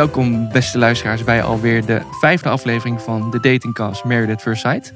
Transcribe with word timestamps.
Welkom, 0.00 0.52
beste 0.52 0.78
luisteraars, 0.78 1.24
bij 1.24 1.42
alweer 1.42 1.86
de 1.86 2.00
vijfde 2.20 2.48
aflevering 2.48 3.02
van 3.02 3.30
de 3.30 3.40
Datingcast 3.40 4.04
Married 4.04 4.30
at 4.30 4.42
First 4.42 4.60
Sight. 4.60 4.92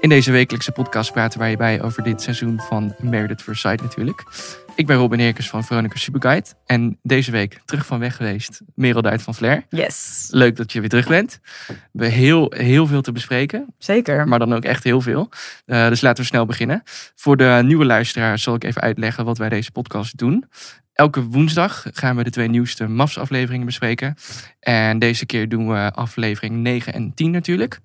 In 0.00 0.08
deze 0.08 0.32
wekelijkse 0.32 0.72
podcast 0.72 1.12
praten 1.12 1.38
wij 1.38 1.56
bij 1.56 1.82
over 1.82 2.02
dit 2.02 2.22
seizoen 2.22 2.60
van 2.60 2.94
Married 2.98 3.30
at 3.30 3.56
Sight 3.56 3.82
natuurlijk. 3.82 4.24
Ik 4.76 4.86
ben 4.86 4.96
Robin 4.96 5.18
Heerkens 5.18 5.48
van 5.48 5.64
Veronica 5.64 5.98
Superguide. 5.98 6.46
En 6.66 6.98
deze 7.02 7.30
week 7.30 7.60
terug 7.64 7.86
van 7.86 7.98
weg 7.98 8.16
geweest, 8.16 8.60
Merel 8.74 9.02
Duit 9.02 9.22
van 9.22 9.34
Flair. 9.34 9.66
Yes. 9.68 10.28
Leuk 10.30 10.56
dat 10.56 10.72
je 10.72 10.80
weer 10.80 10.88
terug 10.88 11.08
bent. 11.08 11.40
We 11.66 11.74
hebben 11.92 12.10
heel, 12.10 12.52
heel 12.56 12.86
veel 12.86 13.02
te 13.02 13.12
bespreken. 13.12 13.74
Zeker. 13.78 14.28
Maar 14.28 14.38
dan 14.38 14.54
ook 14.54 14.64
echt 14.64 14.84
heel 14.84 15.00
veel. 15.00 15.28
Uh, 15.66 15.88
dus 15.88 16.00
laten 16.00 16.22
we 16.22 16.28
snel 16.28 16.46
beginnen. 16.46 16.82
Voor 17.14 17.36
de 17.36 17.60
nieuwe 17.64 17.84
luisteraars 17.84 18.42
zal 18.42 18.54
ik 18.54 18.64
even 18.64 18.82
uitleggen 18.82 19.24
wat 19.24 19.38
wij 19.38 19.48
deze 19.48 19.72
podcast 19.72 20.18
doen. 20.18 20.44
Elke 20.92 21.22
woensdag 21.24 21.86
gaan 21.92 22.16
we 22.16 22.24
de 22.24 22.30
twee 22.30 22.48
nieuwste 22.48 22.88
MAFS 22.88 23.18
afleveringen 23.18 23.66
bespreken. 23.66 24.14
En 24.60 24.98
deze 24.98 25.26
keer 25.26 25.48
doen 25.48 25.68
we 25.68 25.92
aflevering 25.92 26.56
9 26.56 26.92
en 26.92 27.14
10 27.14 27.30
natuurlijk. 27.30 27.80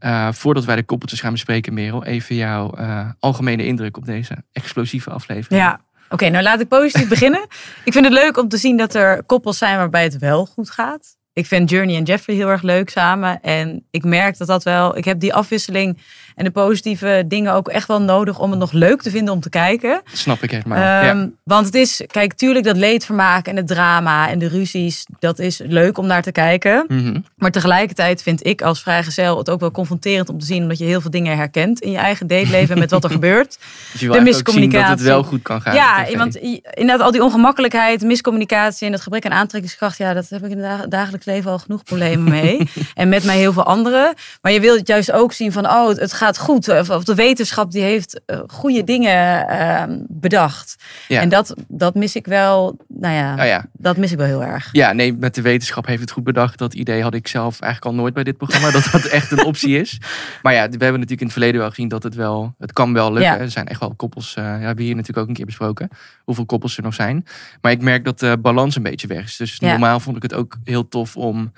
Uh, 0.00 0.32
voordat 0.32 0.64
wij 0.64 0.76
de 0.76 0.82
koppeltjes 0.82 1.20
gaan 1.20 1.32
bespreken, 1.32 1.74
Merel, 1.74 2.04
even 2.04 2.34
jouw 2.34 2.78
uh, 2.78 3.10
algemene 3.18 3.66
indruk 3.66 3.96
op 3.96 4.04
deze 4.04 4.44
explosieve 4.52 5.10
aflevering. 5.10 5.62
Ja, 5.62 5.80
Oké, 6.12 6.28
nou 6.28 6.42
laat 6.42 6.60
ik 6.60 6.68
positief 6.68 7.08
beginnen. 7.16 7.46
Ik 7.84 7.92
vind 7.92 8.04
het 8.04 8.14
leuk 8.14 8.36
om 8.36 8.48
te 8.48 8.56
zien 8.56 8.76
dat 8.76 8.94
er 8.94 9.22
koppels 9.22 9.58
zijn 9.58 9.76
waarbij 9.76 10.02
het 10.02 10.18
wel 10.18 10.46
goed 10.46 10.70
gaat. 10.70 11.16
Ik 11.32 11.46
vind 11.46 11.70
Journey 11.70 11.96
en 11.96 12.02
Jeffrey 12.02 12.36
heel 12.36 12.48
erg 12.48 12.62
leuk 12.62 12.90
samen. 12.90 13.40
En 13.40 13.86
ik 13.90 14.04
merk 14.04 14.38
dat 14.38 14.46
dat 14.46 14.62
wel. 14.62 14.96
Ik 14.96 15.04
heb 15.04 15.20
die 15.20 15.34
afwisseling 15.34 15.98
en 16.34 16.44
de 16.44 16.50
positieve 16.50 17.24
dingen 17.26 17.52
ook 17.52 17.68
echt 17.68 17.88
wel 17.88 18.02
nodig 18.02 18.38
om 18.38 18.50
het 18.50 18.58
nog 18.58 18.72
leuk 18.72 19.02
te 19.02 19.10
vinden 19.10 19.34
om 19.34 19.40
te 19.40 19.50
kijken. 19.50 20.02
Snap 20.12 20.42
ik 20.42 20.50
helemaal. 20.50 20.78
Um, 20.78 21.18
ja. 21.18 21.28
Want 21.44 21.66
het 21.66 21.74
is, 21.74 22.02
kijk, 22.06 22.32
tuurlijk 22.32 22.64
dat 22.64 22.76
leedvermaak 22.76 23.46
en 23.46 23.56
het 23.56 23.66
drama 23.66 24.28
en 24.28 24.38
de 24.38 24.48
ruzies, 24.48 25.06
dat 25.18 25.38
is 25.38 25.60
leuk 25.64 25.98
om 25.98 26.06
naar 26.06 26.22
te 26.22 26.32
kijken. 26.32 26.84
Mm 26.88 26.98
-hmm. 26.98 27.24
Maar 27.36 27.50
tegelijkertijd 27.50 28.22
vind 28.22 28.46
ik 28.46 28.62
als 28.62 28.82
vrijgezel 28.82 29.38
het 29.38 29.50
ook 29.50 29.60
wel 29.60 29.70
confronterend 29.70 30.28
om 30.28 30.38
te 30.38 30.46
zien, 30.46 30.62
omdat 30.62 30.78
je 30.78 30.84
heel 30.84 31.00
veel 31.00 31.10
dingen 31.10 31.36
herkent 31.36 31.80
in 31.80 31.90
je 31.90 31.98
eigen 31.98 32.26
dateleven 32.26 32.78
met 32.78 32.90
wat 32.90 33.04
er 33.04 33.10
gebeurt. 33.20 33.58
Dus 33.92 34.00
je 34.00 34.08
de 34.08 34.20
miscommunicatie. 34.20 34.88
dat 34.88 34.98
het 34.98 35.08
wel 35.08 35.22
goed 35.22 35.42
kan 35.42 35.60
gaan. 35.60 35.74
Ja, 35.74 36.06
want 36.16 36.36
inderdaad 36.36 37.00
al 37.00 37.10
die 37.10 37.22
ongemakkelijkheid, 37.24 38.02
miscommunicatie 38.02 38.86
en 38.86 38.92
het 38.92 39.02
gebrek 39.02 39.24
aan 39.24 39.32
aantrekkingskracht, 39.32 39.98
ja, 39.98 40.14
dat 40.14 40.28
heb 40.28 40.44
ik 40.44 40.50
in 40.50 40.58
het 40.58 40.90
dagelijks 40.90 41.26
leven 41.26 41.50
al 41.50 41.58
genoeg 41.58 41.82
problemen 41.82 42.30
mee. 42.30 42.70
en 42.94 43.08
met 43.08 43.24
mij 43.24 43.38
heel 43.38 43.52
veel 43.52 43.64
anderen. 43.64 44.14
Maar 44.42 44.52
je 44.52 44.60
wilt 44.60 44.78
het 44.78 44.88
juist 44.88 45.12
ook 45.12 45.32
zien 45.32 45.52
van, 45.52 45.66
oh, 45.66 45.88
het 45.88 46.12
gaat 46.12 46.21
goed. 46.30 46.68
Of 46.90 47.04
de 47.04 47.14
wetenschap 47.14 47.70
die 47.70 47.82
heeft 47.82 48.20
uh, 48.26 48.40
goede 48.46 48.84
dingen 48.84 49.46
uh, 49.50 49.82
bedacht. 50.08 50.76
Ja. 51.08 51.20
En 51.20 51.28
dat, 51.28 51.54
dat 51.68 51.94
mis 51.94 52.16
ik 52.16 52.26
wel, 52.26 52.76
nou 52.88 53.14
ja, 53.14 53.32
oh 53.32 53.44
ja, 53.44 53.66
dat 53.72 53.96
mis 53.96 54.12
ik 54.12 54.18
wel 54.18 54.26
heel 54.26 54.44
erg. 54.44 54.68
Ja, 54.72 54.92
nee, 54.92 55.12
met 55.12 55.34
de 55.34 55.42
wetenschap 55.42 55.86
heeft 55.86 56.00
het 56.00 56.10
goed 56.10 56.24
bedacht. 56.24 56.58
Dat 56.58 56.74
idee 56.74 57.02
had 57.02 57.14
ik 57.14 57.28
zelf 57.28 57.60
eigenlijk 57.60 57.94
al 57.94 58.00
nooit 58.00 58.14
bij 58.14 58.24
dit 58.24 58.36
programma. 58.36 58.70
dat 58.70 58.88
dat 58.92 59.04
echt 59.04 59.30
een 59.30 59.44
optie 59.44 59.80
is. 59.80 60.00
Maar 60.42 60.52
ja, 60.52 60.60
we 60.60 60.70
hebben 60.70 60.92
natuurlijk 60.92 61.20
in 61.20 61.26
het 61.26 61.32
verleden 61.32 61.60
wel 61.60 61.68
gezien 61.68 61.88
dat 61.88 62.02
het 62.02 62.14
wel, 62.14 62.54
het 62.58 62.72
kan 62.72 62.92
wel 62.92 63.12
lukken. 63.12 63.32
Ja. 63.32 63.38
Er 63.38 63.50
zijn 63.50 63.68
echt 63.68 63.80
wel 63.80 63.94
koppels, 63.94 64.36
uh, 64.38 64.44
ja, 64.44 64.58
we 64.58 64.64
hebben 64.64 64.84
hier 64.84 64.94
natuurlijk 64.94 65.18
ook 65.18 65.28
een 65.28 65.34
keer 65.34 65.46
besproken. 65.46 65.88
Hoeveel 66.24 66.46
koppels 66.46 66.76
er 66.76 66.82
nog 66.82 66.94
zijn. 66.94 67.26
Maar 67.60 67.72
ik 67.72 67.82
merk 67.82 68.04
dat 68.04 68.18
de 68.18 68.38
balans 68.38 68.76
een 68.76 68.82
beetje 68.82 69.06
weg 69.06 69.24
is. 69.24 69.36
Dus 69.36 69.60
normaal 69.60 70.00
vond 70.00 70.16
ik 70.16 70.22
het 70.22 70.34
ook 70.34 70.56
heel 70.64 70.88
tof 70.88 71.16
om 71.16 71.52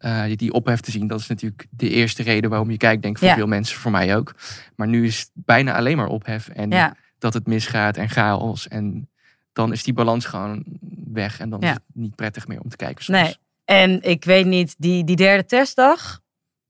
uh, 0.00 0.22
die 0.36 0.52
ophef 0.52 0.80
te 0.80 0.90
zien. 0.90 1.06
Dat 1.06 1.20
is 1.20 1.26
natuurlijk 1.26 1.66
de 1.70 1.88
eerste 1.88 2.22
reden 2.22 2.50
waarom 2.50 2.70
je 2.70 2.76
kijkt, 2.76 3.02
denk 3.02 3.14
ik, 3.14 3.20
voor 3.20 3.28
Ja. 3.30 3.34
veel 3.34 3.46
mensen, 3.46 3.78
voor 3.78 3.90
mij 3.90 4.16
ook. 4.16 4.34
Maar 4.76 4.88
nu 4.88 5.06
is 5.06 5.18
het 5.18 5.30
bijna 5.34 5.74
alleen 5.76 5.96
maar 5.96 6.06
ophef 6.08 6.48
en 6.48 6.70
Ja. 6.70 6.96
dat 7.18 7.34
het 7.34 7.46
misgaat 7.46 7.96
en 7.96 8.08
chaos. 8.08 8.68
En 8.68 9.08
dan 9.52 9.72
is 9.72 9.82
die 9.82 9.94
balans 9.94 10.24
gewoon 10.24 10.64
weg 11.12 11.40
en 11.40 11.50
dan 11.50 11.60
Ja. 11.60 11.68
is 11.68 11.74
het 11.74 11.82
niet 11.92 12.14
prettig 12.14 12.48
meer 12.48 12.60
om 12.60 12.68
te 12.68 12.76
kijken 12.76 13.04
soms. 13.04 13.18
Nee. 13.18 13.36
En 13.64 14.02
ik 14.02 14.24
weet 14.24 14.46
niet, 14.46 14.74
die, 14.78 15.04
die 15.04 15.16
derde 15.16 15.44
testdag. 15.44 16.20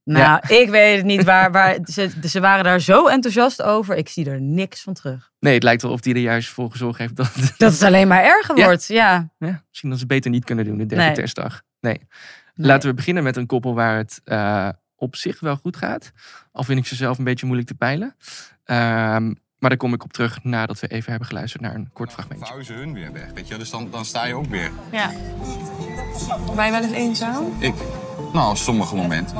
Nou, 0.04 0.40
ik 0.48 0.68
weet 0.70 0.96
het 0.96 1.04
niet 1.06 1.24
waar. 1.24 1.52
waar 1.52 1.78
ze, 1.84 2.10
ze 2.22 2.40
waren 2.40 2.64
daar 2.64 2.80
zo 2.80 3.06
enthousiast 3.06 3.62
over. 3.62 3.96
Ik 3.96 4.08
zie 4.08 4.30
er 4.30 4.40
niks 4.40 4.82
van 4.82 4.94
terug. 4.94 5.30
Nee, 5.40 5.54
het 5.54 5.62
lijkt 5.62 5.82
wel 5.82 5.90
of 5.92 6.00
die 6.00 6.14
er 6.14 6.20
juist 6.20 6.48
voor 6.48 6.70
gezorgd 6.70 6.98
heeft 6.98 7.16
dat 7.16 7.34
het, 7.34 7.54
Dat 7.58 7.72
het 7.72 7.82
alleen 7.82 8.08
maar 8.08 8.24
erger 8.24 8.54
wordt. 8.54 8.86
Ja. 8.86 9.30
ja, 9.38 9.62
misschien 9.68 9.90
dat 9.90 9.98
ze 9.98 10.06
beter 10.06 10.30
niet 10.30 10.44
kunnen 10.44 10.64
doen 10.64 10.78
de 10.78 10.86
derde 10.86 11.04
Nee. 11.04 11.14
testdag. 11.14 11.62
Nee. 11.80 12.00
Nee. 12.60 12.68
Laten 12.68 12.88
we 12.88 12.94
beginnen 12.94 13.22
met 13.22 13.36
een 13.36 13.46
koppel 13.46 13.74
waar 13.74 13.96
het 13.96 14.20
eh, 14.24 14.68
op 14.96 15.16
zich 15.16 15.40
wel 15.40 15.56
goed 15.56 15.76
gaat. 15.76 16.12
Al 16.52 16.64
vind 16.64 16.78
ik 16.78 16.86
ze 16.86 16.94
zelf 16.94 17.18
een 17.18 17.24
beetje 17.24 17.46
moeilijk 17.46 17.68
te 17.68 17.74
peilen. 17.74 18.16
Ehm, 18.64 19.26
maar 19.58 19.70
daar 19.70 19.76
kom 19.76 19.94
ik 19.94 20.04
op 20.04 20.12
terug 20.12 20.44
nadat 20.44 20.80
we 20.80 20.86
even 20.86 21.10
hebben 21.10 21.28
geluisterd 21.28 21.62
naar 21.62 21.74
een 21.74 21.90
kort 21.92 22.12
fragmentje. 22.12 22.44
verhuizen 22.44 22.74
hun 22.74 22.92
weer 22.92 23.12
weg, 23.12 23.32
weet 23.34 23.48
je. 23.48 23.56
Dus 23.56 23.70
dan, 23.70 23.88
dan 23.90 24.04
sta 24.04 24.26
je 24.26 24.34
ook 24.34 24.46
weer. 24.46 24.70
Ja. 24.92 25.10
Ben 26.54 26.64
je 26.64 26.70
wel 26.70 26.82
eens 26.82 26.92
eenzaam? 26.92 27.44
Ik, 27.58 27.74
nou, 28.32 28.56
sommige 28.56 28.94
momenten. 28.94 29.36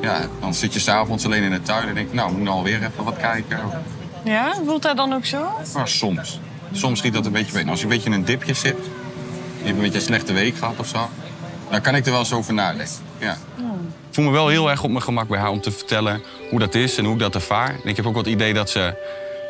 Ja, 0.00 0.20
dan 0.40 0.54
zit 0.54 0.72
je 0.72 0.80
s'avonds 0.80 1.24
alleen 1.24 1.42
in 1.42 1.50
de 1.50 1.62
tuin 1.62 1.88
en 1.88 1.94
denk 1.94 2.08
ik, 2.08 2.14
nou, 2.14 2.30
ik 2.32 2.38
moet 2.38 2.48
alweer 2.48 2.82
even 2.82 3.04
wat 3.04 3.16
kijken. 3.16 3.58
Ja? 4.24 4.54
Voelt 4.64 4.82
dat 4.82 4.96
dan 4.96 5.12
ook 5.12 5.24
zo? 5.24 5.50
Maar 5.74 5.88
soms. 5.88 6.40
Soms 6.72 6.98
schiet 6.98 7.12
dat 7.12 7.26
een 7.26 7.32
beetje 7.32 7.54
mee. 7.54 7.66
Als 7.66 7.78
je 7.78 7.84
een 7.84 7.92
beetje 7.92 8.10
in 8.10 8.16
een 8.16 8.24
dipje 8.24 8.54
zit, 8.54 8.76
je 8.76 9.64
hebt 9.64 9.76
een 9.76 9.82
beetje 9.82 9.98
een 9.98 10.04
slechte 10.04 10.32
week 10.32 10.56
gehad 10.56 10.78
of 10.78 10.86
zo, 10.86 11.08
dan 11.72 11.80
kan 11.80 11.94
ik 11.94 12.04
er 12.04 12.10
wel 12.10 12.20
eens 12.20 12.32
over 12.32 12.54
nadenken. 12.54 12.94
Ja. 13.18 13.32
Ik 14.08 14.18
voel 14.18 14.24
me 14.24 14.30
wel 14.30 14.48
heel 14.48 14.70
erg 14.70 14.82
op 14.82 14.90
mijn 14.90 15.02
gemak 15.02 15.28
bij 15.28 15.38
haar 15.38 15.50
om 15.50 15.60
te 15.60 15.70
vertellen 15.70 16.22
hoe 16.50 16.58
dat 16.58 16.74
is 16.74 16.96
en 16.98 17.04
hoe 17.04 17.14
ik 17.14 17.20
dat 17.20 17.34
ervaar. 17.34 17.68
En 17.68 17.88
ik 17.88 17.96
heb 17.96 18.06
ook 18.06 18.14
wel 18.14 18.22
het 18.22 18.32
idee 18.32 18.54
dat 18.54 18.70
ze 18.70 18.94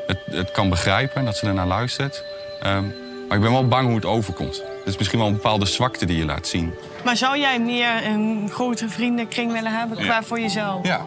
het, 0.06 0.18
het 0.24 0.50
kan 0.50 0.68
begrijpen, 0.68 1.24
dat 1.24 1.36
ze 1.36 1.46
ernaar 1.46 1.66
luistert. 1.66 2.24
Ehm, 2.60 2.84
maar 3.28 3.36
ik 3.36 3.42
ben 3.42 3.52
wel 3.52 3.68
bang 3.68 3.86
hoe 3.86 3.94
het 3.94 4.04
overkomt. 4.04 4.56
Het 4.78 4.86
is 4.92 4.96
misschien 4.96 5.18
wel 5.18 5.28
een 5.28 5.34
bepaalde 5.34 5.66
zwakte 5.66 6.06
die 6.06 6.16
je 6.18 6.24
laat 6.24 6.46
zien. 6.46 6.74
Maar 7.04 7.16
zou 7.16 7.38
jij 7.38 7.60
meer 7.60 8.06
een 8.06 8.48
grotere 8.52 8.88
vriendenkring 8.88 9.52
willen 9.52 9.78
hebben 9.78 9.96
qua 9.96 10.04
Ja. 10.14 10.22
voor 10.22 10.40
jezelf? 10.40 10.86
Ja, 10.86 11.00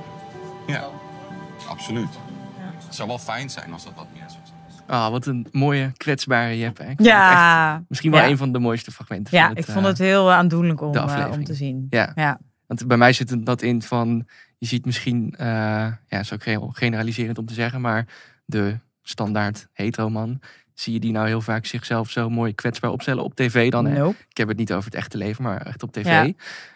ja, 0.67 0.83
absoluut. 1.69 2.09
Het 2.85 2.95
zou 2.95 3.07
wel 3.07 3.17
fijn 3.19 3.49
zijn 3.49 3.73
als 3.73 3.83
dat 3.83 3.93
wat 3.95 4.05
Ah, 4.87 5.09
wat 5.11 5.25
een 5.25 5.47
mooie, 5.51 5.91
kwetsbare. 5.97 6.57
Ik 6.57 6.71
vond 6.75 6.93
Ja. 7.07 7.73
echt 7.75 7.83
misschien 7.87 8.11
wel 8.11 8.21
Ja. 8.21 8.27
een 8.29 8.37
van 8.37 8.51
de 8.51 8.59
mooiste 8.59 8.91
fragmenten. 8.91 9.37
Ja, 9.37 9.41
van 9.47 9.51
ik 9.51 9.57
het, 9.57 9.71
vond 9.71 9.85
eh, 9.85 9.91
het 9.91 9.97
heel 9.97 10.29
eh, 10.29 10.35
aandoenlijk 10.35 10.81
om, 10.81 10.95
eh, 10.95 11.27
om 11.31 11.43
te 11.43 11.53
zien. 11.53 11.87
Ja. 11.89 12.11
Ja. 12.15 12.39
Want 12.67 12.87
bij 12.87 12.97
mij 12.97 13.13
zit 13.13 13.45
dat 13.45 13.61
in 13.61 13.81
van, 13.81 14.27
je 14.57 14.65
ziet 14.67 14.85
misschien, 14.85 15.33
eh 15.37 15.47
ja, 16.07 16.19
is 16.19 16.33
ook 16.33 16.43
heel 16.43 16.69
generaliserend 16.73 17.37
om 17.37 17.45
te 17.45 17.53
zeggen, 17.53 17.81
maar 17.81 18.07
de 18.45 18.79
standaard 19.01 19.67
hetero 19.73 20.09
man, 20.09 20.39
zie 20.73 20.93
je 20.93 20.99
die 20.99 21.11
nou 21.11 21.27
heel 21.27 21.41
vaak 21.41 21.65
zichzelf 21.65 22.09
zo 22.09 22.29
mooi 22.29 22.53
kwetsbaar 22.55 22.91
opstellen 22.91 23.23
op 23.23 23.35
tv 23.35 23.71
dan. 23.71 23.85
Hè? 23.85 23.97
Nope. 23.97 24.15
Ik 24.29 24.37
heb 24.37 24.47
het 24.47 24.57
niet 24.57 24.73
over 24.73 24.85
het 24.85 24.95
echte 24.95 25.17
leven, 25.17 25.43
maar 25.43 25.61
echt 25.61 25.83
op 25.83 25.91
tv. 25.91 26.31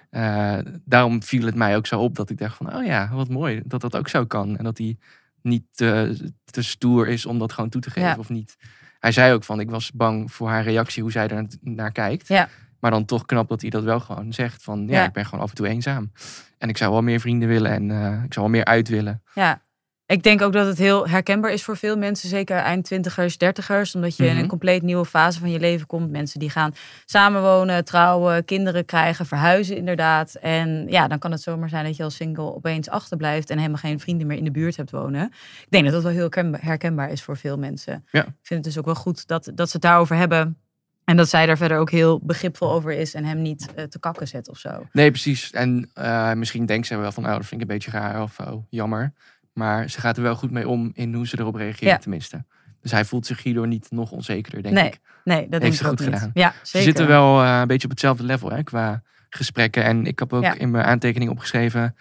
Ja. 0.10 0.62
Daarom 0.86 1.24
viel 1.24 1.46
het 1.46 1.56
mij 1.56 1.76
ook 1.76 1.88
zo 1.88 2.00
op 2.00 2.16
dat 2.16 2.30
ik 2.30 2.38
dacht 2.38 2.58
van, 2.58 2.76
oh 2.76 2.86
ja, 2.86 3.10
wat 3.14 3.30
mooi 3.30 3.62
dat 3.66 3.82
dat 3.82 3.96
ook 3.98 4.08
zo 4.08 4.26
kan. 4.26 4.58
En 4.58 4.64
dat 4.64 4.78
hij 4.78 4.98
niet 5.42 5.64
te, 5.72 6.18
te 6.44 6.62
stoer 6.62 7.08
is 7.08 7.26
om 7.26 7.40
dat 7.40 7.54
gewoon 7.54 7.70
toe 7.70 7.82
te 7.82 7.90
geven 7.90 8.10
Ja. 8.10 8.16
of 8.18 8.30
niet. 8.30 8.56
Hij 9.00 9.12
zei 9.12 9.34
ook 9.34 9.44
van, 9.44 9.60
ik 9.60 9.70
was 9.70 9.92
bang 9.92 10.32
voor 10.34 10.50
haar 10.50 10.64
reactie, 10.64 11.02
hoe 11.04 11.12
zij 11.12 11.28
er 11.28 11.46
naar 11.62 11.92
kijkt. 11.92 12.28
Ja. 12.28 12.50
Maar 12.80 12.92
dan 12.92 13.06
toch 13.06 13.26
knap 13.26 13.50
dat 13.50 13.62
hij 13.62 13.70
dat 13.70 13.84
wel 13.84 14.00
gewoon 14.00 14.34
zegt 14.34 14.64
van, 14.64 14.88
ja, 14.88 14.94
Ja. 15.00 15.06
ik 15.06 15.14
ben 15.14 15.26
gewoon 15.26 15.44
af 15.44 15.50
en 15.50 15.56
toe 15.56 15.68
eenzaam. 15.68 16.12
En 16.58 16.70
ik 16.70 16.78
zou 16.78 16.92
wel 16.92 17.02
meer 17.02 17.20
vrienden 17.20 17.48
willen 17.48 17.72
en 17.72 17.92
eh, 17.92 18.24
ik 18.24 18.34
zou 18.34 18.46
wel 18.46 18.50
meer 18.56 18.66
uit 18.66 18.88
willen. 18.88 19.24
Ja. 19.34 19.62
Ik 20.10 20.24
denk 20.24 20.42
ook 20.42 20.54
dat 20.54 20.68
het 20.68 20.78
heel 20.78 21.08
herkenbaar 21.08 21.52
is 21.52 21.64
voor 21.64 21.78
veel 21.78 21.98
mensen, 21.98 22.30
zeker 22.30 22.58
eind 22.58 22.86
twintigers, 22.86 23.38
dertigers, 23.38 23.96
omdat 23.96 24.16
je 24.18 24.26
in 24.26 24.34
Mhm. 24.34 24.42
een 24.42 24.48
compleet 24.48 24.82
nieuwe 24.82 25.06
fase 25.06 25.40
van 25.40 25.52
je 25.52 25.60
leven 25.60 25.88
komt. 25.88 26.10
Mensen 26.12 26.40
die 26.40 26.50
gaan 26.50 26.74
samenwonen, 27.06 27.86
trouwen, 27.86 28.46
kinderen 28.46 28.86
krijgen, 28.86 29.26
verhuizen 29.26 29.76
inderdaad. 29.78 30.36
En 30.36 30.86
ja, 30.88 31.08
dan 31.08 31.20
kan 31.20 31.32
het 31.32 31.42
zomaar 31.42 31.70
zijn 31.70 31.86
dat 31.86 31.96
je 31.96 32.04
als 32.04 32.16
single 32.16 32.56
opeens 32.56 32.90
achterblijft 32.90 33.50
en 33.50 33.58
helemaal 33.58 33.78
geen 33.78 34.00
vrienden 34.00 34.28
meer 34.28 34.38
in 34.38 34.44
de 34.44 34.52
buurt 34.52 34.76
hebt 34.78 34.92
wonen. 34.92 35.26
Ik 35.62 35.68
denk 35.70 35.84
dat 35.84 35.94
dat 35.94 36.04
wel 36.04 36.12
heel 36.12 36.54
herkenbaar- 36.60 37.12
is 37.12 37.24
voor 37.24 37.38
veel 37.38 37.58
mensen. 37.58 38.06
Ja. 38.12 38.22
Ik 38.26 38.34
vind 38.42 38.66
het 38.66 38.74
dus 38.74 38.78
ook 38.78 38.86
wel 38.86 38.96
goed 38.96 39.28
dat, 39.28 39.52
dat 39.56 39.68
ze 39.70 39.74
het 39.74 39.82
daarover 39.86 40.16
hebben. 40.16 40.58
En 41.04 41.18
dat 41.18 41.30
zij 41.30 41.46
daar 41.46 41.58
verder 41.58 41.78
ook 41.78 41.92
heel 41.92 42.20
begripvol 42.24 42.72
over 42.72 42.92
is 42.92 43.14
en 43.14 43.26
hem 43.26 43.42
niet 43.42 43.70
eh, 43.76 43.84
te 43.84 44.00
kakken 44.00 44.28
zet 44.28 44.50
of 44.50 44.58
zo. 44.58 44.70
Nee, 44.92 45.10
precies. 45.12 45.52
En 45.52 45.90
eh, 45.94 46.34
misschien 46.34 46.66
denkt 46.66 46.88
ze 46.88 46.98
wel 46.98 47.12
van, 47.12 47.26
oh, 47.26 47.30
dat 47.36 47.46
vind 47.46 47.62
ik 47.62 47.70
een 47.70 47.76
beetje 47.76 47.92
raar 47.92 48.22
of 48.22 48.40
oh, 48.40 48.64
jammer. 48.70 49.14
Maar 49.60 49.90
ze 49.90 50.00
gaat 50.00 50.18
er 50.18 50.24
wel 50.24 50.36
goed 50.36 50.52
mee 50.52 50.68
om 50.68 50.92
in 50.94 51.14
hoe 51.14 51.28
ze 51.28 51.40
erop 51.40 51.56
reageert, 51.56 51.80
Ja. 51.92 51.98
tenminste. 51.98 52.46
Dus 52.82 52.92
hij 52.92 53.06
voelt 53.06 53.26
zich 53.26 53.44
hierdoor 53.44 53.68
niet 53.68 53.92
nog 53.92 54.12
onzekerder, 54.12 54.62
denk 54.64 54.76
Nee, 54.76 54.86
ik. 54.88 55.00
Nee, 55.24 55.36
dat 55.50 55.50
Heeft 55.50 55.62
denk 55.62 55.74
ze 55.74 55.84
goed 55.84 56.00
niet. 56.00 56.10
gedaan. 56.10 56.32
Ja, 56.34 56.50
Ze 56.52 56.58
zeker. 56.64 56.88
zitten 56.88 57.08
wel 57.08 57.44
eh, 57.44 57.60
een 57.60 57.68
beetje 57.68 57.84
op 57.84 57.90
hetzelfde 57.90 58.24
level 58.24 58.52
hè, 58.52 58.64
qua 58.64 59.02
gesprekken. 59.30 59.84
En 59.84 60.06
ik 60.06 60.20
heb 60.20 60.34
ook 60.34 60.44
Ja. 60.44 60.54
in 60.54 60.72
mijn 60.72 60.86
aantekening 60.86 61.32
opgeschreven... 61.32 61.96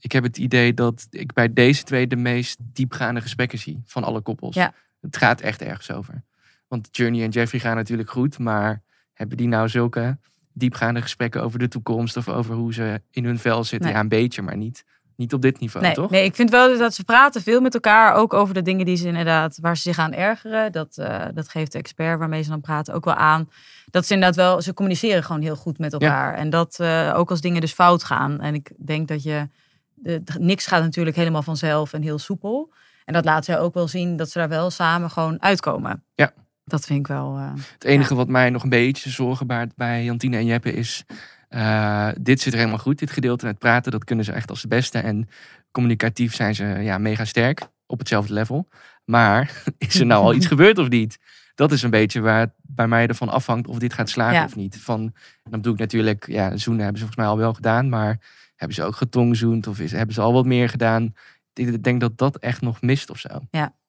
Ik 0.00 0.12
heb 0.12 0.22
het 0.22 0.38
idee 0.38 0.74
dat 0.74 1.06
ik 1.10 1.32
bij 1.32 1.52
deze 1.52 1.82
twee 1.82 2.06
de 2.06 2.16
meest 2.16 2.58
diepgaande 2.62 3.20
gesprekken 3.20 3.58
zie 3.58 3.82
van 3.84 4.04
alle 4.04 4.20
koppels. 4.20 4.54
Ja. 4.54 4.72
Het 5.00 5.16
gaat 5.16 5.40
echt 5.40 5.62
ergens 5.62 5.90
over. 5.90 6.24
Want 6.68 6.88
Journey 6.90 7.22
en 7.24 7.30
Jeffrey 7.30 7.60
gaan 7.60 7.76
natuurlijk 7.76 8.10
goed, 8.10 8.38
maar 8.38 8.82
hebben 9.12 9.36
die 9.36 9.48
nou 9.48 9.68
zulke 9.68 10.18
diepgaande 10.52 11.02
gesprekken 11.02 11.42
over 11.42 11.58
de 11.58 11.68
toekomst 11.68 12.16
of 12.16 12.28
over 12.28 12.54
hoe 12.54 12.74
ze 12.74 13.02
in 13.10 13.24
hun 13.24 13.38
vel 13.38 13.64
zitten? 13.64 13.86
Nee. 13.86 13.96
Ja, 13.96 14.00
een 14.02 14.08
beetje, 14.08 14.42
maar 14.42 14.56
niet 14.56 14.84
Niet 15.18 15.32
op 15.34 15.42
dit 15.42 15.60
niveau, 15.60 15.86
Nee, 15.86 15.94
toch? 15.94 16.10
nee, 16.10 16.24
ik 16.24 16.34
vind 16.34 16.50
wel 16.50 16.78
dat 16.78 16.94
ze 16.94 17.04
praten 17.04 17.42
veel 17.42 17.60
met 17.60 17.74
elkaar. 17.74 18.14
Ook 18.14 18.32
over 18.34 18.54
de 18.54 18.62
dingen 18.62 18.84
die 18.86 18.96
ze 18.96 19.06
inderdaad, 19.06 19.58
waar 19.60 19.76
ze 19.76 19.82
zich 19.82 19.98
aan 19.98 20.12
ergeren. 20.12 20.72
Dat, 20.72 20.96
eh, 20.98 21.24
dat 21.34 21.48
geeft 21.48 21.72
de 21.72 21.78
expert 21.78 22.18
waarmee 22.18 22.42
ze 22.42 22.50
dan 22.50 22.60
praten 22.60 22.94
ook 22.94 23.04
wel 23.04 23.14
aan. 23.14 23.48
Dat 23.90 24.06
ze 24.06 24.14
inderdaad 24.14 24.36
wel, 24.36 24.62
ze 24.62 24.74
communiceren 24.74 25.24
gewoon 25.24 25.42
heel 25.42 25.56
goed 25.56 25.78
met 25.78 25.92
elkaar. 25.92 26.34
En 26.34 26.50
dat 26.50 26.78
eh, 26.80 27.12
ook 27.16 27.30
als 27.30 27.40
dingen 27.40 27.60
dus 27.60 27.72
fout 27.72 28.04
gaan. 28.04 28.40
En 28.40 28.54
ik 28.54 28.70
denk 28.76 29.08
dat 29.08 29.22
je, 29.22 29.48
de, 29.94 30.22
niks 30.38 30.66
gaat 30.66 30.82
natuurlijk 30.82 31.16
helemaal 31.16 31.42
vanzelf 31.42 31.92
en 31.92 32.02
heel 32.02 32.18
soepel. 32.18 32.72
En 33.04 33.12
dat 33.14 33.24
laat 33.24 33.44
zij 33.44 33.58
ook 33.58 33.74
wel 33.74 33.88
zien 33.88 34.16
dat 34.16 34.30
ze 34.30 34.38
daar 34.38 34.48
wel 34.48 34.70
samen 34.70 35.10
gewoon 35.10 35.42
uitkomen. 35.42 36.04
Ja. 36.14 36.32
Dat 36.64 36.84
vind 36.84 36.98
ik 36.98 37.06
wel. 37.06 37.36
eh, 37.36 37.50
Het 37.72 37.84
enige 37.84 38.14
wat 38.14 38.28
mij 38.28 38.50
nog 38.50 38.62
een 38.62 38.68
beetje 38.68 39.10
zorgen 39.10 39.46
baart 39.46 39.76
bij 39.76 40.04
Jantine 40.04 40.36
en 40.36 40.46
Jeppe 40.46 40.72
is... 40.72 41.04
eh, 41.48 42.08
dit 42.20 42.40
zit 42.40 42.52
er 42.52 42.58
helemaal 42.58 42.78
goed, 42.80 42.98
dit 42.98 43.10
gedeelte 43.10 43.46
met 43.46 43.58
praten. 43.58 43.92
Dat 43.92 44.04
kunnen 44.04 44.24
ze 44.24 44.32
echt 44.32 44.50
als 44.50 44.62
de 44.62 44.68
beste. 44.68 44.98
En 44.98 45.28
communicatief 45.70 46.34
zijn 46.34 46.54
ze 46.54 46.64
ja, 46.64 46.98
mega 46.98 47.24
sterk 47.24 47.68
op 47.86 47.98
hetzelfde 47.98 48.32
level. 48.32 48.68
Maar 49.04 49.62
is 49.78 50.00
er 50.00 50.06
nou 50.06 50.22
al 50.22 50.34
iets 50.34 50.46
gebeurd 50.54 50.78
of 50.78 50.88
niet? 50.88 51.18
Dat 51.54 51.72
is 51.72 51.82
een 51.82 51.90
beetje 51.90 52.20
waar 52.20 52.40
het 52.40 52.50
bij 52.62 52.88
mij 52.88 53.06
ervan 53.06 53.28
afhangt 53.28 53.68
of 53.68 53.78
dit 53.78 53.92
gaat 53.92 54.08
slagen 54.08 54.38
Ja. 54.38 54.44
of 54.44 54.56
niet. 54.56 54.80
Van, 54.80 55.00
en 55.00 55.50
dan 55.50 55.60
bedoel 55.60 55.72
ik 55.72 55.78
natuurlijk, 55.78 56.26
ja, 56.26 56.56
zoenen 56.56 56.82
hebben 56.84 57.00
ze 57.00 57.06
volgens 57.06 57.16
mij 57.16 57.26
al 57.26 57.38
wel 57.38 57.54
gedaan. 57.54 57.88
Maar 57.88 58.18
hebben 58.56 58.76
ze 58.76 58.82
ook 58.82 58.96
getongzoend 58.96 59.66
of 59.66 59.80
is, 59.80 59.92
hebben 59.92 60.14
ze 60.14 60.20
al 60.20 60.32
wat 60.32 60.46
meer 60.46 60.68
gedaan? 60.68 61.14
Ik 61.52 61.82
denk 61.82 62.00
dat 62.00 62.18
dat 62.18 62.36
echt 62.36 62.60
nog 62.60 62.80
mist 62.82 63.10
of 63.10 63.18
zo. 63.18 63.28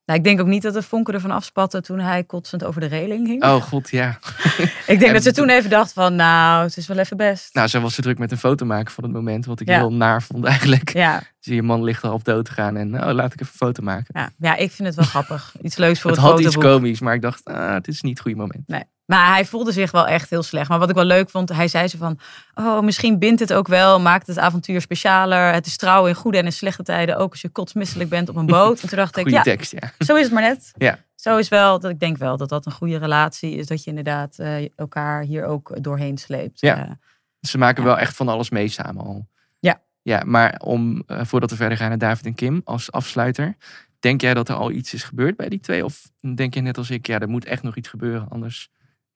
Nou, 0.10 0.22
ik 0.22 0.28
denk 0.28 0.40
ook 0.40 0.48
niet 0.48 0.62
dat 0.62 0.74
de 0.74 0.82
vonken 0.84 1.14
ervan 1.14 1.32
afspatten 1.32 1.84
toen 1.84 2.00
hij 2.00 2.24
kotsend 2.24 2.64
over 2.64 2.82
de 2.82 2.88
reling 2.88 3.28
hing. 3.28 3.44
Oh 3.44 3.62
god, 3.62 3.90
ja. 3.90 4.10
ik 4.58 4.86
denk 4.86 5.02
en- 5.02 5.14
dat 5.14 5.24
ze 5.24 5.32
toen 5.32 5.50
even 5.50 5.70
dacht 5.70 5.94
van, 5.94 6.16
nou, 6.16 6.64
het 6.64 6.78
is 6.78 6.88
wel 6.88 6.98
even 6.98 7.18
best. 7.18 7.54
Nou, 7.54 7.68
zo 7.68 7.82
was 7.82 7.94
ze 7.94 8.02
druk 8.02 8.18
met 8.18 8.32
een 8.32 8.38
foto 8.38 8.66
maken 8.66 8.94
van 8.94 9.04
het 9.04 9.14
moment. 9.14 9.46
Wat 9.46 9.60
ik 9.60 9.68
Ja. 9.68 9.78
heel 9.78 9.94
naar 9.94 10.22
vond 10.22 10.46
eigenlijk. 10.46 10.94
ja, 10.94 11.22
Zie 11.40 11.56
je 11.56 11.62
man 11.64 11.84
ligt 11.84 12.04
al 12.04 12.14
op 12.14 12.24
dood 12.24 12.46
te 12.46 12.52
gaan 12.52 12.78
en 12.78 13.04
oh, 13.04 13.14
laat 13.14 13.34
ik 13.34 13.42
even 13.42 13.54
een 13.54 13.68
foto 13.68 13.84
maken. 13.84 14.06
ja, 14.20 14.30
ja, 14.40 14.56
ik 14.56 14.72
vind 14.72 14.88
het 14.88 14.98
wel 14.98 15.06
grappig. 15.06 15.54
Iets 15.62 15.78
leuks 15.78 16.00
voor 16.02 16.12
het 16.12 16.20
het, 16.20 16.30
had 16.30 16.40
iets 16.40 16.58
komisch, 16.58 17.00
maar 17.00 17.14
ik 17.14 17.22
dacht, 17.22 17.46
ah, 17.46 17.74
het 17.74 17.88
is 17.88 18.02
niet 18.02 18.12
het 18.14 18.22
goede 18.22 18.38
moment. 18.38 18.68
Nee. 18.68 18.84
Maar 19.10 19.28
hij 19.34 19.46
voelde 19.46 19.72
zich 19.72 19.92
wel 19.92 20.08
echt 20.08 20.30
heel 20.30 20.44
slecht. 20.44 20.70
Maar 20.70 20.80
wat 20.80 20.90
ik 20.90 20.96
wel 20.96 21.04
leuk 21.06 21.30
vond, 21.30 21.50
hij 21.50 21.68
zei 21.68 21.88
ze 21.88 21.98
van... 21.98 22.20
Oh, 22.56 22.80
misschien 22.82 23.20
bindt 23.20 23.40
het 23.40 23.54
ook 23.54 23.68
wel, 23.68 24.00
maakt 24.00 24.28
het 24.28 24.38
avontuur 24.38 24.82
specialer. 24.82 25.54
Het 25.54 25.66
is 25.66 25.78
trouw 25.78 26.06
in 26.08 26.16
goede 26.16 26.38
en 26.38 26.46
in 26.46 26.52
slechte 26.52 26.84
tijden. 26.84 27.18
Ook 27.18 27.32
als 27.32 27.42
je 27.42 27.50
kotsmisselijk 27.50 28.10
bent 28.10 28.30
op 28.30 28.36
een 28.36 28.46
boot. 28.46 28.82
En 28.82 28.88
toen 28.88 28.98
dacht 28.98 29.18
ik, 29.18 29.30
ja, 29.30 29.42
tekst, 29.42 29.72
ja. 29.72 29.92
zo 30.00 30.16
is 30.16 30.24
het 30.24 30.32
maar 30.32 30.42
net. 30.42 30.72
Ja. 30.78 31.00
Zo 31.16 31.38
is 31.38 31.50
wel, 31.50 31.80
dat 31.80 31.92
ik 31.92 32.00
denk 32.00 32.18
wel 32.18 32.38
dat 32.38 32.50
dat 32.50 32.66
een 32.66 32.72
goede 32.72 32.98
relatie 32.98 33.56
is. 33.56 33.68
Dat 33.68 33.84
je 33.84 33.90
inderdaad 33.90 34.38
eh, 34.38 34.66
elkaar 34.76 35.22
hier 35.24 35.46
ook 35.46 35.84
doorheen 35.84 36.18
sleept. 36.18 36.60
Ja. 36.62 36.78
Eh, 36.78 36.92
Ze 37.40 37.58
maken 37.58 37.84
Ja. 37.84 37.90
wel 37.90 37.98
echt 37.98 38.16
van 38.16 38.28
alles 38.28 38.50
mee 38.50 38.68
samen 38.68 39.06
al. 39.06 39.28
Ja. 39.60 39.82
Ja, 40.02 40.24
maar 40.26 40.60
om, 40.64 41.04
eh, 41.08 41.26
voordat 41.26 41.50
we 41.50 41.56
verder 41.56 41.78
gaan 41.78 41.90
naar 41.90 41.98
David 41.98 42.26
en 42.26 42.36
Kim 42.36 42.62
als 42.64 42.92
afsluiter. 42.92 43.56
Denk 44.00 44.22
jij 44.22 44.34
dat 44.34 44.50
er 44.50 44.56
al 44.56 44.72
iets 44.72 44.94
is 44.94 45.04
gebeurd 45.04 45.36
bij 45.36 45.50
die 45.50 45.60
twee? 45.60 45.86
Of 45.86 46.10
denk 46.36 46.54
je 46.54 46.62
net 46.62 46.78
als 46.78 46.90
ik, 46.90 47.08
ja, 47.08 47.20
er 47.20 47.30
moet 47.30 47.46
echt 47.46 47.64
nog 47.64 47.76
iets 47.76 47.88
gebeuren. 47.88 48.28
Anders 48.30 48.70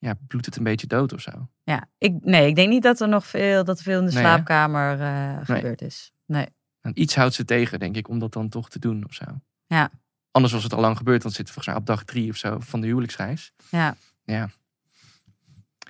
ja, 0.04 0.14
bloedt 0.28 0.46
het 0.46 0.56
een 0.56 0.62
beetje 0.62 0.86
dood 0.86 1.12
of 1.12 1.20
zo. 1.20 1.48
ja, 1.62 1.86
ik, 1.98 2.12
nee, 2.20 2.46
ik 2.46 2.54
denk 2.54 2.68
niet 2.68 2.82
dat 2.82 3.00
er 3.00 3.08
nog 3.08 3.26
veel, 3.26 3.64
dat 3.64 3.82
veel 3.82 3.98
in 3.98 4.06
de 4.06 4.12
Nee, 4.12 4.22
slaapkamer 4.22 5.00
eh, 5.00 5.38
gebeurd 5.42 5.82
is. 5.82 6.12
Nee. 6.26 6.46
En 6.80 7.00
iets 7.00 7.14
houdt 7.14 7.34
ze 7.34 7.44
tegen, 7.44 7.78
denk 7.78 7.96
ik, 7.96 8.08
om 8.08 8.18
dat 8.18 8.32
dan 8.32 8.48
toch 8.48 8.70
te 8.70 8.78
doen 8.78 9.04
of 9.06 9.14
zo. 9.14 9.24
Ja. 9.66 9.90
Anders 10.30 10.52
was 10.52 10.62
het 10.62 10.72
al 10.72 10.80
lang 10.80 10.96
gebeurd, 10.96 11.22
want 11.22 11.34
zitten 11.34 11.54
volgens 11.54 11.74
mij 11.74 11.84
op 11.84 11.88
dag 11.88 12.04
drie 12.04 12.30
of 12.30 12.36
zo 12.36 12.56
van 12.60 12.80
de 12.80 12.86
huwelijksreis. 12.86 13.52
Ja. 13.70 13.96
Ja. 14.24 14.48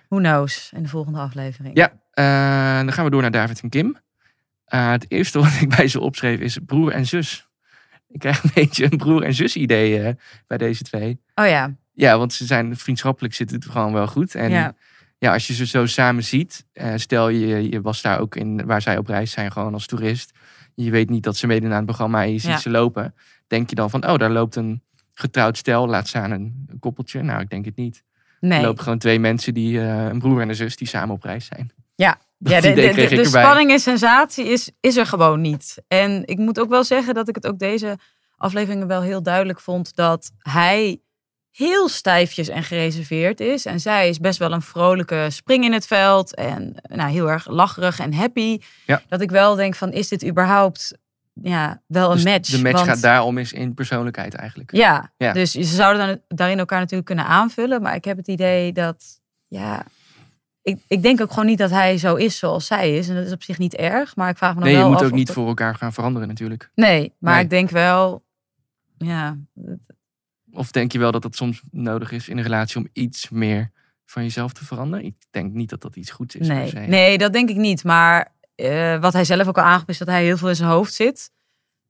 Who 0.08 0.18
knows 0.18 0.70
in 0.74 0.82
de 0.82 0.88
volgende 0.88 1.18
aflevering. 1.18 1.76
Ja, 1.76 1.88
eh, 2.10 2.84
dan 2.84 2.92
gaan 2.92 3.04
we 3.04 3.10
door 3.10 3.22
naar 3.22 3.30
David 3.30 3.60
en 3.60 3.68
Kim. 3.68 3.96
Eh, 4.64 4.90
het 4.90 5.10
eerste 5.10 5.38
wat 5.42 5.60
ik 5.60 5.76
bij 5.76 5.88
ze 5.88 6.00
opschreef 6.00 6.40
is 6.40 6.58
broer 6.66 6.92
en 6.92 7.06
zus. 7.06 7.48
Ik 8.08 8.20
krijg 8.20 8.44
een 8.44 8.50
beetje 8.64 8.84
een 8.84 8.98
broer 8.98 9.22
en 9.22 9.34
zus 9.34 9.56
idee 9.56 10.16
bij 10.46 10.58
deze 10.58 10.82
twee. 10.82 11.20
Oh 11.34 11.46
ja. 11.46 11.74
Ja, 11.94 12.18
want 12.18 12.32
ze 12.32 12.44
zijn 12.46 12.76
vriendschappelijk 12.76 13.34
zit 13.34 13.50
het 13.50 13.64
gewoon 13.64 13.92
wel 13.92 14.06
goed. 14.06 14.34
En 14.34 14.50
ja, 14.50 14.74
Ja. 15.18 15.32
als 15.32 15.46
je 15.46 15.54
ze 15.54 15.66
zo 15.66 15.86
samen 15.86 16.24
ziet, 16.24 16.64
eh, 16.72 16.92
stel 16.96 17.28
je, 17.28 17.70
je 17.70 17.80
was 17.80 18.02
daar 18.02 18.20
ook 18.20 18.36
in 18.36 18.66
waar 18.66 18.82
zij 18.82 18.98
op 18.98 19.06
reis 19.06 19.30
zijn, 19.30 19.52
gewoon 19.52 19.72
als 19.74 19.86
toerist. 19.86 20.32
Je 20.74 20.90
weet 20.90 21.10
niet 21.10 21.22
dat 21.22 21.36
ze 21.36 21.46
meedoen 21.46 21.70
aan 21.70 21.76
het 21.76 21.84
programma 21.86 22.22
en 22.22 22.32
je 22.32 22.38
ziet 22.38 22.50
Ja. 22.50 22.58
ze 22.58 22.70
lopen. 22.70 23.14
Denk 23.46 23.70
je 23.70 23.74
dan 23.76 23.90
van, 23.90 24.08
oh, 24.08 24.16
daar 24.18 24.30
loopt 24.30 24.56
een 24.56 24.82
getrouwd 25.14 25.56
stel, 25.56 25.88
laat 25.88 26.08
staan 26.08 26.30
een, 26.30 26.64
een 26.66 26.78
koppeltje. 26.78 27.22
Nou, 27.22 27.40
ik 27.40 27.50
denk 27.50 27.64
het 27.64 27.76
niet. 27.76 28.02
Nee. 28.40 28.58
Er 28.58 28.64
lopen 28.64 28.82
gewoon 28.82 28.98
twee 28.98 29.18
mensen, 29.18 29.54
die, 29.54 29.80
eh, 29.80 30.04
een 30.04 30.18
broer 30.18 30.40
en 30.40 30.48
een 30.48 30.54
zus, 30.54 30.76
die 30.76 30.88
samen 30.88 31.14
op 31.14 31.22
reis 31.22 31.46
zijn. 31.46 31.72
Ja. 31.94 32.18
Ja, 32.38 32.60
de, 32.60 32.72
de, 32.74 33.24
spanning 33.24 33.70
en 33.70 33.78
sensatie 33.78 34.44
is, 34.44 34.70
is 34.80 34.96
er 34.96 35.06
gewoon 35.06 35.40
niet. 35.40 35.82
En 35.88 36.26
ik 36.26 36.38
moet 36.38 36.60
ook 36.60 36.68
wel 36.68 36.84
zeggen 36.84 37.14
dat 37.14 37.28
ik 37.28 37.34
het 37.34 37.46
ook 37.46 37.58
deze 37.58 37.98
afleveringen 38.36 38.86
wel 38.86 39.02
heel 39.02 39.22
duidelijk 39.22 39.60
vond 39.60 39.94
dat 39.96 40.30
hij 40.38 41.00
heel 41.56 41.88
stijfjes 41.88 42.48
en 42.48 42.62
gereserveerd 42.62 43.40
is. 43.40 43.66
En 43.66 43.80
zij 43.80 44.08
is 44.08 44.18
best 44.18 44.38
wel 44.38 44.52
een 44.52 44.62
vrolijke 44.62 45.26
spring 45.30 45.64
in 45.64 45.72
het 45.72 45.86
veld 45.86 46.34
en 46.34 46.74
nou, 46.82 47.10
heel 47.10 47.30
erg 47.30 47.48
lacherig 47.48 47.98
en 47.98 48.14
happy. 48.14 48.58
Ja. 48.86 49.02
Dat 49.08 49.20
ik 49.20 49.30
wel 49.30 49.54
denk 49.54 49.74
van, 49.74 49.92
is 49.92 50.08
dit 50.08 50.26
überhaupt 50.26 50.98
ja, 51.32 51.82
wel 51.86 52.08
een 52.10 52.14
Dus 52.16 52.24
match? 52.24 52.50
De 52.50 52.62
match 52.62 52.74
Want- 52.74 52.88
gaat 52.88 53.00
daarom 53.02 53.38
eens 53.38 53.52
in 53.52 53.74
persoonlijkheid 53.74 54.34
eigenlijk. 54.34 54.72
Ja, 54.72 55.12
Ja. 55.16 55.32
dus 55.32 55.50
ze 55.50 55.62
zouden 55.64 56.06
dan, 56.06 56.20
daarin 56.28 56.58
elkaar 56.58 56.78
natuurlijk 56.78 57.06
kunnen 57.06 57.26
aanvullen. 57.26 57.82
Maar 57.82 57.94
ik 57.94 58.04
heb 58.04 58.16
het 58.16 58.28
idee 58.28 58.72
dat, 58.72 59.04
ja, 59.48 59.84
ik, 60.62 60.78
ik 60.88 61.02
denk 61.02 61.20
ook 61.20 61.30
gewoon 61.30 61.46
niet 61.46 61.58
dat 61.58 61.70
hij 61.70 61.98
zo 61.98 62.14
is 62.14 62.38
zoals 62.38 62.66
zij 62.66 62.96
is. 62.96 63.08
En 63.08 63.14
dat 63.14 63.26
is 63.26 63.32
op 63.32 63.42
zich 63.42 63.58
niet 63.58 63.74
erg. 63.74 64.16
Maar 64.16 64.28
ik 64.28 64.36
vraag 64.36 64.54
me 64.54 64.60
dan 64.60 64.64
Nee, 64.64 64.72
je 64.72 64.78
wel 64.80 64.88
moet 64.90 64.98
af 64.98 65.04
ook 65.04 65.10
of 65.12 65.16
niet 65.16 65.26
dat- 65.26 65.36
voor 65.36 65.46
elkaar 65.48 65.74
gaan 65.74 65.92
veranderen 65.92 66.28
natuurlijk. 66.28 66.70
Nee, 66.74 67.12
maar 67.18 67.34
Nee. 67.34 67.42
ik 67.44 67.50
denk 67.50 67.70
wel, 67.70 68.24
ja, 68.98 69.36
Of 70.54 70.70
denk 70.70 70.92
je 70.92 70.98
wel 70.98 71.10
dat 71.12 71.22
het 71.22 71.36
soms 71.36 71.62
nodig 71.70 72.12
is 72.12 72.28
in 72.28 72.36
een 72.36 72.42
relatie 72.42 72.76
om 72.76 72.88
iets 72.92 73.28
meer 73.30 73.70
van 74.06 74.22
jezelf 74.22 74.52
te 74.52 74.64
veranderen? 74.64 75.04
Ik 75.06 75.14
denk 75.30 75.52
niet 75.52 75.70
dat 75.70 75.80
dat 75.80 75.96
iets 75.96 76.10
goeds 76.10 76.36
is 76.36 76.46
nee, 76.48 76.72
nee, 76.72 77.18
dat 77.18 77.32
denk 77.32 77.48
ik 77.48 77.56
niet. 77.56 77.84
Maar 77.84 78.32
eh, 78.54 79.00
wat 79.00 79.12
hij 79.12 79.24
zelf 79.24 79.46
ook 79.48 79.58
al 79.58 79.64
aangeeft 79.64 79.88
is 79.88 79.98
dat 79.98 80.08
hij 80.08 80.24
heel 80.24 80.36
veel 80.36 80.48
in 80.48 80.56
zijn 80.56 80.68
hoofd 80.70 80.94
zit. 80.94 81.32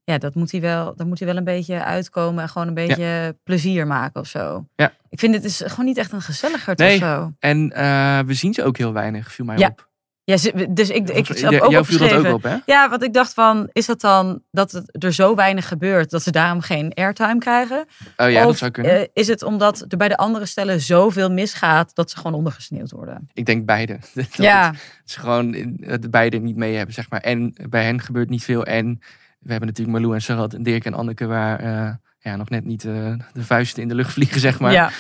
Ja, 0.05 0.19
dat 0.19 0.35
moet 0.35 0.51
hij 0.51 0.61
wel, 0.61 0.97
daar 0.97 1.07
moet 1.07 1.19
hij 1.19 1.29
wel 1.29 1.37
een 1.37 1.45
beetje 1.45 1.85
uitkomen 1.85 2.43
en 2.43 2.49
gewoon 2.49 2.69
een 2.69 2.75
beetje 2.75 3.37
plezier 3.45 3.87
maken 3.87 4.21
of 4.21 4.27
zo. 4.27 4.67
Ja. 4.77 4.93
Ik 5.09 5.19
vind 5.19 5.35
het 5.35 5.45
is 5.45 5.63
gewoon 5.67 5.85
niet 5.85 5.97
echt 5.99 6.13
een 6.13 6.21
gezelligerd 6.23 6.79
Nee. 6.79 6.95
of 6.95 7.01
zo. 7.03 7.33
En 7.39 7.73
eh, 7.73 8.19
we 8.27 8.35
zien 8.35 8.55
ze 8.55 8.65
ook 8.65 8.77
heel 8.79 8.93
weinig, 8.93 9.33
viel 9.33 9.45
mij 9.45 9.59
Ja, 9.59 9.69
op. 9.69 9.89
Ja, 10.27 10.37
dus 10.69 10.91
ik, 10.91 11.09
ik, 11.11 11.27
heb 11.29 11.61
ook 11.61 11.71
jou 11.71 11.85
viel 11.85 11.99
dat 11.99 12.13
ook 12.13 12.35
op, 12.35 12.43
hè? 12.43 12.57
Ja, 12.67 12.89
want 12.89 13.03
ik 13.03 13.13
dacht 13.13 13.35
van, 13.35 13.69
is 13.73 13.87
dat 13.87 14.01
dan 14.01 14.43
dat 14.51 14.73
het 14.73 15.05
er 15.05 15.13
zo 15.13 15.35
weinig 15.35 15.69
gebeurt 15.69 16.11
dat 16.11 16.23
ze 16.23 16.31
daarom 16.31 16.61
geen 16.61 16.93
airtime 16.95 17.39
krijgen? 17.39 17.87
Oh 18.17 18.31
ja, 18.31 18.41
of 18.41 18.47
dat 18.47 18.57
zou 18.57 18.71
kunnen. 18.71 19.01
eh, 19.01 19.07
is 19.13 19.27
het 19.27 19.43
omdat 19.43 19.85
er 19.89 19.97
bij 19.97 20.09
de 20.09 20.17
andere 20.17 20.47
stellen 20.47 20.81
zoveel 20.81 21.31
misgaat 21.31 21.95
dat 21.95 22.11
ze 22.11 22.17
gewoon 22.17 22.35
ondergesneeuwd 22.35 22.91
worden? 22.91 23.29
ik 23.33 23.47
denk 23.47 23.67
beide. 23.67 23.99
Dat 24.15 24.37
ja, 24.37 24.67
het- 24.71 25.01
ze 25.05 25.21
gewoon 25.21 25.77
het 25.81 26.11
beide 26.11 26.39
niet 26.39 26.57
mee 26.57 26.75
hebben, 26.77 26.95
zeg 26.95 27.11
maar. 27.11 27.21
En 27.21 27.55
bij 27.69 27.85
hen 27.85 28.01
gebeurt 28.01 28.29
niet 28.29 28.45
veel. 28.45 28.65
En 28.65 28.99
we 29.39 29.51
hebben 29.51 29.69
natuurlijk 29.69 29.97
Marlou 29.97 30.15
en 30.15 30.23
Sarat 30.23 30.55
en 30.55 30.63
Dirk 30.63 30.85
en 30.85 30.95
Anneke... 30.95 31.27
waar 31.27 31.61
eh, 31.61 31.95
ja, 32.19 32.37
nog 32.37 32.49
net 32.49 32.65
niet 32.65 32.85
eh, 32.85 33.13
de 33.33 33.43
vuisten 33.45 33.83
in 33.83 33.89
de 33.89 33.95
lucht 33.95 34.13
vliegen, 34.13 34.41
zeg 34.41 34.61
maar. 34.61 34.73
ja, 34.73 34.91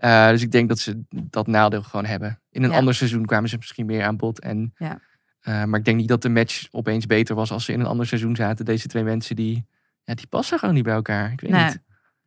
Eh, 0.00 0.28
dus 0.28 0.42
ik 0.42 0.50
denk 0.50 0.68
dat 0.68 0.78
ze 0.78 1.02
dat 1.10 1.46
nadeel 1.46 1.82
gewoon 1.82 2.04
hebben. 2.04 2.40
In 2.50 2.62
een 2.62 2.70
Ja. 2.70 2.76
ander 2.76 2.94
seizoen 2.94 3.24
kwamen 3.26 3.48
ze 3.48 3.56
misschien 3.56 3.86
meer 3.86 4.04
aan 4.04 4.16
bod. 4.16 4.40
En, 4.40 4.72
Ja. 4.76 5.00
eh, 5.40 5.64
maar 5.64 5.78
ik 5.78 5.84
denk 5.84 5.96
niet 5.96 6.08
dat 6.08 6.22
de 6.22 6.28
match 6.28 6.66
opeens 6.70 7.06
beter 7.06 7.34
was 7.34 7.50
als 7.52 7.64
ze 7.64 7.72
in 7.72 7.80
een 7.80 7.86
ander 7.86 8.06
seizoen 8.06 8.36
zaten. 8.36 8.64
Deze 8.64 8.88
twee 8.88 9.04
mensen 9.04 9.36
die, 9.36 9.66
ja, 10.04 10.14
die 10.14 10.26
passen 10.26 10.58
gewoon 10.58 10.74
niet 10.74 10.84
bij 10.84 10.94
elkaar. 10.94 11.32
Ik 11.32 11.40
weet 11.40 11.50
Nee. 11.50 11.64
niet. 11.64 11.80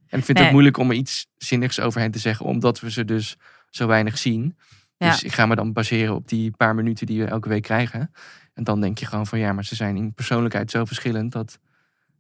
En 0.07 0.19
ik 0.19 0.25
vind 0.25 0.27
het 0.27 0.37
Nee. 0.37 0.51
moeilijk 0.51 0.77
om 0.77 0.89
er 0.89 0.95
iets 0.95 1.27
zinnigs 1.37 1.79
over 1.79 2.01
hen 2.01 2.11
te 2.11 2.19
zeggen. 2.19 2.45
Omdat 2.45 2.79
we 2.79 2.91
ze 2.91 3.05
dus 3.05 3.37
zo 3.69 3.87
weinig 3.87 4.17
zien. 4.17 4.57
Ja. 4.97 5.09
Dus 5.09 5.23
ik 5.23 5.31
ga 5.33 5.45
me 5.45 5.55
dan 5.55 5.73
baseren 5.73 6.15
op 6.15 6.27
die 6.27 6.51
paar 6.51 6.75
minuten 6.75 7.05
die 7.05 7.21
we 7.21 7.27
elke 7.27 7.49
week 7.49 7.61
krijgen. 7.63 8.11
En 8.53 8.63
dan 8.63 8.81
denk 8.81 8.97
je 8.97 9.05
gewoon 9.05 9.27
van 9.27 9.39
ja, 9.39 9.53
maar 9.53 9.65
ze 9.65 9.75
zijn 9.75 9.95
in 9.97 10.13
persoonlijkheid 10.13 10.71
zo 10.71 10.85
verschillend. 10.85 11.31
Dat, 11.31 11.59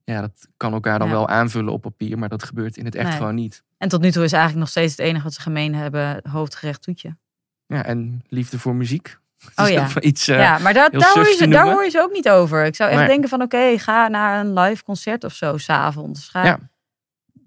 ja, 0.03 0.21
dat 0.21 0.47
kan 0.57 0.73
elkaar 0.73 0.99
dan 0.99 1.07
Ja. 1.07 1.13
wel 1.13 1.27
aanvullen 1.29 1.73
op 1.73 1.81
papier. 1.81 2.17
Maar 2.19 2.29
dat 2.29 2.43
gebeurt 2.43 2.77
in 2.77 2.85
het 2.85 2.95
echt 2.95 3.07
Nee. 3.09 3.17
gewoon 3.17 3.35
niet. 3.35 3.63
En 3.83 3.89
tot 3.89 4.01
nu 4.01 4.11
toe 4.11 4.23
is 4.23 4.31
eigenlijk 4.31 4.61
nog 4.61 4.69
steeds 4.69 4.91
het 4.91 5.05
enige 5.05 5.23
wat 5.23 5.33
ze 5.33 5.41
gemeen 5.41 5.75
hebben, 5.75 6.29
hoofdgerecht 6.29 6.81
toetje. 6.81 7.17
Ja, 7.65 7.85
en 7.85 8.23
liefde 8.27 8.59
voor 8.59 8.75
muziek. 8.75 9.17
Oh 9.55 9.69
ja. 9.69 9.99
iets, 9.99 10.27
eh, 10.27 10.37
ja, 10.37 10.57
maar 10.57 10.73
daar, 10.73 10.89
hoor 10.91 11.27
je 11.27 11.47
daar 11.47 11.71
hoor 11.71 11.83
je 11.83 11.89
ze 11.89 12.01
ook 12.01 12.11
niet 12.11 12.29
over. 12.29 12.65
Ik 12.65 12.75
zou 12.75 12.91
echt 12.91 13.07
denken 13.07 13.29
van, 13.29 13.41
oké, 13.41 13.79
ga 13.79 14.07
naar 14.07 14.45
een 14.45 14.53
live 14.59 14.83
concert 14.83 15.23
of 15.23 15.33
zo, 15.33 15.57
s'avonds. 15.57 16.29
Ga, 16.29 16.45
Ja. 16.45 16.59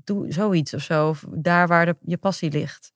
Doe 0.05 0.33
zoiets 0.33 0.75
of 0.75 0.83
zo, 0.83 1.09
of 1.09 1.25
daar 1.29 1.69
waar 1.69 1.87
de, 1.87 1.97
je 2.03 2.17
passie 2.17 2.51
ligt. 2.51 2.93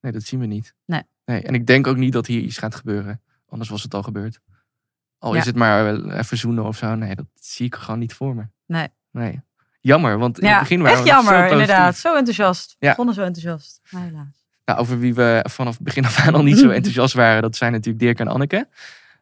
Nee, 0.00 0.12
dat 0.12 0.22
zien 0.22 0.40
we 0.40 0.46
niet. 0.46 0.74
Nee. 0.84 1.02
nee. 1.24 1.42
En 1.42 1.54
ik 1.54 1.66
denk 1.66 1.86
ook 1.86 1.96
niet 1.96 2.12
dat 2.12 2.26
hier 2.26 2.40
iets 2.40 2.58
gaat 2.58 2.74
gebeuren. 2.74 3.20
Anders 3.48 3.70
was 3.70 3.82
het 3.82 3.94
al 3.94 4.02
gebeurd. 4.02 4.40
Al 5.18 5.32
Ja. 5.32 5.40
is 5.40 5.46
het 5.46 5.56
maar 5.56 5.94
even 6.10 6.36
zoenen 6.38 6.64
of 6.64 6.76
zo. 6.76 6.94
Nee, 6.94 7.14
dat 7.14 7.26
zie 7.34 7.66
ik 7.66 7.74
gewoon 7.74 8.00
niet 8.00 8.14
voor 8.14 8.34
me. 8.34 8.44
Nee. 8.66 8.88
Nee. 9.10 9.40
Jammer, 9.82 10.18
want 10.18 10.38
in 10.40 10.46
Ja, 10.46 10.52
het 10.52 10.60
begin 10.60 10.78
waren 10.82 10.92
echt 10.96 11.02
we 11.02 11.08
jammer, 11.10 11.32
zo 11.32 11.38
positief. 11.40 11.60
inderdaad. 11.60 11.96
Zo 11.96 12.16
enthousiast. 12.16 12.76
Ja. 12.78 12.88
Begonnen 12.88 13.14
zo 13.14 13.22
enthousiast. 13.22 13.80
Maar 13.90 14.02
helaas. 14.02 14.44
Nou, 14.64 14.78
over 14.80 14.98
wie 14.98 15.14
we 15.14 15.44
vanaf 15.50 15.74
het 15.74 15.82
begin 15.82 16.04
af 16.04 16.18
aan 16.26 16.34
al 16.34 16.42
niet 16.42 16.58
zo 16.58 16.68
enthousiast 16.78 17.14
waren, 17.14 17.42
dat 17.42 17.56
zijn 17.56 17.72
natuurlijk 17.72 17.98
Dirk 18.04 18.18
en 18.20 18.28
Anneke. 18.28 18.68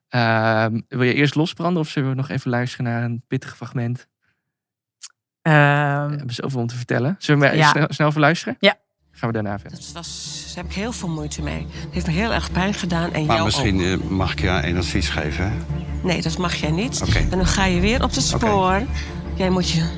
Ehm, 0.09 0.81
wil 0.89 1.03
je 1.03 1.15
eerst 1.15 1.35
losbranden 1.35 1.83
of 1.83 1.89
zullen 1.89 2.09
we 2.09 2.15
nog 2.15 2.29
even 2.29 2.51
luisteren 2.51 2.85
naar 2.87 3.03
een 3.03 3.23
pittig 3.29 3.57
fragment? 3.57 4.07
Ehm, 5.43 6.09
We 6.09 6.17
hebben 6.17 6.35
zoveel 6.35 6.61
om 6.61 6.67
te 6.67 6.77
vertellen. 6.77 7.17
Zullen 7.19 7.41
we 7.41 7.47
maar 7.47 7.57
Ja. 7.57 7.69
snel, 7.71 7.87
snel 7.89 8.09
even 8.09 8.21
luisteren? 8.21 8.57
Ja. 8.61 8.77
Gaan 9.13 9.29
we 9.29 9.35
daarna 9.35 9.59
verder. 9.59 9.79
Dat 9.79 9.93
was, 9.93 10.43
daar 10.55 10.63
heb 10.65 10.73
ik 10.73 10.79
heel 10.79 10.93
veel 10.93 11.09
moeite 11.09 11.43
mee. 11.43 11.67
Het 11.71 11.89
heeft 11.95 12.07
me 12.07 12.13
heel 12.13 12.33
erg 12.33 12.53
pijn 12.53 12.75
gedaan. 12.75 13.13
En 13.13 13.27
Maar 13.27 13.35
jou 13.35 13.45
misschien 13.47 13.77
ook. 13.95 14.01
eh, 14.01 14.09
mag 14.09 14.33
ik 14.33 14.41
je 14.41 14.49
een 14.49 14.77
advies 14.77 15.09
geven. 15.09 15.45
hè? 15.51 15.57
Nee, 16.03 16.23
dat 16.23 16.39
mag 16.39 16.55
jij 16.55 16.71
niet. 16.71 17.03
Oké. 17.09 17.19
En 17.19 17.29
dan 17.31 17.47
ga 17.47 17.65
je 17.65 17.81
weer 17.81 18.03
op 18.03 18.11
het 18.15 18.23
spoor. 18.23 18.83
Jij 19.35 19.51
moet 19.51 19.71
je 19.71 19.89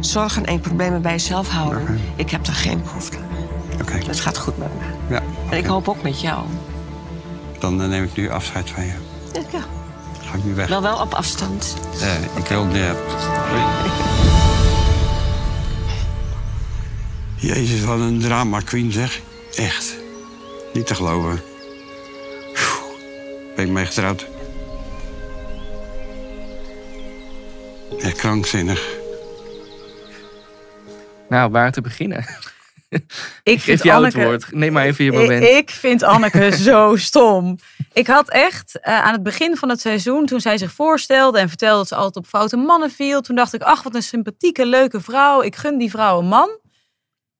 zorgen 0.00 0.44
en 0.46 0.60
problemen 0.60 1.02
bij 1.02 1.12
jezelf 1.12 1.48
houden. 1.48 2.00
Ik 2.16 2.30
heb 2.30 2.44
daar 2.44 2.54
geen 2.54 2.82
behoefte 2.82 3.16
aan. 3.16 3.80
Oké. 3.80 3.92
Het 4.06 4.20
gaat 4.20 4.38
goed 4.38 4.58
met 4.58 4.68
me. 4.78 5.14
Ja, 5.14 5.22
En 5.50 5.56
ik 5.58 5.66
hoop 5.66 5.88
ook 5.88 6.02
met 6.02 6.20
jou. 6.20 6.44
dan 7.58 7.82
eh, 7.82 7.88
neem 7.88 8.04
ik 8.04 8.16
nu 8.16 8.30
afscheid 8.30 8.70
van 8.70 8.84
je. 8.84 8.92
Ja, 9.52 9.60
Ga 10.24 10.36
ik 10.36 10.44
nu 10.44 10.54
weg. 10.54 10.68
wel 10.68 10.82
wel 10.82 10.96
op 11.00 11.14
afstand. 11.14 11.76
Eh, 12.00 12.22
ik 12.36 12.46
wil 12.48 12.68
de... 12.68 12.94
Jezus, 17.36 17.84
wat 17.84 17.98
een 17.98 18.20
drama 18.20 18.60
queen 18.60 18.92
zeg. 18.92 19.20
Echt. 19.56 19.94
Niet 20.72 20.86
te 20.86 20.94
geloven. 20.94 21.40
Ben 23.56 23.64
ik 23.66 23.70
mee 23.72 23.86
getrouwd. 23.86 24.26
Echt 28.00 28.16
krankzinnig. 28.16 28.95
Nou, 31.28 31.50
waar 31.50 31.72
te 31.72 31.80
beginnen? 31.80 32.24
ik 32.88 33.04
Ik 33.42 33.60
geef 33.62 33.82
jou 33.82 33.96
Anneke, 33.96 34.18
het 34.18 34.26
woord. 34.28 34.52
Neem 34.52 34.72
maar 34.72 34.84
even 34.84 35.04
je 35.04 35.12
moment. 35.12 35.44
ik 35.44 35.70
vind 35.70 36.02
Anneke 36.02 36.56
zo 36.68 36.96
stom. 36.96 37.58
Ik 37.92 38.06
had 38.06 38.30
echt 38.30 38.80
eh, 38.80 39.02
aan 39.02 39.12
het 39.12 39.22
begin 39.22 39.56
van 39.56 39.68
het 39.68 39.80
seizoen, 39.80 40.26
toen 40.26 40.40
zij 40.40 40.58
zich 40.58 40.72
voorstelde 40.72 41.38
en 41.38 41.48
vertelde 41.48 41.76
dat 41.78 41.88
ze 41.88 41.94
altijd 41.94 42.16
op 42.16 42.26
foute 42.26 42.56
mannen 42.56 42.90
viel, 42.90 43.20
toen 43.20 43.36
dacht 43.36 43.54
ik, 43.54 43.62
ach, 43.62 43.82
wat 43.82 43.94
een 43.94 44.02
sympathieke, 44.02 44.66
leuke 44.66 45.00
vrouw. 45.00 45.42
Ik 45.42 45.56
gun 45.56 45.78
die 45.78 45.90
vrouw 45.90 46.18
een 46.18 46.26
man. 46.26 46.58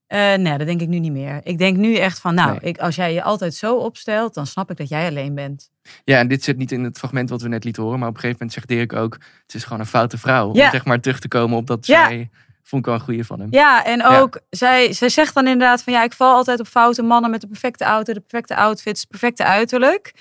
Eh, 0.06 0.34
nee, 0.34 0.58
dat 0.58 0.66
denk 0.66 0.80
ik 0.80 0.88
nu 0.88 0.98
niet 0.98 1.12
meer. 1.12 1.40
Ik 1.42 1.58
denk 1.58 1.76
nu 1.76 1.94
echt 1.96 2.18
van, 2.18 2.34
nou, 2.34 2.50
Nee. 2.50 2.60
ik, 2.60 2.78
als 2.78 2.96
jij 2.96 3.12
je 3.12 3.22
altijd 3.22 3.54
zo 3.54 3.76
opstelt, 3.76 4.34
dan 4.34 4.46
snap 4.46 4.70
ik 4.70 4.76
dat 4.76 4.88
jij 4.88 5.08
alleen 5.08 5.34
bent. 5.34 5.70
Ja, 6.04 6.18
en 6.18 6.28
dit 6.28 6.44
zit 6.44 6.56
niet 6.56 6.72
in 6.72 6.84
het 6.84 6.98
fragment 6.98 7.30
wat 7.30 7.42
we 7.42 7.48
net 7.48 7.64
lieten 7.64 7.82
horen. 7.82 7.98
Maar 7.98 8.08
op 8.08 8.14
een 8.14 8.20
gegeven 8.20 8.46
moment 8.46 8.66
zegt 8.66 8.88
Dirk 8.88 9.02
ook... 9.02 9.18
het 9.42 9.54
is 9.54 9.64
gewoon 9.64 9.80
een 9.80 9.86
foute 9.86 10.18
vrouw. 10.18 10.54
Ja. 10.54 10.64
Om 10.64 10.70
zeg 10.70 10.84
maar 10.84 11.00
terug 11.00 11.18
te 11.18 11.28
komen 11.28 11.56
op 11.56 11.66
dat 11.66 11.86
Ja. 11.86 12.06
zij... 12.06 12.30
Vond 12.66 12.80
ik 12.82 12.86
wel 12.86 12.94
een 12.94 13.04
goeie 13.04 13.24
van 13.24 13.40
hem. 13.40 13.48
Ja, 13.50 13.84
en 13.84 13.98
Ja. 13.98 14.18
ook, 14.20 14.40
Zij, 14.50 14.92
zij 14.92 15.08
zegt 15.08 15.34
dan 15.34 15.46
inderdaad 15.46 15.82
van, 15.82 15.92
ja, 15.92 16.02
ik 16.02 16.12
val 16.12 16.34
altijd 16.34 16.60
op 16.60 16.66
foute 16.66 17.02
mannen 17.02 17.30
met 17.30 17.40
de 17.40 17.46
perfecte 17.46 17.84
auto, 17.84 18.12
de 18.12 18.20
perfecte 18.20 18.56
outfits, 18.56 19.00
het 19.00 19.08
perfecte 19.10 19.44
uiterlijk. 19.44 20.14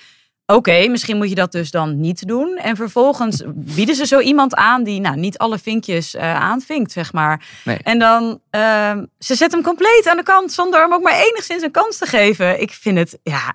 Oké, 0.46 0.88
misschien 0.88 1.16
moet 1.16 1.28
je 1.28 1.34
dat 1.34 1.52
dus 1.52 1.70
dan 1.70 2.00
niet 2.00 2.26
doen. 2.28 2.56
En 2.56 2.76
vervolgens 2.76 3.42
bieden 3.46 3.94
ze 3.94 4.06
zo 4.06 4.20
iemand 4.20 4.54
aan 4.54 4.84
die 4.84 5.00
nou, 5.00 5.16
niet 5.16 5.38
alle 5.38 5.58
vinkjes 5.58 6.14
eh, 6.14 6.34
aanvinkt, 6.34 6.92
zeg 6.92 7.12
maar. 7.12 7.46
Nee. 7.64 7.78
En 7.82 7.98
dan, 7.98 8.40
ehm, 8.50 9.04
ze 9.18 9.34
zet 9.34 9.52
hem 9.52 9.62
compleet 9.62 10.08
aan 10.10 10.16
de 10.16 10.22
kant 10.22 10.52
zonder 10.52 10.80
hem 10.80 10.92
ook 10.92 11.02
maar 11.02 11.20
enigszins 11.20 11.62
een 11.62 11.70
kans 11.70 11.98
te 11.98 12.06
geven. 12.06 12.60
Ik 12.60 12.70
vind 12.72 12.98
het, 12.98 13.18
ja. 13.22 13.54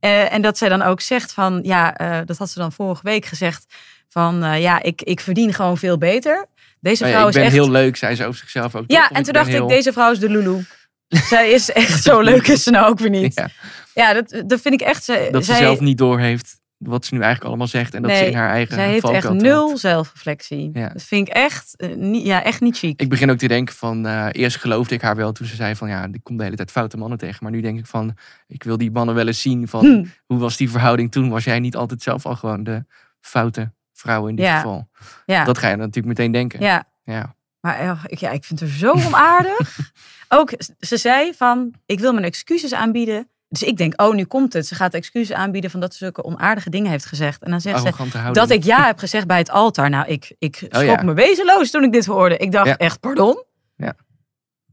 Eh, 0.00 0.32
en 0.32 0.42
dat 0.42 0.58
zij 0.58 0.68
dan 0.68 0.82
ook 0.82 1.00
zegt 1.00 1.32
van, 1.32 1.60
ja, 1.62 1.96
eh, 1.96 2.20
dat 2.24 2.38
had 2.38 2.50
ze 2.50 2.58
dan 2.58 2.72
vorige 2.72 3.02
week 3.02 3.24
gezegd, 3.24 3.66
van 4.08 4.60
ja, 4.60 4.82
ik, 4.82 5.02
ik 5.02 5.20
verdien 5.20 5.52
gewoon 5.54 5.78
veel 5.78 5.98
beter. 5.98 6.46
Deze 6.82 7.04
Oh 7.04 7.08
ja, 7.10 7.14
vrouw 7.14 7.28
ik 7.28 7.28
is 7.28 7.34
ben 7.34 7.44
echt... 7.44 7.52
heel 7.52 7.70
leuk, 7.70 7.96
zei 7.96 8.14
ze 8.14 8.24
over 8.26 8.38
zichzelf 8.38 8.74
ook. 8.74 8.84
Ja, 8.86 9.08
en 9.08 9.14
toen 9.14 9.22
ben 9.24 9.32
dacht 9.32 9.48
heel- 9.48 9.62
ik, 9.62 9.68
deze 9.68 9.92
vrouw 9.92 10.12
is 10.12 10.18
de 10.18 10.28
Lulu. 10.30 10.64
Zij 11.30 11.50
is 11.50 11.70
echt 11.72 12.02
zo 12.02 12.20
leuk, 12.20 12.46
is 12.46 12.62
ze 12.62 12.70
nou 12.70 12.86
ook 12.90 12.98
weer 12.98 13.10
niet. 13.10 13.34
Ja, 13.34 13.48
Ja, 13.94 14.12
dat, 14.12 14.42
dat 14.46 14.60
vind 14.60 14.74
ik 14.74 14.80
echt... 14.80 15.04
Ze, 15.04 15.28
dat 15.30 15.44
ze 15.44 15.54
zelf 15.54 15.80
niet 15.80 15.98
doorheeft 15.98 16.60
wat 16.76 17.04
ze 17.04 17.14
nu 17.14 17.20
eigenlijk 17.20 17.48
allemaal 17.48 17.66
zegt. 17.66 17.94
En 17.94 18.02
dat 18.02 18.16
ze 18.16 18.26
in 18.26 18.34
haar 18.34 18.50
eigen 18.50 18.74
zij 18.74 18.88
heeft 18.88 19.08
echt 19.08 19.32
nul 19.32 19.76
zelfreflectie. 19.78 20.70
Ja. 20.72 20.88
Dat 20.88 21.02
vind 21.02 21.28
ik 21.28 21.34
echt, 21.34 21.76
eh, 21.76 21.94
niet, 21.94 22.26
ja, 22.26 22.42
echt 22.44 22.60
niet 22.60 22.78
chic. 22.78 23.00
Ik 23.00 23.08
begin 23.08 23.30
ook 23.30 23.38
te 23.38 23.48
denken 23.48 23.74
van... 23.74 24.06
eh, 24.06 24.26
eerst 24.32 24.56
geloofde 24.56 24.94
ik 24.94 25.02
haar 25.02 25.16
wel 25.16 25.32
toen 25.32 25.46
ze 25.46 25.54
zei 25.56 25.76
van... 25.76 25.88
ja, 25.88 26.08
ik 26.12 26.20
kom 26.22 26.36
de 26.36 26.42
hele 26.44 26.56
tijd 26.56 26.70
foute 26.70 26.96
mannen 26.96 27.18
tegen. 27.18 27.38
Maar 27.40 27.52
nu 27.52 27.60
denk 27.60 27.78
ik 27.78 27.86
van... 27.86 28.16
ik 28.46 28.62
wil 28.62 28.78
die 28.78 28.90
mannen 28.90 29.14
wel 29.14 29.26
eens 29.26 29.40
zien 29.40 29.68
van... 29.68 29.84
Hm. 29.84 30.04
hoe 30.26 30.38
was 30.38 30.56
die 30.56 30.70
verhouding 30.70 31.10
toen? 31.12 31.28
Was 31.30 31.44
jij 31.44 31.58
niet 31.60 31.76
altijd 31.76 32.02
zelf 32.02 32.26
al 32.26 32.36
gewoon 32.36 32.64
de 32.64 32.84
foute 33.20 33.72
vrouw 34.02 34.26
in 34.26 34.36
dit 34.36 34.44
Ja. 34.44 34.56
geval? 34.56 34.88
ja, 35.26 35.44
Dat 35.44 35.58
ga 35.58 35.68
je 35.68 35.76
natuurlijk 35.76 36.06
meteen 36.06 36.32
denken. 36.32 36.60
ja. 36.60 36.84
ja. 37.04 37.34
Maar 37.60 37.78
eh, 37.78 38.04
ik, 38.06 38.18
ja, 38.18 38.30
ik 38.30 38.44
vind 38.44 38.60
haar 38.60 38.68
zo 38.68 38.90
onaardig. 38.92 39.78
ook, 40.28 40.52
ze 40.78 40.96
zei 40.96 41.34
van, 41.34 41.74
ik 41.86 42.00
wil 42.00 42.12
mijn 42.12 42.24
excuses 42.24 42.72
aanbieden. 42.74 43.28
Dus 43.48 43.62
ik 43.62 43.76
denk, 43.76 44.00
oh, 44.02 44.14
nu 44.14 44.24
komt 44.24 44.52
het. 44.52 44.66
Ze 44.66 44.74
gaat 44.74 44.94
excuses 44.94 45.36
aanbieden 45.36 45.70
van 45.70 45.80
dat 45.80 45.92
ze 45.92 45.98
zulke 45.98 46.22
onaardige 46.24 46.70
dingen 46.70 46.90
heeft 46.90 47.04
gezegd. 47.06 47.42
En 47.42 47.50
dan 47.50 47.60
zegt 47.60 47.82
ze, 47.82 47.90
houding. 47.98 48.34
dat 48.34 48.50
ik 48.50 48.64
ja 48.64 48.86
heb 48.86 48.98
gezegd 48.98 49.26
bij 49.26 49.38
het 49.38 49.50
altaar. 49.50 49.90
Nou, 49.90 50.06
ik, 50.06 50.34
ik 50.38 50.56
schrok 50.56 50.74
Oh 50.74 50.82
ja. 50.82 51.02
me 51.02 51.12
wezenloos 51.14 51.70
toen 51.70 51.82
ik 51.84 51.92
dit 51.92 52.06
hoorde. 52.06 52.36
Ik 52.36 52.52
dacht 52.52 52.66
Ja. 52.68 52.76
echt, 52.76 53.00
pardon? 53.00 53.44
Ja. 53.76 53.94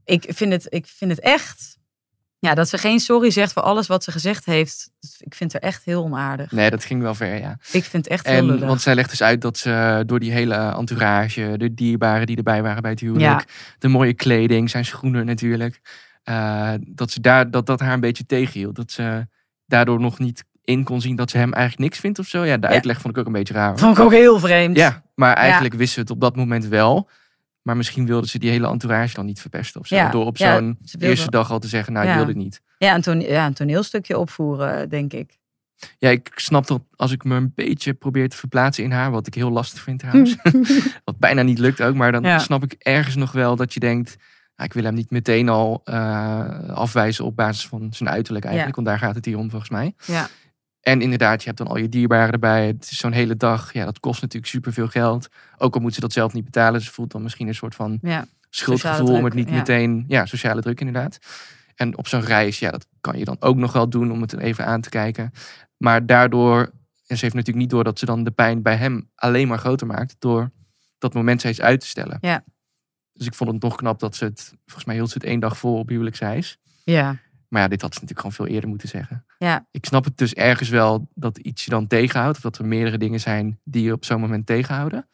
Ik 0.06 0.26
vind, 0.28 0.52
het, 0.52 0.66
ik 0.70 0.86
vind 0.88 1.12
het 1.12 1.20
echt... 1.20 1.78
Ja, 2.42 2.54
dat 2.56 2.70
ze 2.70 2.78
geen 2.78 3.00
sorry 3.00 3.32
zegt 3.32 3.54
voor 3.54 3.62
alles 3.62 3.88
wat 3.88 4.04
ze 4.04 4.12
gezegd 4.12 4.46
heeft. 4.46 4.90
Ik 5.20 5.36
vind 5.36 5.54
haar 5.54 5.62
echt 5.62 5.84
heel 5.86 6.04
onaardig. 6.04 6.52
Nee, 6.52 6.70
dat 6.70 6.84
ging 6.86 7.02
wel 7.02 7.16
ver, 7.16 7.40
ja. 7.40 7.58
Ik 7.72 7.84
vind 7.84 8.04
het 8.04 8.08
echt 8.08 8.26
heel 8.28 8.38
En, 8.38 8.46
lullig. 8.46 8.68
want 8.68 8.82
zij 8.82 8.96
legt 8.96 9.10
dus 9.10 9.22
uit 9.22 9.42
dat 9.42 9.58
ze 9.58 10.04
door 10.06 10.20
die 10.20 10.32
hele 10.32 10.56
entourage, 10.56 11.54
de 11.58 11.74
dierbaren 11.74 12.26
die 12.28 12.38
erbij 12.38 12.62
waren 12.62 12.82
bij 12.82 12.92
het 12.92 13.00
huwelijk, 13.00 13.46
de 13.80 13.88
mooie 13.88 14.14
kleding, 14.14 14.70
zijn 14.70 14.86
schoenen 14.86 15.26
natuurlijk, 15.26 15.82
eh, 16.24 16.74
dat, 16.80 17.12
ze 17.12 17.22
daar, 17.22 17.52
dat 17.52 17.66
dat 17.66 17.80
haar 17.80 17.94
een 17.94 18.00
beetje 18.00 18.26
tegenhield. 18.26 18.76
Dat 18.76 18.92
ze 18.92 19.28
daardoor 19.66 20.00
nog 20.00 20.20
niet 20.20 20.44
in 20.64 20.84
kon 20.84 21.02
zien 21.02 21.16
dat 21.16 21.30
ze 21.30 21.38
hem 21.38 21.54
eigenlijk 21.54 21.84
niks 21.84 22.00
vindt 22.00 22.20
of 22.20 22.28
zo. 22.28 22.44
Ja, 22.46 22.58
de 22.58 22.68
Ja. 22.68 22.74
uitleg 22.74 23.02
vond 23.02 23.14
ik 23.14 23.20
ook 23.20 23.26
een 23.28 23.32
beetje 23.34 23.54
raar. 23.54 23.78
Vond 23.78 23.98
ik 23.98 24.04
ook 24.04 24.12
heel 24.12 24.40
vreemd. 24.40 24.78
Ja, 24.78 25.04
maar 25.16 25.34
eigenlijk 25.34 25.74
wist 25.74 25.94
ze 25.94 26.00
het 26.00 26.10
op 26.10 26.22
dat 26.22 26.36
moment 26.36 26.66
wel. 26.66 27.10
Maar 27.70 27.78
misschien 27.78 28.06
wilde 28.06 28.28
ze 28.28 28.40
die 28.40 28.50
hele 28.50 28.68
entourage 28.68 29.14
dan 29.14 29.26
niet 29.26 29.42
verpesten 29.42 29.82
of 29.82 29.88
zo. 29.88 29.96
Ja, 29.96 30.10
Door 30.10 30.26
op 30.26 30.38
ja, 30.38 30.56
zo'n 30.58 30.78
wilde- 30.82 31.08
eerste 31.08 31.30
dag 31.30 31.52
al 31.52 31.60
te 31.60 31.68
zeggen, 31.68 31.94
nou, 31.94 32.08
ik 32.08 32.16
wil 32.16 32.26
dit 32.26 32.36
niet. 32.36 32.62
Ja, 32.78 32.96
een, 32.96 33.02
tone- 33.02 33.28
ja, 33.28 33.46
een 33.46 33.54
toneelstukje 33.54 34.18
opvoeren, 34.18 34.90
denk 34.90 35.14
ik. 35.14 35.38
Ja, 35.98 36.10
ik 36.10 36.32
snap 36.36 36.68
dat 36.68 36.82
als 36.96 37.12
ik 37.12 37.24
me 37.24 37.36
een 37.36 37.52
beetje 37.56 37.94
probeer 37.94 38.30
te 38.30 38.38
verplaatsen 38.38 38.84
in 38.84 38.92
haar, 38.92 39.12
wat 39.12 39.28
ik 39.28 39.34
heel 39.34 39.50
lastig 39.52 39.82
vind 39.82 40.00
trouwens, 40.00 40.36
wat 41.06 41.18
bijna 41.18 41.42
niet 41.42 41.60
lukt 41.60 41.82
ook, 41.82 41.96
maar 41.96 42.12
dan 42.12 42.40
snap 42.40 42.64
ik 42.64 42.76
ergens 42.80 43.16
nog 43.16 43.32
wel 43.32 43.56
dat 43.56 43.74
je 43.74 43.80
denkt, 43.80 44.16
nou, 44.56 44.70
ik 44.70 44.74
wil 44.74 44.84
hem 44.84 44.94
niet 44.94 45.10
meteen 45.12 45.50
al 45.50 45.82
eh, 45.84 46.70
afwijzen 46.70 47.26
op 47.26 47.36
basis 47.36 47.68
van 47.68 47.88
zijn 47.94 48.10
uiterlijk 48.10 48.46
eigenlijk, 48.46 48.76
want 48.76 48.88
daar 48.88 49.00
gaat 49.00 49.16
het 49.16 49.26
hier 49.26 49.38
om 49.38 49.50
volgens 49.50 49.72
mij. 49.72 49.94
Ja. 50.06 50.28
En 50.82 51.02
inderdaad, 51.02 51.40
je 51.40 51.46
hebt 51.46 51.58
dan 51.58 51.68
al 51.68 51.78
je 51.78 51.90
dierbaren 51.90 52.34
erbij. 52.34 52.68
Het 52.68 52.92
is 52.92 52.98
zo'n 52.98 53.12
hele 53.12 53.38
dag. 53.38 53.74
Ja, 53.74 53.86
dat 53.86 54.00
kost 54.00 54.22
natuurlijk 54.22 54.52
superveel 54.52 54.88
geld. 54.88 55.28
Ook 55.58 55.76
al 55.76 55.82
moet 55.82 55.94
ze 55.94 56.00
dat 56.00 56.14
zelf 56.14 56.34
niet 56.34 56.44
betalen. 56.44 56.82
Ze 56.82 56.92
voelt 56.92 57.12
dan 57.12 57.24
misschien 57.24 57.48
een 57.48 57.56
soort 57.56 57.76
van 57.76 58.00
Ja. 58.02 58.26
schuldgevoel 58.50 59.16
om 59.16 59.24
het 59.24 59.34
niet 59.34 59.50
ja. 59.50 59.56
meteen... 59.56 60.06
Ja, 60.08 60.26
sociale 60.26 60.62
druk 60.62 60.80
inderdaad. 60.80 61.20
En 61.76 61.98
op 61.98 62.08
zo'n 62.08 62.22
reis, 62.22 62.60
ja, 62.60 62.72
dat 62.72 62.86
kan 63.02 63.18
je 63.18 63.26
dan 63.26 63.38
ook 63.40 63.56
nog 63.56 63.74
wel 63.74 63.90
doen 63.90 64.12
om 64.12 64.22
het 64.22 64.38
even 64.38 64.66
aan 64.66 64.82
te 64.82 64.90
kijken. 64.90 65.32
Maar 65.78 66.06
daardoor... 66.06 66.60
En 67.08 67.18
ze 67.18 67.24
heeft 67.24 67.36
natuurlijk 67.36 67.58
niet 67.58 67.70
door 67.70 67.84
dat 67.84 68.00
ze 68.00 68.06
dan 68.06 68.24
de 68.24 68.32
pijn 68.32 68.62
bij 68.62 68.76
hem 68.76 69.10
alleen 69.16 69.48
maar 69.48 69.58
groter 69.58 69.88
maakt. 69.88 70.16
Door 70.20 70.52
dat 70.98 71.14
moment 71.14 71.40
steeds 71.40 71.62
uit 71.62 71.80
te 71.80 71.88
stellen. 71.88 72.18
Ja. 72.22 72.44
Dus 73.14 73.28
ik 73.28 73.34
vond 73.34 73.52
het 73.52 73.62
nog 73.62 73.76
knap 73.76 74.00
dat 74.00 74.16
ze 74.16 74.26
het... 74.26 74.54
Volgens 74.66 74.86
mij 74.86 74.96
hield 74.96 75.10
ze 75.10 75.18
het 75.18 75.28
één 75.28 75.40
dag 75.40 75.58
vol 75.58 75.80
op 75.80 75.90
huwelijksreis. 75.90 76.58
Ja. 76.84 77.18
Maar 77.48 77.62
ja, 77.62 77.68
dit 77.68 77.82
had 77.82 77.94
ze 77.94 78.00
natuurlijk 78.00 78.28
gewoon 78.28 78.48
veel 78.48 78.56
eerder 78.56 78.70
moeten 78.70 78.88
zeggen. 78.88 79.26
Ja. 79.40 79.68
Ik 79.72 79.86
snap 79.86 80.04
het 80.06 80.18
dus 80.18 80.34
ergens 80.34 80.70
wel 80.70 81.08
dat 81.14 81.38
iets 81.38 81.64
je 81.64 81.70
dan 81.72 81.88
tegenhoudt. 81.88 82.38
Of 82.38 82.44
dat 82.44 82.58
er 82.58 82.66
meerdere 82.66 82.98
dingen 82.98 83.20
zijn 83.20 83.60
die 83.64 83.84
je 83.84 83.94
op 83.94 84.06
zo'n 84.06 84.20
moment 84.20 84.46
tegenhouden. 84.46 85.08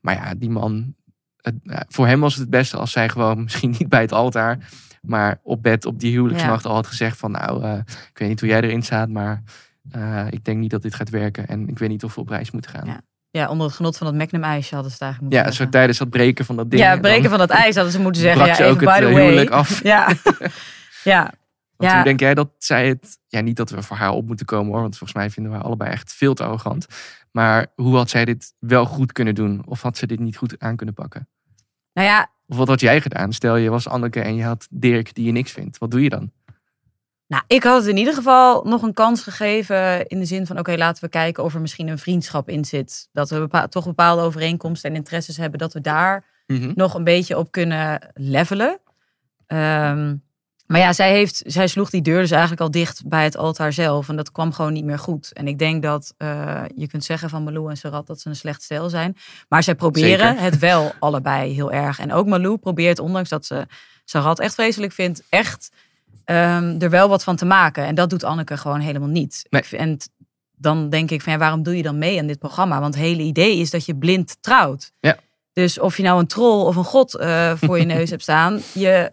Maar 0.00 0.14
ja, 0.14 0.34
die 0.34 0.50
man... 0.50 0.94
Het, 1.36 1.54
ja, 1.62 1.84
voor 1.88 2.06
hem 2.06 2.20
was 2.20 2.32
het 2.32 2.40
het 2.40 2.50
beste 2.50 2.76
als 2.76 2.92
zij 2.92 3.08
gewoon, 3.08 3.42
misschien 3.42 3.70
niet 3.78 3.88
bij 3.88 4.00
het 4.00 4.12
altaar... 4.12 4.58
maar 5.02 5.38
op 5.42 5.62
bed 5.62 5.84
op 5.86 6.00
die 6.00 6.12
huwelijksnacht 6.12 6.66
al 6.66 6.74
had 6.74 6.86
gezegd 6.86 7.18
van... 7.18 7.30
nou, 7.30 7.62
eh, 7.64 7.76
ik 7.86 8.18
weet 8.18 8.28
niet 8.28 8.40
hoe 8.40 8.48
jij 8.48 8.60
erin 8.60 8.82
staat, 8.82 9.08
maar... 9.08 9.42
eh, 9.90 10.26
ik 10.30 10.44
denk 10.44 10.58
niet 10.58 10.70
dat 10.70 10.82
dit 10.82 10.94
gaat 10.94 11.10
werken. 11.10 11.46
En 11.46 11.68
ik 11.68 11.78
weet 11.78 11.88
niet 11.88 12.04
of 12.04 12.14
we 12.14 12.20
op 12.20 12.28
reis 12.28 12.50
moeten 12.50 12.70
gaan. 12.70 12.86
Ja, 12.86 13.00
Ja, 13.30 13.40
ja, 13.40 13.48
onder 13.48 13.66
het 13.66 13.76
genot 13.76 13.96
van 13.96 14.06
dat 14.06 14.16
Magnum-ijsje 14.16 14.74
hadden 14.74 14.92
ze 14.92 14.96
het 14.96 15.06
eigenlijk 15.06 15.20
moeten 15.32 15.50
zo 15.52 15.56
zeggen. 15.56 15.70
tijdens 15.70 15.98
dat 15.98 16.10
breken 16.10 16.44
van 16.44 16.56
dat 16.56 16.70
ding. 16.70 16.82
Ja, 16.82 16.92
en 16.92 17.00
breken 17.00 17.30
van 17.30 17.38
dat 17.38 17.50
ijs 17.50 17.74
hadden 17.74 17.92
ze 17.92 18.00
moeten 18.00 18.20
zeggen. 18.22 18.42
brak 18.42 18.56
Ja, 18.56 18.64
ze 18.64 18.70
ook 18.70 18.80
even 18.80 18.92
het 18.92 19.00
by 19.00 19.06
the 19.06 19.12
way. 19.12 19.22
huwelijk 19.24 19.50
af. 19.50 19.82
Ja. 19.82 20.12
ja. 21.12 21.32
Want 21.80 21.92
Ja. 21.92 21.98
hoe 21.98 22.04
denk 22.08 22.20
jij 22.20 22.34
dat 22.34 22.50
zij 22.58 22.88
het... 22.88 23.18
Ja, 23.26 23.40
niet 23.40 23.56
dat 23.56 23.70
we 23.70 23.82
voor 23.82 23.96
haar 23.96 24.10
op 24.12 24.26
moeten 24.26 24.46
komen 24.46 24.72
hoor. 24.72 24.80
Want 24.80 24.96
volgens 24.96 25.18
mij 25.18 25.30
vinden 25.30 25.52
we 25.52 25.58
haar 25.58 25.66
allebei 25.66 25.90
echt 25.90 26.12
veel 26.12 26.34
te 26.34 26.44
arrogant. 26.44 26.86
Maar 27.32 27.66
hoe 27.74 27.96
had 27.96 28.10
zij 28.10 28.24
dit 28.24 28.54
wel 28.58 28.84
goed 28.84 29.12
kunnen 29.12 29.34
doen? 29.34 29.62
Of 29.66 29.82
had 29.82 29.96
ze 29.96 30.06
dit 30.06 30.18
niet 30.20 30.36
goed 30.36 30.58
aan 30.58 30.76
kunnen 30.76 30.94
pakken? 30.94 31.28
Nou 31.92 32.08
ja, 32.08 32.30
Of 32.46 32.56
wat 32.56 32.68
had 32.68 32.80
jij 32.80 33.00
gedaan? 33.00 33.32
Stel 33.32 33.56
je 33.56 33.70
was 33.70 33.88
Anneke 33.88 34.20
en 34.20 34.34
je 34.34 34.44
had 34.44 34.66
Dirk 34.70 35.14
die 35.14 35.24
je 35.24 35.32
niks 35.32 35.52
vindt. 35.52 35.78
Wat 35.78 35.90
doe 35.90 36.02
je 36.02 36.08
dan? 36.08 36.30
nou, 37.26 37.42
ik 37.46 37.62
had 37.62 37.80
het 37.80 37.86
in 37.90 37.96
ieder 37.96 38.14
geval 38.14 38.62
nog 38.64 38.82
een 38.82 38.94
kans 38.94 39.22
gegeven. 39.22 40.06
In 40.06 40.18
de 40.18 40.24
zin 40.24 40.46
van, 40.46 40.58
oké, 40.58 40.74
laten 40.76 41.04
we 41.04 41.10
kijken 41.10 41.44
of 41.44 41.54
er 41.54 41.60
misschien 41.60 41.88
een 41.88 41.98
vriendschap 41.98 42.48
in 42.48 42.64
zit. 42.64 43.08
Dat 43.12 43.30
we 43.30 43.66
toch 43.68 43.84
bepaalde 43.84 44.22
overeenkomsten 44.22 44.90
en 44.90 44.96
interesses 44.96 45.36
hebben. 45.36 45.58
Dat 45.58 45.72
we 45.72 45.80
daar 45.80 46.24
nog 46.74 46.94
een 46.94 47.04
beetje 47.04 47.38
op 47.38 47.50
kunnen 47.52 48.10
levelen. 48.14 48.80
Ehm, 49.46 50.16
Maar 50.70 50.80
ja, 50.80 50.92
zij, 50.92 51.12
heeft, 51.12 51.42
zij 51.46 51.66
sloeg 51.66 51.90
die 51.90 52.02
deur 52.02 52.20
dus 52.20 52.30
eigenlijk 52.30 52.60
al 52.60 52.70
dicht 52.70 53.02
bij 53.06 53.24
het 53.24 53.36
altaar 53.36 53.72
zelf. 53.72 54.08
En 54.08 54.16
dat 54.16 54.32
kwam 54.32 54.52
gewoon 54.52 54.72
niet 54.72 54.84
meer 54.84 54.98
goed. 54.98 55.32
En 55.32 55.48
ik 55.48 55.58
denk 55.58 55.82
dat 55.82 56.14
eh, 56.16 56.62
je 56.74 56.86
kunt 56.86 57.04
zeggen 57.04 57.30
van 57.30 57.42
Malou 57.42 57.70
en 57.70 57.76
Sarat 57.76 58.06
dat 58.06 58.20
ze 58.20 58.28
een 58.28 58.36
slecht 58.36 58.62
stel 58.62 58.88
zijn. 58.88 59.16
Maar 59.48 59.62
zij 59.62 59.74
proberen 59.74 60.28
Zeker. 60.28 60.42
het 60.42 60.58
wel 60.58 60.92
allebei 60.98 61.54
heel 61.54 61.72
erg. 61.72 61.98
En 61.98 62.12
ook 62.12 62.26
Malou 62.26 62.56
probeert, 62.56 62.98
ondanks 62.98 63.28
dat 63.28 63.46
ze 63.46 63.66
Sarat 64.04 64.38
echt 64.38 64.54
vreselijk 64.54 64.92
vindt, 64.92 65.22
echt 65.28 65.70
ehm, 66.24 66.76
er 66.78 66.90
wel 66.90 67.08
wat 67.08 67.24
van 67.24 67.36
te 67.36 67.44
maken. 67.44 67.84
En 67.84 67.94
dat 67.94 68.10
doet 68.10 68.24
Anneke 68.24 68.56
gewoon 68.56 68.80
helemaal 68.80 69.08
niet. 69.08 69.46
Nee. 69.48 69.62
En 69.70 69.98
dan 70.56 70.90
denk 70.90 71.10
ik 71.10 71.22
van 71.22 71.32
ja, 71.32 71.38
waarom 71.38 71.62
doe 71.62 71.76
je 71.76 71.82
dan 71.82 71.98
mee 71.98 72.18
aan 72.18 72.26
dit 72.26 72.38
programma? 72.38 72.80
Want 72.80 72.94
het 72.94 73.02
hele 73.02 73.22
idee 73.22 73.56
is 73.56 73.70
dat 73.70 73.84
je 73.84 73.96
blind 73.96 74.36
trouwt. 74.40 74.92
Ja. 75.00 75.16
Dus 75.52 75.78
of 75.78 75.96
je 75.96 76.02
nou 76.02 76.20
een 76.20 76.26
troll 76.26 76.64
of 76.66 76.76
een 76.76 76.84
god 76.84 77.14
eh, 77.14 77.52
voor 77.56 77.78
je 77.78 77.84
neus 77.84 78.10
hebt 78.14 78.22
staan, 78.22 78.60
je, 78.72 79.10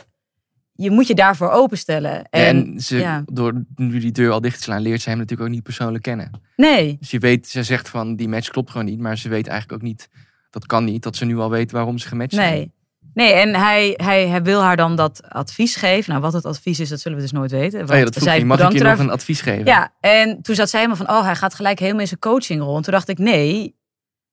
je 0.77 0.91
moet 0.91 1.07
je 1.07 1.15
daarvoor 1.15 1.49
openstellen. 1.49 2.29
En, 2.29 2.45
En, 2.73 2.79
ze, 2.79 2.97
ja. 2.97 3.23
door 3.25 3.63
nu 3.75 3.99
die 3.99 4.11
deur 4.11 4.31
al 4.31 4.41
dicht 4.41 4.57
te 4.57 4.63
slaan, 4.63 4.81
leert 4.81 5.01
ze 5.01 5.09
hem 5.09 5.17
natuurlijk 5.17 5.49
ook 5.49 5.55
niet 5.55 5.63
persoonlijk 5.63 6.03
kennen. 6.03 6.31
nee, 6.55 6.97
Dus 6.99 7.11
je 7.11 7.19
weet, 7.19 7.47
ze 7.47 7.63
zegt 7.63 7.89
van 7.89 8.15
die 8.15 8.27
match 8.27 8.49
klopt 8.49 8.71
gewoon 8.71 8.85
niet, 8.85 8.99
maar 8.99 9.17
ze 9.17 9.29
weet 9.29 9.47
eigenlijk 9.47 9.81
ook 9.81 9.87
niet, 9.87 10.09
dat 10.49 10.65
kan 10.65 10.83
niet, 10.83 11.03
dat 11.03 11.15
ze 11.15 11.25
nu 11.25 11.37
al 11.37 11.49
weet 11.49 11.71
waarom 11.71 11.97
ze 11.97 12.07
gematcht 12.07 12.33
zijn. 12.33 12.53
nee. 12.53 12.75
Nee, 13.13 13.33
en 13.33 13.55
hij, 13.55 13.93
hij, 13.95 14.27
hij 14.27 14.43
wil 14.43 14.61
haar 14.61 14.75
dan 14.75 14.95
dat 14.95 15.21
advies 15.29 15.75
geven. 15.75 16.09
Nou, 16.09 16.21
wat 16.21 16.33
het 16.33 16.45
advies 16.45 16.79
is, 16.79 16.89
dat 16.89 16.99
zullen 16.99 17.17
we 17.17 17.23
dus 17.23 17.31
nooit 17.31 17.51
weten. 17.51 17.81
Oh 17.81 17.87
ja, 17.87 17.93
want 18.01 18.13
dat 18.13 18.23
zij. 18.23 18.45
Mag 18.45 18.59
ik 18.59 18.71
je 18.71 18.83
nog 18.83 18.99
een 18.99 19.09
advies 19.09 19.41
geven? 19.41 19.65
Ja, 19.65 19.93
en 19.99 20.41
toen 20.41 20.55
zat 20.55 20.69
zij 20.69 20.79
helemaal 20.81 21.05
van, 21.05 21.15
oh, 21.15 21.23
hij 21.23 21.35
gaat 21.35 21.53
gelijk 21.53 21.79
helemaal 21.79 22.01
in 22.01 22.07
zijn 22.07 22.19
coachingrol. 22.19 22.75
En 22.75 22.81
toen 22.81 22.93
dacht 22.93 23.09
ik, 23.09 23.17
nee, 23.17 23.75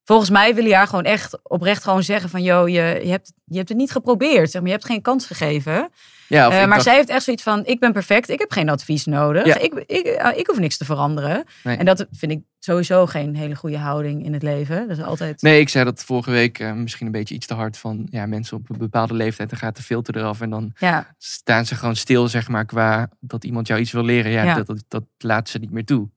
volgens 0.03 0.29
mij 0.29 0.55
wil 0.55 0.65
je 0.65 0.75
haar 0.75 0.87
gewoon 0.87 1.03
echt 1.03 1.39
oprecht 1.43 1.83
gewoon 1.83 2.03
zeggen 2.03 2.29
van, 2.29 2.43
joh, 2.43 2.67
je, 2.67 2.99
je, 3.03 3.09
hebt, 3.09 3.33
je 3.45 3.57
hebt 3.57 3.69
het 3.69 3.77
niet 3.77 3.91
geprobeerd. 3.91 4.51
Zeg 4.51 4.61
maar, 4.61 4.69
je 4.69 4.75
hebt 4.75 4.89
geen 4.89 5.01
kans 5.01 5.25
gegeven. 5.25 5.89
Ja, 6.27 6.49
Eh, 6.49 6.57
maar 6.57 6.67
dacht- 6.67 6.83
zij 6.83 6.95
heeft 6.95 7.09
echt 7.09 7.23
zoiets 7.23 7.43
van, 7.43 7.65
ik 7.65 7.79
ben 7.79 7.91
perfect, 7.93 8.29
ik 8.29 8.39
heb 8.39 8.51
geen 8.51 8.69
advies 8.69 9.05
nodig. 9.05 9.45
Ja. 9.45 9.57
Ik, 9.57 9.73
ik, 9.73 10.05
eh, 10.05 10.37
ik 10.37 10.47
hoef 10.47 10.59
niks 10.59 10.77
te 10.77 10.85
veranderen. 10.85 11.43
Nee. 11.63 11.77
En 11.77 11.85
dat 11.85 12.07
vind 12.11 12.31
ik 12.31 12.39
sowieso 12.59 13.05
geen 13.05 13.35
hele 13.35 13.55
goede 13.55 13.77
houding 13.77 14.25
in 14.25 14.33
het 14.33 14.43
leven. 14.43 14.87
Dat 14.87 14.97
is 14.97 15.03
altijd... 15.03 15.41
Nee, 15.41 15.59
ik 15.59 15.69
zei 15.69 15.85
dat 15.85 16.03
vorige 16.03 16.31
week 16.31 16.59
eh, 16.59 16.73
misschien 16.73 17.05
een 17.05 17.11
beetje 17.11 17.35
iets 17.35 17.47
te 17.47 17.53
hard 17.53 17.77
van 17.77 18.07
ja, 18.09 18.25
mensen 18.25 18.57
op 18.57 18.69
een 18.69 18.77
bepaalde 18.77 19.13
leeftijd, 19.13 19.49
dan 19.49 19.59
gaat 19.59 19.75
de 19.75 19.83
filter 19.83 20.17
eraf 20.17 20.41
en 20.41 20.49
dan 20.49 20.73
Ja, 20.77 21.15
staan 21.17 21.65
ze 21.65 21.75
gewoon 21.75 21.95
stil, 21.95 22.27
zeg 22.27 22.47
maar, 22.47 22.65
qua 22.65 23.09
dat 23.19 23.43
iemand 23.43 23.67
jou 23.67 23.79
iets 23.79 23.91
wil 23.91 24.03
leren. 24.05 24.31
Ja, 24.31 24.43
Ja. 24.43 24.55
Dat, 24.55 24.67
dat, 24.67 24.83
dat 24.87 25.03
laat 25.17 25.49
ze 25.49 25.57
niet 25.57 25.71
meer 25.71 25.85
toe. 25.85 26.09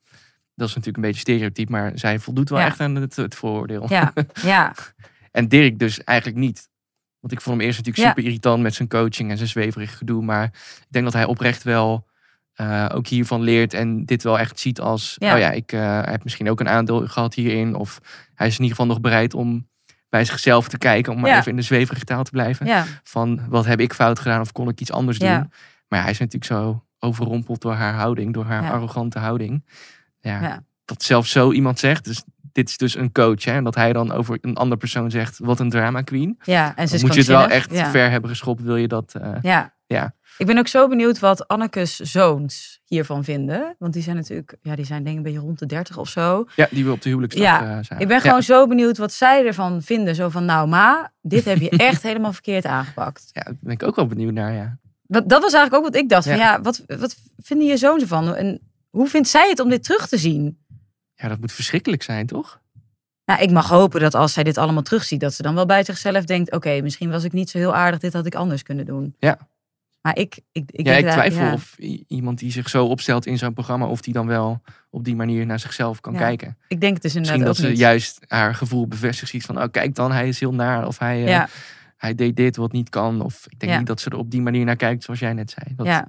Dat 0.54 0.68
is 0.68 0.74
natuurlijk 0.74 0.96
een 0.96 1.02
beetje 1.10 1.20
stereotyp, 1.20 1.68
maar 1.68 1.92
zij 1.94 2.18
voldoet 2.18 2.48
wel 2.48 2.58
echt 2.60 2.80
aan 2.80 2.94
het, 2.94 3.16
het 3.16 3.34
vooroordeel. 3.34 3.86
ja, 3.88 4.12
ja. 4.42 4.74
En 5.30 5.48
Dirk 5.48 5.78
dus 5.78 6.04
eigenlijk 6.04 6.38
niet. 6.38 6.67
Want 7.20 7.32
ik 7.32 7.40
vond 7.40 7.56
hem 7.56 7.66
eerst 7.66 7.78
natuurlijk 7.78 8.04
Ja. 8.06 8.08
super 8.14 8.24
irritant 8.24 8.62
met 8.62 8.74
zijn 8.74 8.88
coaching 8.88 9.30
en 9.30 9.36
zijn 9.36 9.48
zweverig 9.48 9.98
gedoe. 9.98 10.22
Maar 10.24 10.44
ik 10.44 10.86
denk 10.88 11.04
dat 11.04 11.14
hij 11.14 11.24
oprecht 11.24 11.62
wel 11.62 12.06
eh, 12.54 12.86
ook 12.94 13.06
hiervan 13.06 13.40
leert 13.42 13.74
en 13.74 14.04
dit 14.04 14.22
wel 14.22 14.38
echt 14.38 14.58
ziet 14.60 14.80
als... 14.80 15.14
Ja. 15.18 15.32
Oh 15.34 15.38
ja, 15.38 15.50
ik 15.50 15.72
eh, 15.72 16.00
heb 16.04 16.24
misschien 16.24 16.50
ook 16.50 16.60
een 16.60 16.68
aandeel 16.68 17.06
gehad 17.06 17.34
hierin. 17.34 17.74
Of 17.74 17.98
hij 18.34 18.46
is 18.46 18.54
in 18.56 18.62
ieder 18.62 18.76
geval 18.76 18.92
nog 18.92 19.00
bereid 19.00 19.34
om 19.34 19.68
bij 20.08 20.24
zichzelf 20.24 20.68
te 20.68 20.78
kijken. 20.78 21.12
Om 21.12 21.20
maar 21.20 21.30
Ja. 21.30 21.38
even 21.38 21.50
in 21.50 21.56
de 21.56 21.62
zweverige 21.62 22.04
taal 22.04 22.24
te 22.24 22.30
blijven. 22.30 22.66
Van 23.02 23.40
wat 23.48 23.66
heb 23.66 23.80
ik 23.80 23.92
fout 23.94 24.18
gedaan 24.18 24.40
of 24.40 24.52
kon 24.52 24.68
ik 24.68 24.80
iets 24.80 24.92
anders 24.92 25.18
doen. 25.18 25.52
Maar 25.88 26.02
hij 26.02 26.10
is 26.10 26.18
natuurlijk 26.18 26.44
zo 26.52 26.84
overrompeld 26.98 27.60
door 27.60 27.72
haar 27.74 27.94
houding. 27.94 28.34
Door 28.34 28.44
haar 28.44 28.70
arrogante 28.72 29.18
houding. 29.18 29.64
Ja, 30.20 30.40
Ja. 30.42 30.64
Dat 30.84 31.02
zelfs 31.02 31.30
zo 31.30 31.52
iemand 31.52 31.78
zegt. 31.78 32.04
Dus 32.04 32.22
dit 32.52 32.68
is 32.68 32.76
dus 32.76 32.96
een 32.96 33.12
coach. 33.12 33.44
Hè, 33.44 33.52
en 33.52 33.64
dat 33.64 33.74
hij 33.74 33.92
dan 33.92 34.12
over 34.12 34.38
een 34.40 34.54
andere 34.56 34.76
persoon 34.80 35.10
zegt. 35.10 35.38
Wat 35.38 35.60
een 35.60 35.70
drama 35.70 36.00
queen. 36.02 36.38
ja. 36.44 36.76
En 36.76 36.88
ze 36.88 36.98
moet 37.00 37.12
je 37.14 37.18
het 37.18 37.28
wel 37.28 37.48
echt 37.48 37.72
ja. 37.72 37.90
ver 37.90 38.10
hebben 38.10 38.30
geschopt. 38.30 38.62
Wil 38.62 38.76
je 38.76 38.88
dat... 38.88 39.14
eh, 39.20 39.32
Ja. 39.42 39.76
Ja. 39.86 40.14
Ik 40.38 40.46
ben 40.46 40.58
ook 40.58 40.68
zo 40.68 40.88
benieuwd 40.88 41.18
wat 41.18 41.48
Anneke's 41.48 41.96
zoons 41.96 42.80
hiervan 42.84 43.24
vinden. 43.24 43.74
Want 43.78 43.92
die 43.92 44.02
zijn 44.02 44.16
natuurlijk, 44.16 44.56
ja, 44.62 44.76
die 44.76 44.84
zijn 44.84 45.02
denk 45.04 45.18
ik 45.18 45.24
een 45.26 45.32
beetje 45.32 45.46
rond 45.46 45.58
de 45.58 45.66
30 45.66 45.96
of 45.98 46.08
zo. 46.08 46.44
ja, 46.56 46.66
die 46.70 46.84
we 46.84 46.90
op 46.90 47.02
de 47.02 47.08
huwelijksdag 47.08 47.44
Ja, 47.44 47.60
eh, 47.78 47.84
zijn. 47.84 48.00
Ik 48.00 48.06
ben 48.08 48.16
Ja. 48.16 48.22
gewoon 48.22 48.42
zo 48.42 48.66
benieuwd 48.66 48.98
wat 48.98 49.12
zij 49.12 49.46
ervan 49.46 49.82
vinden. 49.82 50.14
Zo 50.14 50.28
van, 50.28 50.44
nou 50.44 50.68
ma, 50.68 51.12
dit 51.22 51.44
heb 51.44 51.58
je 51.58 51.70
echt 51.70 52.02
helemaal 52.08 52.32
verkeerd 52.32 52.66
aangepakt. 52.66 53.30
Ja, 53.32 53.42
daar 53.42 53.54
ben 53.60 53.72
ik 53.72 53.82
ook 53.82 53.96
wel 53.96 54.06
benieuwd 54.06 54.32
naar, 54.32 54.52
ja. 54.52 54.78
Wat, 55.06 55.28
dat 55.28 55.42
was 55.42 55.52
eigenlijk 55.52 55.74
ook 55.84 55.92
wat 55.92 56.02
ik 56.02 56.08
dacht. 56.08 56.26
Van, 56.26 56.36
Ja. 56.36 56.42
ja, 56.52 56.60
wat, 56.60 56.82
wat 56.86 57.16
vinden 57.38 57.66
je 57.66 57.76
zoons 57.76 58.02
ervan? 58.02 58.34
En 58.34 58.60
hoe 58.90 59.08
vindt 59.08 59.28
zij 59.28 59.48
het 59.48 59.60
om 59.60 59.68
dit 59.68 59.84
terug 59.84 60.08
te 60.08 60.18
zien? 60.18 60.58
Ja, 61.20 61.28
dat 61.28 61.40
moet 61.40 61.52
verschrikkelijk 61.52 62.02
zijn, 62.02 62.26
toch? 62.26 62.60
Nou, 63.24 63.42
ik 63.42 63.50
mag 63.50 63.68
hopen 63.68 64.00
dat 64.00 64.14
als 64.14 64.32
zij 64.32 64.42
dit 64.42 64.58
allemaal 64.58 64.82
terugziet, 64.82 65.20
dat 65.20 65.34
ze 65.34 65.42
dan 65.42 65.54
wel 65.54 65.66
bij 65.66 65.84
zichzelf 65.84 66.24
denkt: 66.24 66.52
oké, 66.52 66.80
misschien 66.80 67.10
was 67.10 67.24
ik 67.24 67.32
niet 67.32 67.50
zo 67.50 67.58
heel 67.58 67.74
aardig, 67.74 68.00
dit 68.00 68.12
had 68.12 68.26
ik 68.26 68.34
anders 68.34 68.62
kunnen 68.62 68.86
doen. 68.86 69.14
Ja. 69.18 69.38
Maar 70.00 70.16
ik, 70.18 70.40
ik, 70.52 70.70
ik, 70.70 70.86
ja, 70.86 70.92
ik 70.94 71.10
twijfel 71.10 71.44
ja. 71.44 71.52
of 71.52 71.78
iemand 72.06 72.38
die 72.38 72.50
zich 72.52 72.68
zo 72.68 72.86
opstelt 72.86 73.26
in 73.26 73.38
zo'n 73.38 73.52
programma... 73.52 73.86
of 73.86 74.00
die 74.00 74.12
dan 74.12 74.26
wel 74.26 74.62
op 74.90 75.04
die 75.04 75.16
manier 75.16 75.46
naar 75.46 75.58
zichzelf 75.58 76.00
kan 76.00 76.12
Ja, 76.12 76.18
kijken. 76.18 76.58
Ik 76.68 76.80
denk 76.80 76.92
het 76.92 77.02
dus 77.02 77.14
inderdaad 77.14 77.38
Misschien 77.40 77.62
dat 77.62 77.70
ze 77.70 77.70
niet. 77.72 77.78
juist 77.80 78.20
haar 78.28 78.54
gevoel 78.54 78.86
bevestigt. 78.88 79.30
Ziet 79.30 79.44
van, 79.44 79.62
oh 79.62 79.70
kijk 79.70 79.94
dan, 79.94 80.12
hij 80.12 80.28
is 80.28 80.40
heel 80.40 80.54
naar. 80.54 80.86
Of 80.86 80.98
hij, 80.98 81.26
eh, 81.26 81.44
hij 81.96 82.14
deed 82.14 82.36
dit 82.36 82.56
wat 82.56 82.72
niet 82.72 82.88
kan. 82.88 83.20
Of 83.20 83.46
ik 83.48 83.58
denk 83.58 83.78
niet 83.78 83.86
dat 83.86 84.00
ze 84.00 84.10
er 84.10 84.16
op 84.16 84.30
die 84.30 84.42
manier 84.42 84.64
naar 84.64 84.76
kijkt 84.76 85.02
zoals 85.04 85.20
jij 85.20 85.32
net 85.32 85.50
zei. 85.50 85.74
Dat 85.76 86.04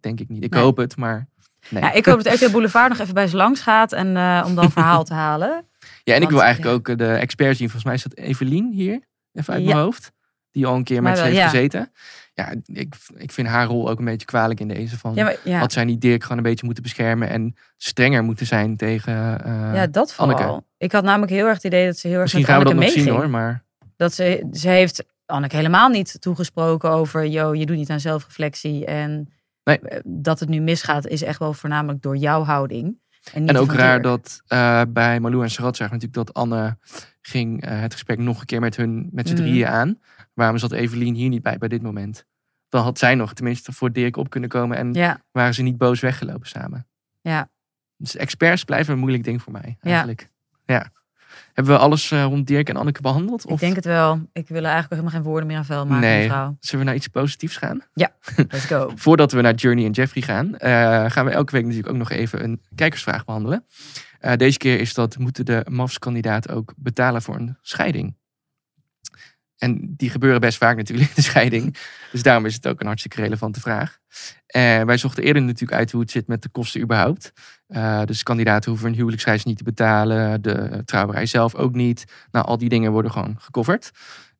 denk 0.00 0.20
ik 0.20 0.28
niet. 0.28 0.44
Ik 0.44 0.52
Nee. 0.52 0.62
hoop 0.62 0.76
het, 0.76 0.96
maar 0.96 1.28
nee. 1.70 1.82
ja, 1.82 1.92
ik 1.92 2.06
hoop 2.06 2.22
dat 2.22 2.34
RTL 2.34 2.50
Boulevard 2.50 2.88
nog 2.88 2.98
even 2.98 3.14
bij 3.14 3.26
ze 3.26 3.36
langs 3.36 3.60
gaat 3.60 3.92
en 3.92 4.16
eh, 4.16 4.42
om 4.46 4.54
dan 4.54 4.70
verhaal 4.70 5.04
te 5.04 5.14
halen. 5.14 5.50
Ja, 6.04 6.14
en 6.14 6.22
ik 6.22 6.30
wil 6.30 6.42
eigenlijk 6.42 6.70
ja. 6.70 6.76
ook 6.76 6.88
eh, 6.88 6.96
de 6.96 7.14
expert 7.14 7.56
zien. 7.56 7.70
Volgens 7.70 7.84
mij 7.84 7.94
is 7.94 8.02
dat 8.02 8.14
Evelien 8.14 8.72
hier, 8.72 9.00
even 9.32 9.52
uit 9.54 9.62
Ja. 9.62 9.68
mijn 9.68 9.78
hoofd. 9.80 10.12
Die 10.50 10.66
al 10.66 10.74
een 10.74 10.84
keer 10.84 11.02
met 11.02 11.18
ze 11.18 11.24
heeft 11.24 11.36
ja. 11.36 11.48
gezeten. 11.48 11.92
Ja, 12.34 12.54
ik, 12.66 12.94
ik 13.16 13.32
vind 13.32 13.48
haar 13.48 13.66
rol 13.66 13.90
ook 13.90 13.98
een 13.98 14.04
beetje 14.04 14.26
kwalijk 14.26 14.60
in 14.60 14.68
deze. 14.68 14.98
Van, 14.98 15.14
Ja, 15.14 15.24
maar, 15.24 15.36
ja, 15.44 15.58
Had 15.58 15.72
zij 15.72 15.84
niet 15.84 16.00
Dirk 16.00 16.22
gewoon 16.22 16.36
een 16.36 16.42
beetje 16.42 16.64
moeten 16.64 16.82
beschermen 16.82 17.28
en 17.28 17.54
strenger 17.76 18.24
moeten 18.24 18.46
zijn 18.46 18.76
tegen 18.76 19.44
eh, 19.44 19.74
ja, 19.74 19.86
dat 19.86 20.14
vooral. 20.14 20.36
Anneke. 20.36 20.64
Ik 20.78 20.92
had 20.92 21.04
namelijk 21.04 21.32
heel 21.32 21.46
erg 21.46 21.54
het 21.54 21.64
idee 21.64 21.86
dat 21.86 21.96
ze 21.96 22.06
heel 22.06 22.20
erg 22.20 22.22
Misschien 22.22 22.42
met 22.42 22.50
gaan 22.50 22.58
we 22.58 22.74
dat 22.74 22.82
nog 22.84 22.90
zien 22.92 23.08
hoor, 23.08 23.30
maar 23.30 23.64
Dat 23.96 24.14
ze, 24.14 24.46
ze 24.52 24.68
heeft 24.68 25.04
Anneke 25.26 25.56
helemaal 25.56 25.88
niet 25.88 26.20
toegesproken 26.20 26.90
over, 26.90 27.26
yo, 27.26 27.54
je 27.54 27.66
doet 27.66 27.76
niet 27.76 27.90
aan 27.90 28.00
zelfreflectie. 28.00 28.84
En 28.86 29.32
Eh, 29.68 30.00
dat 30.04 30.40
het 30.40 30.48
nu 30.48 30.60
misgaat 30.60 31.06
is 31.06 31.22
echt 31.22 31.38
wel 31.38 31.52
voornamelijk 31.52 32.02
door 32.02 32.16
jouw 32.16 32.42
houding. 32.44 32.98
En, 33.32 33.56
ook 33.56 33.72
raar 33.72 34.02
dat 34.02 34.42
eh, 34.46 34.82
bij 34.88 35.20
Malou 35.20 35.42
en 35.42 35.50
Sarat 35.50 35.76
zagen 35.76 35.94
natuurlijk 35.98 36.26
dat 36.26 36.36
Anne 36.36 36.76
ging 37.20 37.62
eh, 37.62 37.80
het 37.80 37.92
gesprek 37.92 38.18
nog 38.18 38.40
een 38.40 38.46
keer 38.46 38.60
met 38.60 38.76
hun 38.76 39.08
met 39.12 39.28
z'n 39.28 39.34
Mhm. 39.34 39.42
drieën 39.42 39.66
aan. 39.68 40.00
Waarom 40.34 40.58
zat 40.58 40.72
Evelien 40.72 41.14
hier 41.14 41.28
niet 41.28 41.42
bij 41.42 41.58
bij 41.58 41.68
dit 41.68 41.82
moment? 41.82 42.24
Dan 42.68 42.82
had 42.82 42.98
zij 42.98 43.14
nog 43.14 43.32
tenminste 43.34 43.72
voor 43.72 43.92
Dirk 43.92 44.16
op 44.16 44.30
kunnen 44.30 44.50
komen 44.50 44.76
en 44.76 44.92
Ja, 44.92 45.22
waren 45.30 45.54
ze 45.54 45.62
niet 45.62 45.78
boos 45.78 46.00
weggelopen 46.00 46.48
samen. 46.48 46.86
Ja. 47.20 47.50
Dus 47.96 48.16
experts 48.16 48.64
blijven 48.64 48.92
een 48.92 48.98
moeilijk 48.98 49.24
ding 49.24 49.42
voor 49.42 49.52
mij 49.52 49.76
Ja. 49.80 49.90
eigenlijk. 49.90 50.30
Ja. 50.64 50.90
Hebben 51.58 51.76
we 51.76 51.82
alles 51.82 52.10
eh, 52.10 52.24
rond 52.24 52.46
Dirk 52.46 52.68
en 52.68 52.76
Anneke 52.76 53.00
behandeld? 53.00 53.44
ik 53.44 53.50
Of 53.50 53.60
denk 53.60 53.74
het 53.76 53.84
wel. 53.84 54.20
Ik 54.32 54.48
wil 54.48 54.56
er 54.58 54.64
eigenlijk 54.64 54.90
helemaal 54.90 55.12
geen 55.12 55.22
woorden 55.22 55.46
meer 55.46 55.56
aan 55.56 55.64
vuil 55.64 55.86
maken, 55.86 56.08
Nee. 56.08 56.22
mevrouw. 56.22 56.56
zullen 56.60 56.84
we 56.84 56.90
naar 56.90 56.98
iets 57.00 57.08
positiefs 57.08 57.56
gaan? 57.56 57.80
Let's 58.36 58.64
go. 58.64 58.90
Voordat 58.94 59.32
we 59.32 59.40
naar 59.40 59.54
Journey 59.54 59.84
en 59.84 59.90
Jeffrey 59.90 60.22
gaan, 60.22 60.56
eh, 60.56 61.10
gaan 61.10 61.24
we 61.24 61.30
elke 61.30 61.52
week 61.52 61.62
natuurlijk 61.62 61.90
ook 61.92 61.96
nog 61.98 62.10
even 62.10 62.44
een 62.44 62.60
kijkersvraag 62.74 63.24
behandelen. 63.24 63.64
Eh, 64.18 64.32
deze 64.36 64.58
keer 64.58 64.80
is 64.80 64.94
dat, 64.94 65.18
moeten 65.18 65.44
de 65.44 65.66
MAFS-kandidaten 65.70 66.54
ook 66.54 66.74
betalen 66.76 67.22
voor 67.22 67.34
een 67.36 67.56
scheiding? 67.62 68.16
En 69.58 69.94
die 69.96 70.10
gebeuren 70.10 70.40
best 70.40 70.58
vaak 70.58 70.76
natuurlijk, 70.76 71.14
de 71.14 71.22
scheiding. 71.22 71.76
Dus 72.12 72.22
daarom 72.22 72.46
is 72.46 72.54
het 72.54 72.66
ook 72.66 72.80
een 72.80 72.86
hartstikke 72.86 73.20
relevante 73.20 73.60
vraag. 73.60 73.98
En 74.46 74.86
wij 74.86 74.96
zochten 74.96 75.22
eerder 75.22 75.42
natuurlijk 75.42 75.78
uit 75.78 75.90
hoe 75.90 76.00
het 76.00 76.10
zit 76.10 76.26
met 76.26 76.42
de 76.42 76.48
kosten 76.48 76.80
überhaupt. 76.80 77.32
Eh, 77.66 78.02
dus 78.04 78.22
kandidaten 78.22 78.70
hoeven 78.70 78.88
een 78.88 78.94
huwelijksreis 78.94 79.44
niet 79.44 79.56
te 79.56 79.64
betalen. 79.64 80.42
De 80.42 80.82
trouwerij 80.84 81.26
zelf 81.26 81.54
ook 81.54 81.74
niet. 81.74 82.04
Nou, 82.30 82.46
al 82.46 82.58
die 82.58 82.68
dingen 82.68 82.92
worden 82.92 83.10
gewoon 83.10 83.36
gecoverd. 83.38 83.90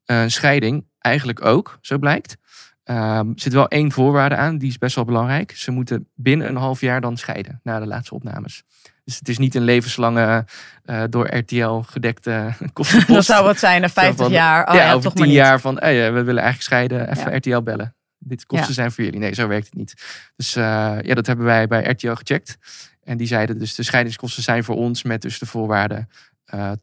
Eh, 0.04 0.22
scheiding 0.26 0.86
eigenlijk 0.98 1.44
ook, 1.44 1.78
zo 1.80 1.98
blijkt. 1.98 2.36
Ehm, 2.84 3.28
er 3.28 3.32
zit 3.34 3.52
wel 3.52 3.68
één 3.68 3.92
voorwaarde 3.92 4.36
aan, 4.36 4.58
die 4.58 4.68
is 4.68 4.78
best 4.78 4.94
wel 4.94 5.04
belangrijk. 5.04 5.50
Ze 5.56 5.70
moeten 5.70 6.08
binnen 6.14 6.48
een 6.48 6.56
half 6.56 6.80
jaar 6.80 7.00
dan 7.00 7.16
scheiden 7.16 7.60
na 7.62 7.78
de 7.78 7.86
laatste 7.86 8.14
opnames. 8.14 8.64
Dus 9.08 9.18
het 9.18 9.28
is 9.28 9.38
niet 9.38 9.54
een 9.54 9.62
levenslange 9.62 10.44
eh, 10.84 11.02
door 11.10 11.36
RTL 11.36 11.80
gedekte 11.80 12.52
kostenpost. 12.72 13.08
Dat 13.08 13.24
zou 13.24 13.44
wat 13.44 13.58
zijn 13.58 13.80
na 13.80 13.88
50 13.88 14.16
van, 14.16 14.30
jaar. 14.30 14.68
Oh 14.68 14.74
ja, 14.74 14.80
ja, 14.80 14.88
over 14.88 15.02
toch 15.02 15.12
tien 15.12 15.20
maar 15.20 15.28
niet. 15.28 15.36
jaar 15.36 15.60
van, 15.60 15.76
hey, 15.78 16.06
eh, 16.06 16.12
we 16.12 16.22
willen 16.22 16.42
eigenlijk 16.42 16.62
scheiden, 16.62 17.10
even 17.10 17.30
Ja. 17.30 17.36
RTL 17.36 17.62
bellen. 17.62 17.94
Dit 18.18 18.46
kosten 18.46 18.74
zijn 18.74 18.92
voor 18.92 19.04
jullie. 19.04 19.18
Nee, 19.20 19.34
zo 19.34 19.48
werkt 19.48 19.66
het 19.66 19.74
niet. 19.74 19.94
Dus 20.36 20.56
eh, 20.56 20.62
ja, 21.00 21.14
dat 21.14 21.26
hebben 21.26 21.44
wij 21.44 21.66
bij 21.66 21.84
RTL 21.84 22.12
gecheckt. 22.12 22.56
En 23.04 23.16
die 23.16 23.26
zeiden 23.26 23.58
dus 23.58 23.74
de 23.74 23.82
scheidingskosten 23.82 24.42
zijn 24.42 24.64
voor 24.64 24.76
ons 24.76 25.02
met 25.02 25.22
dus 25.22 25.38
de 25.38 25.46
voorwaarden 25.46 26.08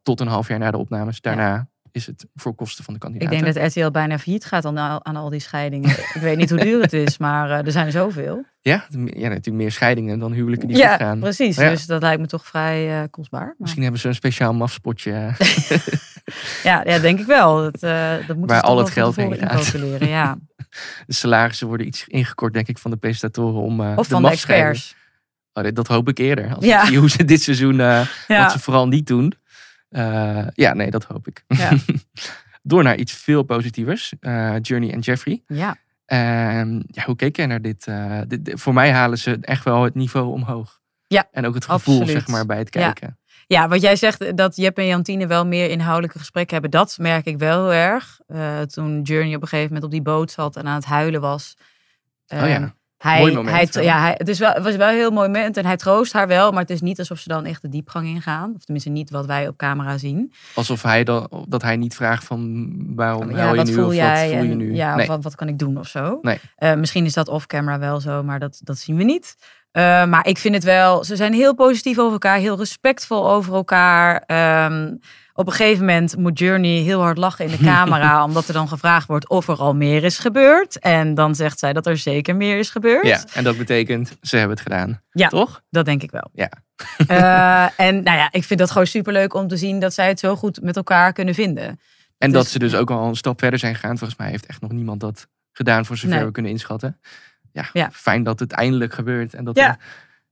tot 0.04 0.20
een 0.20 0.28
half 0.28 0.48
jaar 0.48 0.60
na 0.60 0.72
de 0.72 0.78
opnames. 0.78 1.22
Daarna 1.22 1.68
is 1.96 2.06
het 2.06 2.26
voor 2.36 2.56
kosten 2.56 2.84
van 2.84 2.94
de 2.94 3.00
Ik 3.00 3.06
kandidaten. 3.06 3.44
denk 3.44 3.56
dat 3.56 3.76
RTL 3.76 3.92
bijna 3.92 4.20
failliet 4.20 4.46
gaat 4.46 4.66
aan, 4.66 4.78
al- 4.78 5.06
aan 5.06 5.16
al 5.16 5.30
die 5.30 5.40
scheidingen. 5.40 5.90
ik 6.14 6.22
weet 6.22 6.38
niet 6.38 6.50
hoe 6.50 6.60
duur 6.60 6.82
het 6.82 6.94
is, 6.94 7.18
maar 7.18 7.50
eh, 7.50 7.66
er 7.66 7.72
zijn 7.72 7.86
er 7.86 7.92
zoveel. 7.92 8.44
Ja, 8.62 8.86
ja, 8.90 9.28
natuurlijk 9.28 9.52
meer 9.56 9.72
scheidingen 9.72 10.20
dan 10.20 10.32
huwelijken 10.32 10.68
die 10.68 10.78
Ja, 10.78 10.98
gaan. 10.98 11.20
precies. 11.20 11.56
Ja. 11.56 11.70
Dus 11.70 11.86
dat 11.86 12.02
lijkt 12.02 12.22
me 12.22 12.28
toch 12.28 12.46
vrij 12.46 13.02
eh, 13.02 13.08
kostbaar. 13.10 13.46
Maar, 13.46 13.56
Misschien 13.58 13.82
hebben 13.84 14.02
ze 14.02 14.08
een 14.08 14.16
speciaal 14.16 14.54
mafspotje. 14.54 15.12
ja, 16.64 16.82
ja, 16.86 17.00
denk 17.00 17.20
ik 17.20 17.26
wel. 17.26 17.56
Dat, 17.62 17.84
eh 17.84 18.12
dat 18.28 18.38
moeten 18.38 18.48
Waar 18.48 18.60
ze 18.60 18.66
al 18.66 18.78
het 18.78 18.90
geld 18.90 19.16
heen 19.16 19.36
gaat. 19.38 19.74
Ja. 20.00 20.38
de 21.08 21.14
salarissen 21.14 21.68
worden 21.68 21.88
iets 21.88 22.08
ingekort, 22.08 22.54
denk 22.54 22.68
ik, 22.68 22.78
van 22.78 22.92
de 22.92 22.98
presentatoren 22.98 23.62
om 23.62 23.82
eh, 23.82 23.94
Of 23.98 24.08
de 24.08 24.14
van 24.14 24.22
de 24.22 24.30
experts. 24.30 24.96
Oh, 25.54 25.64
dat 25.74 25.88
hoop 25.88 26.08
ik 26.10 26.18
eerder. 26.18 26.56
Als 26.56 26.66
Ja. 26.66 26.82
ik 26.82 26.88
zie 26.88 26.98
hoe 27.00 27.10
ze 27.10 27.26
dit 27.26 27.42
seizoen, 27.42 27.80
eh, 27.80 28.02
Ja. 28.28 28.42
wat 28.42 28.52
ze 28.52 28.60
vooral 28.60 28.88
niet 28.88 29.08
doen. 29.08 29.34
Eh, 29.90 30.48
ja, 30.54 30.74
nee, 30.74 30.90
dat 30.92 31.04
hoop 31.04 31.28
ik. 31.28 31.44
Ja. 31.48 31.72
Door 32.64 32.84
naar 32.84 32.96
iets 32.96 33.14
veel 33.14 33.44
positievers. 33.44 34.14
eh, 34.20 34.56
Journey 34.62 34.92
en 34.92 35.00
Jeffrey. 35.00 35.44
Ja. 35.48 35.76
Ehm, 36.06 36.82
ja, 36.88 37.04
hoe 37.06 37.16
keek 37.16 37.36
jij 37.36 37.46
naar 37.46 37.62
dit? 37.62 37.88
eh, 37.88 38.20
dit- 38.28 38.46
dit- 38.46 38.60
Voor 38.62 38.74
mij 38.74 38.92
halen 38.92 39.18
ze 39.18 39.38
echt 39.42 39.64
wel 39.64 39.84
het 39.84 39.96
niveau 39.96 40.32
omhoog. 40.32 40.80
Ja, 41.08 41.28
En 41.32 41.46
ook 41.46 41.54
het 41.54 41.66
gevoel, 41.66 41.96
absoluut. 42.00 42.18
zeg 42.22 42.28
maar, 42.28 42.46
bij 42.46 42.58
het 42.58 42.74
Ja. 42.74 42.82
kijken. 42.82 43.18
Ja, 43.48 43.68
wat 43.68 43.82
jij 43.82 43.96
zegt, 43.96 44.38
dat 44.38 44.56
Jep 44.56 44.78
en 44.78 44.86
Jantine 44.86 45.28
wel 45.28 45.46
meer 45.46 45.70
inhoudelijke 45.70 46.18
gesprekken 46.20 46.54
hebben, 46.54 46.72
dat 46.72 46.98
merk 47.00 47.26
ik 47.26 47.38
wel 47.38 47.70
heel 47.70 47.74
erg. 47.80 48.20
Toen 48.68 49.02
Journey 49.02 49.36
op 49.36 49.42
een 49.42 49.48
gegeven 49.48 49.68
moment 49.74 49.84
op 49.84 49.92
die 49.92 50.02
boot 50.02 50.32
zat 50.32 50.56
en 50.56 50.68
aan 50.68 50.76
het 50.76 50.86
huilen 50.86 51.22
was. 51.22 51.58
Oh 52.28 52.48
ja. 52.48 52.76
Hij, 52.98 53.20
Mooi 53.20 53.34
moment 53.34 53.74
hij, 53.74 53.84
ja, 53.84 54.00
hij, 54.00 54.14
het, 54.18 54.28
is 54.28 54.40
wel, 54.40 54.52
het 54.52 54.64
was 54.64 54.76
wel 54.76 54.90
een 54.90 54.96
heel 54.96 55.12
mooi 55.12 55.28
moment 55.28 55.58
en 55.58 55.66
hij 55.66 55.78
troost 55.78 56.14
haar 56.14 56.28
wel, 56.28 56.52
maar 56.52 56.62
het 56.62 56.70
is 56.70 56.82
niet 56.82 57.00
alsof 57.00 57.20
ze 57.20 57.28
dan 57.28 57.46
echt 57.46 57.62
de 57.62 57.70
diepgang 57.70 58.08
ingaan. 58.08 58.54
Of 58.56 58.64
tenminste 58.64 58.90
niet 58.90 59.10
wat 59.10 59.26
wij 59.26 59.48
op 59.48 59.58
camera 59.58 59.98
zien. 59.98 60.34
Alsof 60.54 60.84
hij 60.84 61.04
dan, 61.04 61.46
dat 61.48 61.62
hij 61.62 61.76
niet 61.76 61.96
vraagt 61.96 62.24
van 62.24 62.74
waarom 62.96 63.36
ja, 63.36 63.54
je 63.54 63.64
nu 63.64 63.74
voel 63.74 63.86
of 63.86 63.94
jij? 63.94 64.30
wat 64.30 64.34
voel 64.34 64.44
je 64.44 64.52
en, 64.52 64.58
nu. 64.58 64.76
Ja, 64.76 64.92
of 64.92 64.98
nee. 64.98 65.08
wat, 65.08 65.24
wat 65.24 65.36
kan 65.36 65.48
ik 65.48 65.60
doen 65.60 65.78
of 65.78 65.88
zo. 65.88 66.20
Nee. 66.22 66.40
Eh, 66.56 66.74
misschien 66.74 67.06
is 67.06 67.14
dat 67.14 67.28
off-camera 67.28 67.80
wel 67.80 68.00
zo, 68.00 68.24
maar 68.24 68.40
dat, 68.40 68.60
dat 68.64 68.78
zien 68.78 68.96
we 68.96 69.04
niet. 69.04 69.36
Eh, 69.72 70.06
maar 70.06 70.28
ik 70.28 70.38
vind 70.38 70.54
het 70.54 70.64
wel, 70.64 71.04
ze 71.04 71.16
zijn 71.16 71.34
heel 71.34 71.56
positief 71.56 72.00
over 72.00 72.12
elkaar, 72.12 72.38
heel 72.38 72.58
respectvol 72.58 73.30
over 73.30 73.54
elkaar. 73.54 74.24
Ehm, 74.26 74.94
op 75.38 75.48
een 75.48 75.54
gegeven 75.54 75.86
moment 75.86 76.18
moet 76.18 76.40
Journey 76.40 76.70
heel 76.82 77.02
hard 77.02 77.18
lachen 77.18 77.46
in 77.46 77.52
de 77.52 77.64
camera, 77.74 78.24
omdat 78.24 78.48
er 78.48 78.54
dan 78.54 78.68
gevraagd 78.68 79.08
wordt 79.08 79.30
of 79.30 79.48
er 79.48 79.58
al 79.58 79.76
meer 79.76 80.04
is 80.04 80.18
gebeurd. 80.20 80.80
En 80.80 81.14
dan 81.14 81.36
zegt 81.36 81.60
zij 81.60 81.74
dat 81.74 81.86
er 81.86 81.98
zeker 81.98 82.36
meer 82.36 82.58
is 82.58 82.70
gebeurd. 82.70 83.06
Ja, 83.08 83.24
en 83.34 83.44
dat 83.44 83.58
betekent, 83.58 84.18
ze 84.22 84.38
hebben 84.38 84.56
het 84.58 84.66
gedaan. 84.66 85.02
Ja. 85.12 85.28
Toch? 85.28 85.62
Dat 85.70 85.86
denk 85.86 86.04
ik 86.04 86.12
wel. 86.12 86.30
Ja. 86.34 86.50
Eh, 87.08 87.80
en 87.88 88.04
nou 88.04 88.18
ja, 88.18 88.28
ik 88.32 88.44
vind 88.44 88.60
dat 88.60 88.72
gewoon 88.72 88.88
superleuk 88.88 89.34
om 89.34 89.48
te 89.48 89.58
zien 89.58 89.80
dat 89.80 89.94
zij 89.94 90.08
het 90.08 90.20
zo 90.20 90.36
goed 90.36 90.62
met 90.62 90.76
elkaar 90.76 91.14
kunnen 91.14 91.34
vinden. 91.34 91.80
En 92.18 92.32
dat 92.32 92.44
Dus- 92.44 92.52
ze 92.52 92.60
dus 92.60 92.76
ook 92.76 92.92
al 92.92 93.08
een 93.08 93.16
stap 93.16 93.40
verder 93.40 93.60
zijn 93.60 93.76
gegaan. 93.76 93.98
Volgens 93.98 94.20
mij 94.20 94.30
heeft 94.30 94.46
echt 94.46 94.62
nog 94.62 94.72
niemand 94.72 95.00
dat 95.00 95.28
gedaan 95.52 95.86
voor 95.86 95.98
zover 95.98 96.16
Nee. 96.18 96.26
we 96.26 96.32
kunnen 96.32 96.52
inschatten. 96.52 97.00
Ja, 97.52 97.70
Ja. 97.74 97.90
fijn 97.94 98.24
dat 98.24 98.40
het 98.40 98.52
eindelijk 98.52 98.94
gebeurt. 98.94 99.34
En 99.34 99.44
dat 99.44 99.56
Ja. 99.56 99.68
er 99.70 99.78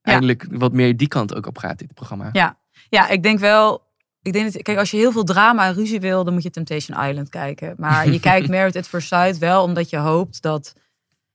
eindelijk 0.02 0.46
wat 0.50 0.72
meer 0.74 0.98
die 0.98 1.08
kant 1.08 1.36
ook 1.36 1.46
op 1.48 1.58
gaat, 1.58 1.78
dit 1.80 1.94
programma. 1.94 2.30
Ja. 2.32 2.58
Ja, 2.90 3.08
ik 3.10 3.24
denk 3.24 3.40
wel. 3.40 3.83
Ik 4.24 4.34
denk 4.34 4.54
dat, 4.54 4.62
kijk, 4.62 4.78
als 4.78 4.92
je 4.92 4.98
heel 4.98 5.12
veel 5.12 5.24
drama 5.24 5.66
en 5.68 5.74
ruzie 5.74 6.00
wil, 6.00 6.24
dan 6.24 6.34
moet 6.34 6.44
je 6.44 6.50
Temptation 6.50 7.08
Island 7.08 7.30
kijken. 7.30 7.74
Maar 7.78 8.10
je 8.10 8.20
kijkt 8.30 8.48
Merit 8.50 8.76
at 8.76 8.88
First 8.88 9.08
Sight 9.08 9.38
wel 9.38 9.64
omdat 9.64 9.90
je 9.90 9.98
hoopt 9.98 10.42
dat, 10.42 10.74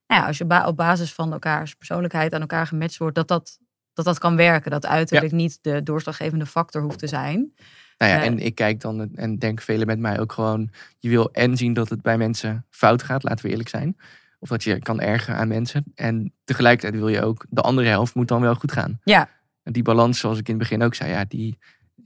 nou 0.07 0.21
ja, 0.21 0.27
als 0.27 0.39
je 0.39 0.45
ba- 0.45 0.67
op 0.67 0.77
basis 0.77 1.13
van 1.13 1.33
elkaars 1.33 1.75
persoonlijkheid 1.75 2.35
aan 2.35 2.41
elkaar 2.41 2.67
gematcht 2.67 2.99
wordt, 2.99 3.15
dat 3.15 3.29
dat, 3.29 3.59
dat, 3.93 4.05
dat 4.05 4.19
kan 4.19 4.37
werken. 4.37 4.71
Dat 4.71 4.87
uiterlijk 4.87 5.33
niet 5.33 5.59
de 5.63 5.83
doorslaggevende 5.83 6.47
factor 6.47 6.83
hoeft 6.83 6.99
te 6.99 7.07
zijn. 7.07 7.53
Nou 7.99 8.13
ja, 8.13 8.19
Eh. 8.19 8.27
en 8.27 8.39
ik 8.39 8.55
kijk 8.55 8.81
dan 8.81 9.15
en 9.15 9.39
denk 9.39 9.61
velen 9.61 9.87
met 9.87 9.99
mij 9.99 10.21
ook 10.21 10.33
gewoon. 10.33 10.71
Je 10.99 11.09
wil 11.09 11.33
en 11.33 11.57
zien 11.57 11.73
dat 11.73 11.89
het 11.89 12.03
bij 12.03 12.19
mensen 12.19 12.67
fout 12.71 13.03
gaat, 13.03 13.23
laten 13.23 13.45
we 13.45 13.51
eerlijk 13.51 13.69
zijn. 13.69 13.97
Of 14.39 14.49
dat 14.49 14.63
je 14.65 14.79
kan 14.79 15.01
ergeren 15.01 15.37
aan 15.41 15.49
mensen. 15.49 15.85
En 15.95 16.33
tegelijkertijd 16.45 16.95
wil 17.01 17.09
je 17.09 17.23
ook, 17.23 17.47
de 17.49 17.61
andere 17.61 17.89
helft 17.89 18.15
moet 18.15 18.29
dan 18.29 18.41
wel 18.41 18.55
goed 18.55 18.73
gaan. 18.73 18.99
Ja. 19.05 19.29
En 19.63 19.73
die 19.73 19.83
balans, 19.83 20.19
zoals 20.19 20.39
ik 20.39 20.49
in 20.49 20.55
het 20.55 20.63
begin 20.69 20.83
ook 20.83 20.95
zei, 20.95 21.11
ja, 21.11 21.25
die 21.29 21.59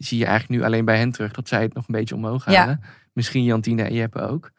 zie 0.05 0.19
je 0.19 0.27
eigenlijk 0.27 0.61
nu 0.61 0.67
alleen 0.67 0.85
bij 0.85 0.99
hen 0.99 1.13
terug. 1.13 1.33
Dat 1.33 1.49
zij 1.49 1.63
het 1.63 1.75
nog 1.75 1.89
een 1.89 1.95
beetje 1.95 2.15
omhoog 2.15 2.51
Ja. 2.51 2.59
halen. 2.59 2.81
Misschien 3.13 3.45
Jantine 3.45 3.83
en 3.83 3.95
Jeppe 3.95 4.21
ook. 4.29 4.51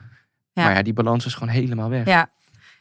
Ja. 0.53 0.63
Maar 0.63 0.73
ja, 0.73 0.81
die 0.81 0.93
balans 0.93 1.25
is 1.25 1.33
gewoon 1.33 1.53
helemaal 1.53 1.89
weg. 1.89 2.05
Ja. 2.05 2.29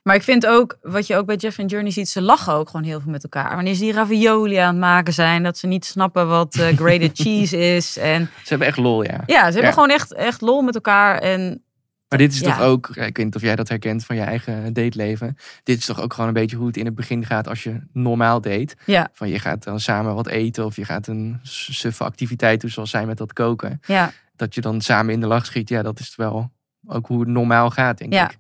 Maar 0.02 0.14
ik 0.14 0.22
vind 0.22 0.46
ook, 0.46 0.78
wat 0.82 1.06
je 1.06 1.16
ook 1.16 1.26
bij 1.26 1.36
Jeff 1.36 1.58
en 1.58 1.66
Journey 1.66 1.90
ziet, 1.92 2.08
ze 2.08 2.22
lachen 2.22 2.52
ook 2.52 2.68
gewoon 2.68 2.86
heel 2.86 3.00
veel 3.00 3.10
met 3.10 3.22
elkaar. 3.22 3.54
Wanneer 3.54 3.74
ze 3.74 3.80
die 3.80 3.92
ravioli 3.92 4.56
aan 4.56 4.68
het 4.68 4.78
maken 4.78 5.12
zijn, 5.12 5.42
dat 5.42 5.58
ze 5.58 5.66
niet 5.66 5.84
snappen 5.84 6.28
wat 6.28 6.54
eh, 6.54 6.66
grated 6.76 7.10
cheese 7.22 7.56
is. 7.74 7.96
En 7.98 8.30
Ze 8.42 8.48
hebben 8.48 8.66
echt 8.68 8.76
lol, 8.76 9.02
ja. 9.02 9.20
ja, 9.26 9.36
ze 9.38 9.42
hebben 9.42 9.62
Ja. 9.62 9.72
gewoon 9.72 9.90
echt, 9.90 10.14
echt 10.14 10.40
lol 10.40 10.62
met 10.62 10.74
elkaar. 10.74 11.18
En 11.18 11.62
Maar 12.12 12.20
dit 12.20 12.32
is 12.32 12.40
Ja. 12.40 12.46
toch 12.56 12.60
ook, 12.66 12.88
ik 12.88 13.16
weet 13.16 13.18
niet 13.24 13.34
of 13.34 13.42
jij 13.42 13.56
dat 13.56 13.68
herkent 13.68 14.04
van 14.04 14.16
je 14.16 14.22
eigen 14.22 14.72
dateleven. 14.72 15.36
Dit 15.62 15.78
is 15.78 15.84
toch 15.84 16.00
ook 16.00 16.12
gewoon 16.12 16.28
een 16.28 16.34
beetje 16.34 16.56
hoe 16.56 16.66
het 16.66 16.76
in 16.76 16.84
het 16.84 16.94
begin 16.94 17.24
gaat 17.26 17.48
als 17.48 17.62
je 17.62 17.80
normaal 17.92 18.40
date. 18.40 18.74
ja, 18.86 19.08
Van 19.12 19.28
je 19.28 19.38
gaat 19.38 19.62
dan 19.64 19.80
samen 19.80 20.14
wat 20.14 20.26
eten 20.26 20.64
of 20.64 20.76
je 20.76 20.84
gaat 20.84 21.06
een 21.06 21.38
suffe 21.42 22.04
activiteit 22.04 22.60
doen 22.60 22.70
zoals 22.70 22.90
zij 22.90 23.06
met 23.06 23.16
dat 23.18 23.32
koken. 23.32 23.80
ja, 23.86 24.12
Dat 24.36 24.54
je 24.54 24.60
dan 24.60 24.80
samen 24.80 25.12
in 25.14 25.20
de 25.20 25.26
lach 25.26 25.46
schiet. 25.46 25.68
Ja, 25.68 25.82
dat 25.82 25.98
is 26.00 26.16
wel 26.16 26.50
ook 26.86 27.06
hoe 27.06 27.20
het 27.20 27.28
normaal 27.28 27.70
gaat, 27.70 27.98
denk 27.98 28.12
Ja. 28.12 28.30
ik. 28.30 28.38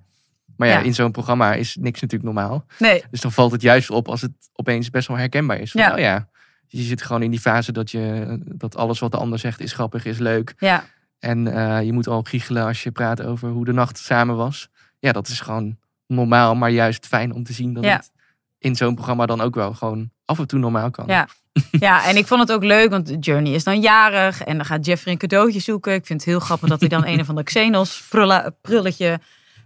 Maar 0.56 0.68
ja, 0.68 0.78
Ja. 0.78 0.84
in 0.84 0.94
zo'n 0.94 1.10
programma 1.10 1.54
is 1.54 1.76
niks 1.80 2.00
natuurlijk 2.00 2.34
normaal. 2.34 2.64
nee, 2.78 3.04
Dus 3.10 3.20
dan 3.20 3.32
valt 3.32 3.52
het 3.52 3.62
juist 3.62 3.90
op 3.90 4.08
als 4.08 4.20
het 4.20 4.32
opeens 4.52 4.90
best 4.90 5.08
wel 5.08 5.16
herkenbaar 5.16 5.58
is. 5.60 5.70
Van, 5.70 5.80
Ja. 5.80 5.92
Oh 5.92 5.98
ja, 5.98 6.28
je 6.66 6.82
zit 6.82 7.02
gewoon 7.02 7.22
in 7.22 7.30
die 7.30 7.40
fase 7.40 7.72
dat, 7.72 7.90
je, 7.90 8.38
dat 8.44 8.76
alles 8.76 8.98
wat 8.98 9.10
de 9.10 9.16
ander 9.16 9.38
zegt 9.38 9.60
is 9.60 9.72
grappig, 9.72 10.04
is 10.04 10.18
leuk. 10.18 10.54
ja, 10.58 10.84
En 11.22 11.46
eh, 11.54 11.82
je 11.82 11.92
moet 11.92 12.06
al 12.06 12.22
giechelen 12.22 12.64
als 12.66 12.82
je 12.82 12.90
praat 12.90 13.22
over 13.22 13.48
hoe 13.48 13.64
de 13.64 13.72
nacht 13.72 13.98
samen 13.98 14.36
was. 14.36 14.68
Ja, 14.98 15.12
dat 15.12 15.28
is 15.28 15.40
gewoon 15.40 15.76
normaal, 16.06 16.54
maar 16.54 16.70
juist 16.70 17.06
fijn 17.06 17.32
om 17.32 17.44
te 17.44 17.52
zien 17.52 17.72
dat 17.72 17.84
Ja. 17.84 17.96
het 17.96 18.10
in 18.58 18.76
zo'n 18.76 18.94
programma 18.94 19.26
dan 19.26 19.40
ook 19.40 19.54
wel 19.54 19.72
gewoon 19.74 20.10
af 20.24 20.38
en 20.38 20.46
toe 20.46 20.58
normaal 20.58 20.90
kan. 20.90 21.04
Ja. 21.06 21.28
ja. 21.70 22.04
En 22.06 22.16
ik 22.16 22.26
vond 22.26 22.40
het 22.40 22.52
ook 22.52 22.64
leuk, 22.64 22.90
want 22.90 23.16
Journey 23.20 23.52
is 23.52 23.64
dan 23.64 23.80
jarig 23.80 24.42
en 24.42 24.56
dan 24.56 24.66
gaat 24.66 24.86
Jeffrey 24.86 25.12
een 25.12 25.18
cadeautje 25.18 25.60
zoeken. 25.60 25.94
Ik 25.94 26.06
vind 26.06 26.20
het 26.20 26.28
heel 26.30 26.40
grappig 26.40 26.68
dat 26.68 26.80
hij 26.80 26.88
dan 26.88 27.06
een 27.06 27.20
of 27.20 27.28
ander 27.28 27.44
Xenos 27.44 28.08
prulletje 28.60 29.20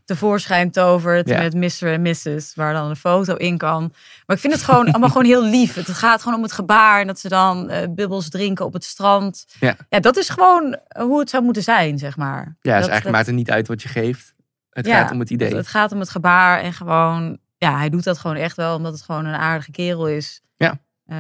tevoorschijn 0.06 0.70
tovert 0.70 1.28
Ja. 1.28 1.38
met 1.42 1.54
Mr. 1.54 1.92
en 1.92 2.02
Mrs. 2.02 2.54
Waar 2.54 2.72
dan 2.72 2.88
een 2.90 2.96
foto 2.96 3.34
in 3.34 3.58
kan. 3.58 3.80
Maar 4.26 4.36
ik 4.36 4.42
vind 4.42 4.52
het 4.52 4.62
gewoon 4.62 4.90
allemaal 4.90 5.08
gewoon 5.08 5.24
heel 5.24 5.44
lief. 5.44 5.74
Het 5.74 5.88
gaat 5.88 6.22
gewoon 6.22 6.36
om 6.36 6.42
het 6.42 6.52
gebaar 6.52 7.00
en 7.00 7.06
dat 7.06 7.18
ze 7.18 7.28
dan 7.28 7.70
eh, 7.70 7.88
bubbels 7.90 8.28
drinken 8.28 8.64
op 8.64 8.72
het 8.72 8.84
strand. 8.84 9.46
Ja. 9.60 9.76
ja, 9.88 10.00
dat 10.00 10.16
is 10.16 10.28
gewoon 10.28 10.78
hoe 10.98 11.18
het 11.20 11.30
zou 11.30 11.42
moeten 11.44 11.62
zijn, 11.62 11.98
zeg 11.98 12.16
maar. 12.16 12.36
Ja, 12.44 12.44
dus 12.44 12.62
Dat- 12.62 12.72
eigenlijk 12.72 13.02
dat- 13.02 13.12
maakt 13.12 13.26
het 13.26 13.34
niet 13.34 13.50
uit 13.50 13.68
wat 13.68 13.82
je 13.82 13.88
geeft. 13.88 14.34
Het 14.70 14.86
Ja, 14.86 15.00
gaat 15.00 15.10
om 15.10 15.20
het 15.20 15.30
idee. 15.30 15.48
Het, 15.48 15.56
het 15.56 15.66
gaat 15.68 15.92
om 15.92 16.00
het 16.00 16.10
gebaar 16.10 16.60
en 16.60 16.72
gewoon, 16.72 17.38
ja, 17.58 17.76
hij 17.78 17.88
doet 17.88 18.04
dat 18.04 18.18
gewoon 18.18 18.36
echt 18.36 18.56
wel 18.56 18.76
omdat 18.76 18.92
het 18.92 19.02
gewoon 19.02 19.24
een 19.24 19.34
aardige 19.40 19.70
kerel 19.70 20.08
is. 20.08 20.40
Ja. 20.56 20.78
Eh, 21.06 21.18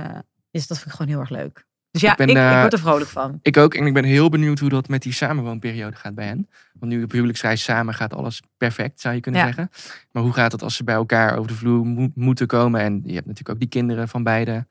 dus 0.50 0.66
dat 0.66 0.76
vind 0.78 0.90
ik 0.90 0.96
gewoon 0.96 1.12
heel 1.12 1.20
erg 1.20 1.30
leuk. 1.30 1.65
Dus 2.00 2.08
ja, 2.08 2.18
Ik 2.18 2.28
ik, 2.30 2.36
eh, 2.36 2.60
word 2.60 2.72
er 2.72 2.78
vrolijk 2.78 3.10
van. 3.10 3.38
Ik 3.42 3.56
ook. 3.56 3.74
En 3.74 3.86
ik 3.86 3.94
ben 3.94 4.04
heel 4.04 4.28
benieuwd 4.28 4.58
hoe 4.58 4.68
dat 4.68 4.88
met 4.88 5.02
die 5.02 5.12
samenwoonperiode 5.12 5.96
gaat 5.96 6.14
bij 6.14 6.26
hen. 6.26 6.48
Want 6.78 6.92
nu 6.92 7.02
op 7.02 7.10
huwelijksreis 7.12 7.62
samen 7.62 7.94
gaat 7.94 8.14
alles 8.14 8.42
perfect, 8.56 9.00
zou 9.00 9.14
je 9.14 9.20
kunnen 9.20 9.40
Ja. 9.40 9.46
zeggen. 9.46 9.70
Maar 10.12 10.22
hoe 10.22 10.32
gaat 10.32 10.52
het 10.52 10.62
als 10.62 10.76
ze 10.76 10.84
bij 10.84 10.94
elkaar 10.94 11.36
over 11.36 11.48
de 11.50 11.56
vloer 11.56 11.86
mo- 11.86 12.08
moeten 12.14 12.46
komen? 12.46 12.80
En 12.80 12.92
je 13.04 13.14
hebt 13.14 13.26
natuurlijk 13.26 13.48
ook 13.48 13.58
die 13.60 13.68
kinderen 13.68 14.08
van 14.08 14.22
beide. 14.22 14.66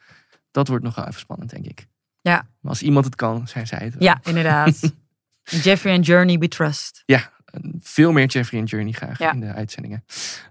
Dat 0.51 0.67
wordt 0.67 0.83
nog 0.83 0.95
wel 0.95 1.07
even 1.07 1.19
spannend, 1.19 1.49
denk 1.49 1.65
ik. 1.65 1.85
Ja. 2.21 2.47
Maar 2.61 2.71
als 2.71 2.81
iemand 2.81 3.05
het 3.05 3.15
kan, 3.15 3.47
zijn 3.47 3.67
zij 3.67 3.79
het. 3.83 3.93
wel. 3.95 4.03
Ja, 4.07 4.19
inderdaad. 4.23 4.93
Jeffrey 5.63 5.93
en 5.93 6.01
Journey, 6.01 6.37
we 6.37 6.47
trust. 6.47 7.03
Veel 7.81 8.11
meer 8.11 8.25
Jeffrey 8.25 8.59
en 8.59 8.65
Journey 8.65 8.91
graag 8.91 9.19
Ja. 9.19 9.31
in 9.33 9.39
de 9.39 9.53
uitzendingen. 9.53 10.03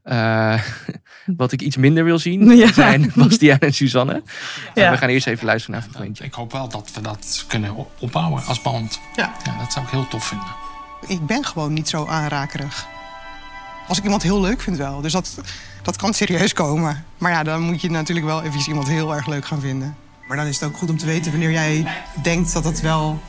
Eh, 0.03 0.61
wat 1.37 1.53
ik 1.53 1.63
iets 1.63 1.77
minder 1.77 2.05
wil 2.05 2.19
zien 2.19 2.51
Ja. 2.57 2.73
zijn 2.73 3.13
Bastiaan 3.17 3.59
en 3.59 3.75
Suzanne. 3.75 4.23
Ja. 4.75 4.91
We 4.91 4.97
gaan 4.97 5.09
eerst 5.09 5.27
even 5.27 5.47
luisteren 5.47 5.77
naar 5.77 5.85
een 5.87 5.91
fragmentje. 5.93 6.25
Ik 6.25 6.33
hoop 6.35 6.53
wel 6.53 6.69
dat 6.69 6.91
we 6.95 7.01
dat 7.01 7.45
kunnen 7.49 7.75
op- 7.75 7.91
opbouwen 8.01 8.45
als 8.45 8.63
band. 8.63 9.01
Ja. 9.17 9.33
ja, 9.45 9.59
dat 9.59 9.73
zou 9.73 9.85
ik 9.85 9.91
heel 9.91 10.09
tof 10.09 10.25
vinden. 10.27 10.47
Ik 11.07 11.27
ben 11.27 11.45
gewoon 11.45 11.73
niet 11.73 11.89
zo 11.89 12.07
aanrakerig. 12.07 12.87
Als 13.89 13.99
ik 13.99 14.05
iemand 14.05 14.23
heel 14.23 14.41
leuk 14.41 14.61
vind 14.61 14.77
wel. 14.77 15.01
Dus 15.01 15.13
dat, 15.13 15.41
dat 15.83 15.97
kan 15.97 16.15
serieus 16.15 16.53
komen. 16.53 17.05
Maar 17.19 17.33
ja, 17.33 17.43
dan 17.43 17.61
moet 17.63 17.81
je 17.81 17.91
natuurlijk 17.91 18.27
wel 18.27 18.43
even 18.43 18.61
iemand 18.69 18.89
heel 18.89 19.15
erg 19.15 19.27
leuk 19.27 19.45
gaan 19.47 19.61
vinden. 19.61 19.97
Maar 20.29 20.37
dan 20.37 20.47
is 20.47 20.61
het 20.61 20.69
ook 20.69 20.77
goed 20.77 20.91
om 20.91 20.97
te 20.99 21.07
weten 21.07 21.31
wanneer 21.31 21.51
jij 21.51 21.87
denkt 22.23 22.53
dat 22.53 22.65
het 22.65 22.81
wel 22.81 23.21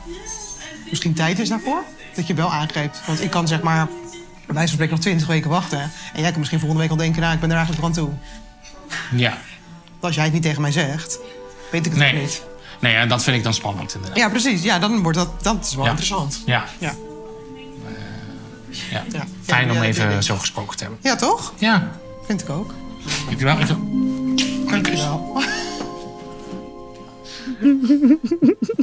misschien 0.90 1.14
tijd 1.14 1.38
is 1.38 1.48
daarvoor. 1.48 1.82
Dat 2.16 2.26
je 2.26 2.34
wel 2.34 2.52
aangrijpt. 2.52 3.00
Want 3.06 3.22
ik 3.22 3.30
kan 3.30 3.48
zeg 3.48 3.60
maar 3.62 3.86
bij 3.86 4.54
wijze 4.54 4.58
van 4.58 4.68
spreken 4.68 4.94
nog 4.94 5.00
20 5.04 5.26
weken 5.26 5.50
wachten. 5.50 5.80
En 6.14 6.20
jij 6.20 6.28
kan 6.30 6.38
misschien 6.38 6.58
volgende 6.60 6.82
week 6.82 6.92
al 6.92 6.96
denken, 6.98 7.20
nou 7.20 7.34
ik 7.34 7.40
ben 7.40 7.50
er 7.50 7.56
eigenlijk 7.56 7.86
aan 7.86 7.92
toe. 7.92 8.10
Ja. 9.14 9.38
Als 10.00 10.14
jij 10.14 10.24
het 10.24 10.32
niet 10.32 10.42
tegen 10.42 10.60
mij 10.62 10.72
zegt, 10.72 11.18
weet 11.70 11.86
ik 11.86 11.92
het 11.92 12.00
Nee. 12.00 12.14
ook 12.14 12.20
niet. 12.20 12.42
Nee, 12.80 12.92
ja, 12.92 13.06
dat 13.06 13.22
vind 13.22 13.36
ik 13.36 13.42
dan 13.42 13.54
spannend 13.54 13.94
inderdaad. 13.94 14.18
Ja, 14.18 14.28
precies. 14.28 14.62
Ja, 14.62 14.78
dan 14.78 15.02
wordt 15.02 15.18
dat, 15.18 15.42
dat 15.42 15.64
is 15.64 15.74
wel 15.74 15.84
Ja. 15.84 15.90
interessant. 15.90 16.42
Ja. 16.46 16.64
Ja. 16.78 16.92
ja. 18.90 19.04
Ja. 19.12 19.24
Fijn 19.42 19.70
om 19.70 19.82
even 19.82 20.22
zo 20.22 20.36
gesproken 20.36 20.76
te 20.76 20.82
hebben. 20.82 21.00
Ja, 21.02 21.16
toch? 21.16 21.52
Ja. 21.58 21.90
Vind 22.26 22.42
ik 22.42 22.48
ook. 22.50 22.74
Dankjewel. 23.26 23.58
Even. 23.58 24.66
Dank 24.70 24.86
je 24.86 24.96
wel. 24.96 25.42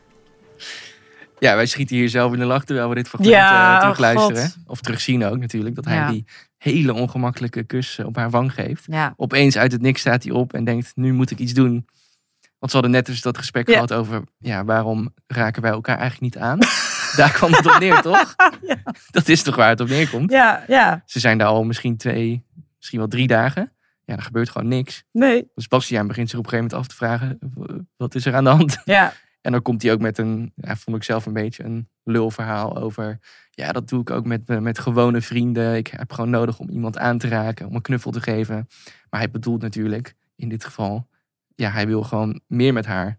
Ja, 1.41 1.55
wij 1.57 1.67
schieten 1.67 1.97
hier 1.97 2.09
zelf 2.09 2.33
in 2.33 2.39
de 2.39 2.45
lach 2.45 2.65
terwijl 2.65 2.89
we 2.89 2.95
dit 2.95 3.09
fragment 3.09 3.33
Ja, 3.35 3.69
eh, 3.69 3.75
oh 3.75 3.81
terugluisteren. 3.81 4.43
God. 4.51 4.57
Of 4.67 4.81
terugzien 4.81 5.25
ook 5.25 5.39
natuurlijk. 5.39 5.75
Dat 5.75 5.85
hij 5.85 5.95
Ja. 5.97 6.11
die 6.11 6.25
hele 6.57 6.93
ongemakkelijke 6.95 7.63
kus 7.65 7.99
eh, 7.99 8.07
op 8.07 8.17
haar 8.17 8.31
wang 8.31 8.53
geeft. 8.55 8.85
Ja. 8.87 9.15
Opeens 9.17 9.57
uit 9.57 9.73
het 9.73 9.83
niks 9.83 10.01
staat 10.01 10.23
hij 10.23 10.33
op 10.33 10.53
en 10.53 10.65
denkt, 10.65 10.93
nu 10.95 11.13
moet 11.13 11.31
ik 11.31 11.39
iets 11.39 11.53
doen. 11.53 11.87
Want 12.59 12.73
ze 12.73 12.79
hadden 12.79 12.91
net 12.91 13.07
dus 13.07 13.21
dat 13.23 13.39
gesprek 13.39 13.67
Ja. 13.69 13.73
gehad 13.75 13.93
over, 13.93 14.23
ja, 14.39 14.65
waarom 14.65 15.15
raken 15.27 15.63
wij 15.63 15.71
elkaar 15.71 15.99
eigenlijk 15.99 16.35
niet 16.35 16.43
aan? 16.43 16.59
Daar 17.17 17.33
kwam 17.33 17.53
het 17.53 17.67
op 17.67 17.79
neer, 17.79 18.01
toch? 18.11 18.35
Dat 19.11 19.29
is 19.29 19.43
toch 19.43 19.57
waar 19.57 19.69
het 19.69 19.81
op 19.81 19.89
neerkomt? 19.89 20.31
Ja, 20.31 20.65
ja. 20.67 21.03
Ze 21.07 21.21
zijn 21.21 21.39
daar 21.39 21.47
al 21.49 21.65
misschien 21.65 21.97
twee, 21.97 22.45
misschien 22.77 22.99
wel 22.99 23.09
drie 23.09 23.27
dagen. 23.27 23.73
Ja, 24.05 24.17
er 24.17 24.23
gebeurt 24.23 24.51
gewoon 24.51 24.69
niks. 24.69 25.05
Nee. 25.13 25.49
Dus 25.55 25.69
Bastiaan 25.69 26.07
begint 26.07 26.31
zich 26.31 26.39
op 26.39 26.45
een 26.45 26.51
gegeven 26.51 26.71
moment 26.77 26.91
af 26.91 26.97
te 26.97 27.05
vragen, 27.05 27.39
wat 27.97 28.15
is 28.15 28.27
er 28.27 28.35
aan 28.35 28.45
de 28.45 28.51
hand? 28.51 28.79
Ja. 28.85 29.13
En 29.41 29.53
dan 29.53 29.63
komt 29.63 29.83
hij 29.83 29.93
ook 29.93 30.01
met 30.01 30.19
een, 30.19 30.53
ja, 30.55 30.77
vond 30.77 30.97
ik 30.97 31.03
zelf 31.03 31.27
een 31.27 31.33
beetje 31.33 31.65
een 31.65 31.89
lulverhaal 32.05 32.77
over, 32.77 33.19
ja, 33.51 33.73
dat 33.73 33.89
doe 33.89 34.01
ik 34.01 34.11
ook 34.11 34.25
met, 34.25 34.61
met 34.61 34.79
gewone 34.79 35.21
vrienden. 35.21 35.77
Ik 35.77 35.87
heb 35.87 36.13
gewoon 36.13 36.31
nodig 36.31 36.59
om 36.59 36.69
iemand 36.69 36.99
aan 36.99 37.19
te 37.19 37.29
raken, 37.29 37.67
om 37.67 37.75
een 37.75 37.83
knuffel 37.83 38.11
te 38.11 38.21
geven. 38.21 38.69
Maar 39.11 39.21
hij 39.21 39.31
bedoelt 39.31 39.63
natuurlijk, 39.63 40.15
in 40.37 40.49
dit 40.49 40.65
geval, 40.65 41.09
ja, 41.55 41.71
hij 41.71 41.87
wil 41.87 42.03
gewoon 42.03 42.41
meer 42.47 42.73
met 42.73 42.87
haar. 42.87 43.19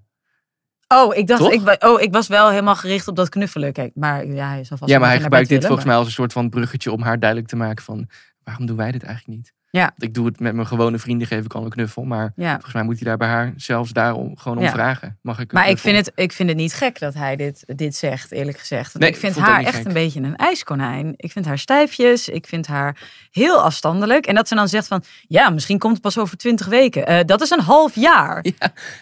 Oh, 0.87 1.15
ik 1.15 1.27
dacht, 1.27 1.41
Toch? 1.41 1.51
ik, 1.51 1.83
oh, 1.85 2.01
ik 2.01 2.11
was 2.11 2.27
wel 2.27 2.49
helemaal 2.49 2.75
gericht 2.75 3.07
op 3.07 3.15
dat 3.15 3.29
knuffelen. 3.29 3.73
Kijk, 3.73 3.91
maar 3.95 4.25
ja, 4.25 4.49
hij 4.49 4.63
zal 4.63 4.77
vast 4.77 4.91
ja, 4.91 4.99
maar 4.99 5.09
hij 5.09 5.21
gebruikt 5.21 5.49
dit 5.49 5.57
willen, 5.61 5.67
volgens 5.77 5.87
maar- 5.87 5.95
mij 5.95 6.05
als 6.05 6.07
een 6.07 6.21
soort 6.21 6.33
van 6.33 6.49
bruggetje 6.49 6.91
om 6.91 7.01
haar 7.01 7.19
duidelijk 7.19 7.49
te 7.49 7.55
maken 7.55 7.83
van, 7.83 8.09
waarom 8.43 8.65
doen 8.65 8.77
wij 8.77 8.91
dit 8.91 9.03
eigenlijk 9.03 9.37
niet? 9.37 9.53
Ja. 9.71 9.91
Ik 9.97 10.13
doe 10.13 10.25
het 10.25 10.39
met 10.39 10.53
mijn 10.55 10.67
gewone 10.67 10.97
vrienden, 10.99 11.27
geef 11.27 11.45
ik 11.45 11.53
al 11.53 11.63
een 11.63 11.69
knuffel. 11.69 12.03
Maar 12.03 12.31
Ja. 12.35 12.51
volgens 12.51 12.73
mij 12.73 12.83
moet 12.83 12.95
hij 12.95 13.03
daar 13.07 13.17
bij 13.17 13.27
haar 13.27 13.53
zelfs 13.55 13.91
daarom 13.91 14.37
gewoon 14.37 14.57
om 14.57 14.63
Ja. 14.63 14.71
vragen. 14.71 15.17
Mag 15.21 15.39
ik 15.39 15.51
Maar 15.51 15.69
ik 15.69 15.77
vind, 15.77 15.97
het, 15.97 16.11
ik 16.15 16.31
vind 16.31 16.49
het 16.49 16.57
niet 16.57 16.73
gek 16.73 16.99
dat 16.99 17.13
hij 17.13 17.35
dit, 17.35 17.63
dit 17.65 17.95
zegt, 17.95 18.31
eerlijk 18.31 18.57
gezegd. 18.59 18.91
Want 18.91 18.99
Nee, 19.03 19.09
ik 19.13 19.19
vind 19.19 19.35
ik 19.35 19.41
haar 19.43 19.63
echt 19.63 19.75
gek. 19.75 19.85
een 19.85 19.93
beetje 19.93 20.21
een 20.21 20.35
ijskonijn. 20.35 21.13
Ik 21.15 21.31
vind 21.31 21.45
haar 21.45 21.57
stijfjes. 21.57 22.29
Ik 22.29 22.47
vind 22.47 22.67
haar 22.67 22.97
heel 23.31 23.61
afstandelijk. 23.61 24.25
En 24.25 24.35
dat 24.35 24.47
ze 24.47 24.55
dan 24.55 24.67
zegt 24.67 24.87
van, 24.87 25.03
ja, 25.27 25.49
misschien 25.49 25.77
komt 25.79 25.93
het 25.93 26.01
pas 26.01 26.17
over 26.17 26.37
twintig 26.37 26.67
weken. 26.67 27.05
Eh, 27.07 27.19
dat 27.25 27.41
is 27.41 27.49
een 27.49 27.59
half 27.61 27.95
jaar. 27.95 28.39
Je 28.43 28.53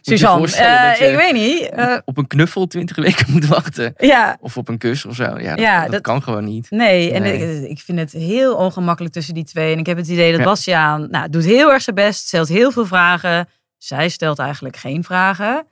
Suzanne, 0.01 0.47
je 0.47 1.05
ik 1.09 1.15
weet 1.15 1.33
niet. 1.33 1.69
eh, 1.69 1.97
op 2.05 2.17
een 2.17 2.27
knuffel 2.27 2.67
twintig 2.67 2.95
weken 2.95 3.25
moet 3.33 3.45
wachten. 3.45 3.93
ja, 3.97 4.37
Of 4.41 4.57
op 4.57 4.67
een 4.67 4.77
kus 4.77 5.05
of 5.05 5.15
zo. 5.15 5.23
Ja, 5.23 5.49
dat, 5.55 5.59
Ja, 5.59 5.99
kan 6.01 6.23
gewoon 6.23 6.43
niet. 6.43 6.67
Nee, 6.71 7.11
en 7.11 7.21
Nee. 7.21 7.61
Ik, 7.63 7.69
ik 7.69 7.79
vind 7.79 7.99
het 7.99 8.11
heel 8.11 8.55
ongemakkelijk 8.55 9.13
tussen 9.13 9.33
die 9.33 9.43
twee. 9.43 9.73
En 9.73 9.79
ik 9.79 9.85
heb 9.85 9.97
het 9.97 10.07
idee 10.07 10.29
dat 10.31 10.39
Ja. 10.39 10.45
Bastiaan 10.59 11.07
nou, 11.09 11.29
doet 11.29 11.43
heel 11.45 11.71
erg 11.71 11.81
zijn 11.81 11.95
best, 11.95 12.27
stelt 12.27 12.47
heel 12.47 12.71
veel 12.71 12.85
vragen. 12.85 13.47
Zij 13.77 14.09
stelt 14.09 14.39
eigenlijk 14.39 14.77
geen 14.77 15.03
vragen. 15.03 15.65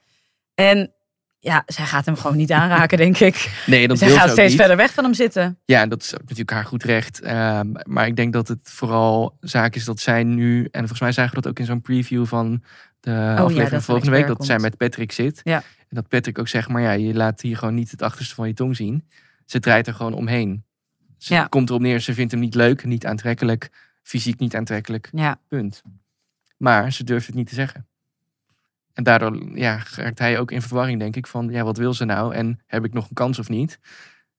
En 0.56 0.91
ja, 1.39 1.63
zij 1.65 1.86
gaat 1.86 2.06
hem 2.06 2.15
gewoon 2.15 2.38
niet 2.38 2.52
aanraken, 2.52 2.97
denk 2.97 3.19
ik. 3.19 3.52
Nee, 3.65 3.88
dat 3.88 3.97
zij 3.97 4.10
gaat 4.10 4.30
steeds 4.30 4.50
niet. 4.50 4.60
verder 4.60 4.78
weg 4.78 4.93
van 4.93 5.04
hem 5.04 5.13
zitten. 5.13 5.60
Ja, 5.65 5.82
en 5.82 5.89
dat 5.89 6.02
is 6.02 6.13
ook 6.13 6.21
natuurlijk 6.21 6.52
haar 6.52 6.65
goed 6.65 6.84
recht. 6.84 7.21
Ehm, 7.21 7.67
maar 7.84 8.08
ik 8.08 8.15
denk 8.15 8.34
dat 8.34 8.47
het 8.47 8.60
vooral 8.63 9.38
zaak 9.41 9.76
is 9.76 9.86
dat 9.86 10.00
zij 10.00 10.23
nu... 10.23 10.67
En 10.71 10.80
volgens 10.80 11.00
mij 11.00 11.12
zagen 11.12 11.36
we 11.36 11.41
dat 11.41 11.52
ook 11.52 11.60
in 11.60 11.65
zo'n 11.65 11.82
preview 11.82 12.26
van 12.26 12.63
de 13.00 13.12
aflevering 13.12 13.67
Oh 13.67 13.73
er 13.73 13.82
volgende 13.82 14.12
week. 14.12 14.28
Dat 14.28 14.45
zij 14.45 14.60
met 14.60 14.78
Patrick 14.78 15.12
zit. 15.12 15.41
Ja. 15.43 15.58
En 15.78 15.95
dat 15.95 16.08
Patrick 16.08 16.39
ook 16.39 16.47
zegt, 16.47 16.69
maar 16.69 16.82
ja, 16.82 16.91
je 16.91 17.13
laat 17.13 17.41
hier 17.41 17.58
gewoon 17.58 17.76
niet 17.76 17.91
het 17.91 18.02
achterste 18.02 18.36
van 18.36 18.47
je 18.47 18.54
tong 18.54 18.76
zien. 18.76 19.08
Ze 19.45 19.60
draait 19.60 19.88
er 19.88 19.93
gewoon 19.93 20.13
omheen. 20.13 20.63
Ze 21.17 21.34
Ja. 21.34 21.45
komt 21.45 21.69
erop 21.69 21.82
neer, 21.82 22.00
ze 22.00 22.13
vindt 22.13 22.32
hem 22.32 22.41
niet 22.41 22.56
leuk, 22.56 22.86
niet 22.86 23.06
aantrekkelijk. 23.06 23.69
Fysiek 24.07 24.39
niet 24.39 24.55
aantrekkelijk. 24.55 25.09
Ja, 25.11 25.39
Punt. 25.47 25.81
Maar 26.57 26.91
ze 26.91 27.03
durft 27.03 27.27
het 27.27 27.35
niet 27.35 27.47
te 27.47 27.55
zeggen. 27.55 27.87
En 28.93 29.03
daardoor 29.03 29.57
ja, 29.57 29.79
raakt 29.95 30.19
hij 30.19 30.39
ook 30.39 30.51
in 30.51 30.61
verwarring, 30.61 30.99
denk 30.99 31.15
ik, 31.15 31.27
van 31.27 31.49
ja, 31.49 31.63
wat 31.63 31.77
wil 31.77 31.93
ze 31.93 32.05
nou? 32.05 32.33
En 32.33 32.59
heb 32.65 32.85
ik 32.85 32.93
nog 32.93 33.09
een 33.09 33.15
kans 33.15 33.39
of 33.39 33.49
niet? 33.49 33.79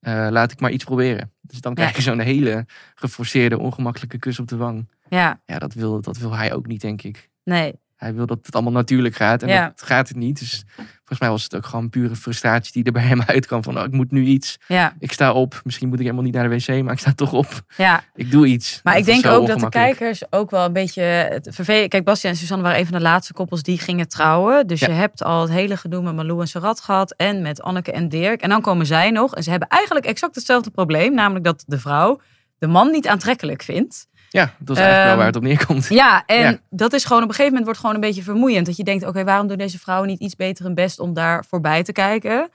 Eh, 0.00 0.26
laat 0.30 0.52
ik 0.52 0.60
maar 0.60 0.70
iets 0.70 0.84
proberen. 0.84 1.32
Dus 1.40 1.60
dan 1.60 1.74
krijg 1.74 1.96
je 1.96 2.02
zo'n 2.02 2.18
hele 2.18 2.66
geforceerde, 2.94 3.58
ongemakkelijke 3.58 4.18
kus 4.18 4.38
op 4.38 4.48
de 4.48 4.56
wang. 4.56 4.88
ja, 5.08 5.40
Ja, 5.46 5.58
dat 5.58 5.74
wil, 5.74 6.00
dat 6.00 6.18
wil 6.18 6.36
hij 6.36 6.52
ook 6.54 6.66
niet, 6.66 6.80
denk 6.80 7.02
ik. 7.02 7.28
nee. 7.44 7.74
Hij 7.98 8.14
wil 8.14 8.26
dat 8.26 8.38
het 8.42 8.54
allemaal 8.54 8.72
natuurlijk 8.72 9.14
gaat. 9.14 9.42
En 9.42 9.48
Ja. 9.48 9.64
dat 9.76 9.82
gaat 9.82 10.08
het 10.08 10.16
niet. 10.16 10.38
Dus 10.38 10.64
volgens 10.96 11.18
mij 11.20 11.28
was 11.28 11.42
het 11.42 11.56
ook 11.56 11.66
gewoon 11.66 11.90
pure 11.90 12.16
frustratie 12.16 12.72
die 12.72 12.84
er 12.84 12.92
bij 12.92 13.02
hem 13.02 13.22
uitkwam. 13.34 13.62
Van, 13.62 13.78
oh, 13.78 13.84
ik 13.84 13.90
moet 13.92 14.10
nu 14.10 14.24
iets. 14.24 14.58
Ja, 14.68 14.94
Ik 14.98 15.12
sta 15.12 15.32
op. 15.32 15.60
Misschien 15.64 15.88
moet 15.88 15.96
ik 15.98 16.02
helemaal 16.04 16.24
niet 16.24 16.34
naar 16.34 16.48
de 16.48 16.56
wc, 16.56 16.82
maar 16.84 16.92
ik 16.92 16.98
sta 16.98 17.12
toch 17.12 17.32
op. 17.32 17.46
ja. 17.76 18.02
Ik 18.14 18.30
doe 18.30 18.46
iets. 18.46 18.80
Maar 18.82 18.92
Dat 18.92 19.06
ik 19.06 19.08
denk 19.22 19.26
ook 19.34 19.46
dat 19.46 19.60
de 19.60 19.68
kijkers 19.68 20.22
ook 20.32 20.50
wel 20.50 20.64
een 20.64 20.72
beetje 20.72 21.02
het 21.02 21.48
vervelend... 21.50 21.88
Kijk, 21.88 22.04
Bastiaan 22.04 22.32
en 22.34 22.38
Suzanne 22.40 22.62
waren 22.64 22.78
een 22.78 22.86
van 22.86 22.96
de 22.96 23.02
laatste 23.02 23.32
koppels 23.32 23.62
die 23.62 23.78
gingen 23.78 24.08
trouwen. 24.08 24.66
Dus 24.66 24.80
Ja. 24.80 24.86
je 24.86 24.92
hebt 24.92 25.22
al 25.24 25.40
het 25.40 25.50
hele 25.50 25.76
gedoe 25.76 26.02
met 26.02 26.14
Malou 26.14 26.40
en 26.40 26.48
Sarat 26.48 26.80
gehad. 26.80 27.14
En 27.16 27.42
met 27.42 27.62
Anneke 27.62 27.92
en 27.92 28.08
Dirk. 28.08 28.40
En 28.40 28.48
dan 28.48 28.60
komen 28.60 28.86
zij 28.86 29.10
nog. 29.10 29.34
En 29.34 29.42
ze 29.42 29.50
hebben 29.50 29.68
eigenlijk 29.68 30.06
exact 30.06 30.34
hetzelfde 30.34 30.70
probleem. 30.70 31.14
Namelijk 31.14 31.44
dat 31.44 31.64
de 31.66 31.78
vrouw 31.78 32.20
de 32.58 32.66
man 32.66 32.90
niet 32.90 33.08
aantrekkelijk 33.08 33.62
vindt. 33.62 34.06
Ja, 34.30 34.54
dat 34.58 34.76
is 34.76 34.82
eigenlijk 34.82 34.96
wel 34.96 35.06
Ehm, 35.08 35.16
waar 35.16 35.26
het 35.26 35.36
op 35.36 35.42
neerkomt. 35.42 35.86
Ja, 36.02 36.22
en 36.26 36.40
Ja. 36.40 36.58
dat 36.70 36.92
is 36.92 37.04
gewoon 37.04 37.22
op 37.22 37.28
een 37.28 37.34
gegeven 37.34 37.48
moment 37.52 37.64
wordt 37.64 37.80
gewoon 37.80 37.94
een 37.94 38.00
beetje 38.08 38.22
vermoeiend. 38.22 38.66
Dat 38.66 38.76
je 38.76 38.84
denkt, 38.84 39.06
oké, 39.06 39.24
waarom 39.24 39.46
doen 39.46 39.56
deze 39.58 39.78
vrouwen 39.78 40.08
niet 40.08 40.20
iets 40.20 40.36
beter 40.36 40.64
hun 40.64 40.74
best 40.74 40.98
om 40.98 41.14
daar 41.14 41.44
voorbij 41.44 41.82
te 41.82 41.92
kijken? 41.92 42.48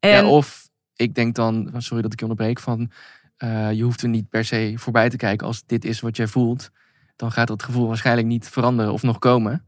En 0.00 0.10
Ja, 0.10 0.26
of 0.28 0.68
ik 0.96 1.14
denk 1.14 1.34
dan, 1.34 1.70
sorry 1.76 2.02
dat 2.02 2.12
ik 2.12 2.18
je 2.20 2.26
onderbreek, 2.26 2.60
van 2.60 2.90
eh, 3.36 3.72
je 3.72 3.82
hoeft 3.82 4.02
er 4.02 4.08
niet 4.08 4.28
per 4.28 4.44
se 4.44 4.72
voorbij 4.76 5.08
te 5.08 5.16
kijken 5.16 5.46
als 5.46 5.62
dit 5.66 5.84
is 5.84 6.00
wat 6.00 6.16
jij 6.16 6.26
voelt. 6.26 6.70
Dan 7.16 7.32
gaat 7.32 7.46
dat 7.48 7.62
gevoel 7.62 7.86
waarschijnlijk 7.86 8.26
niet 8.26 8.48
veranderen 8.48 8.92
of 8.92 9.02
nog 9.02 9.18
komen. 9.18 9.66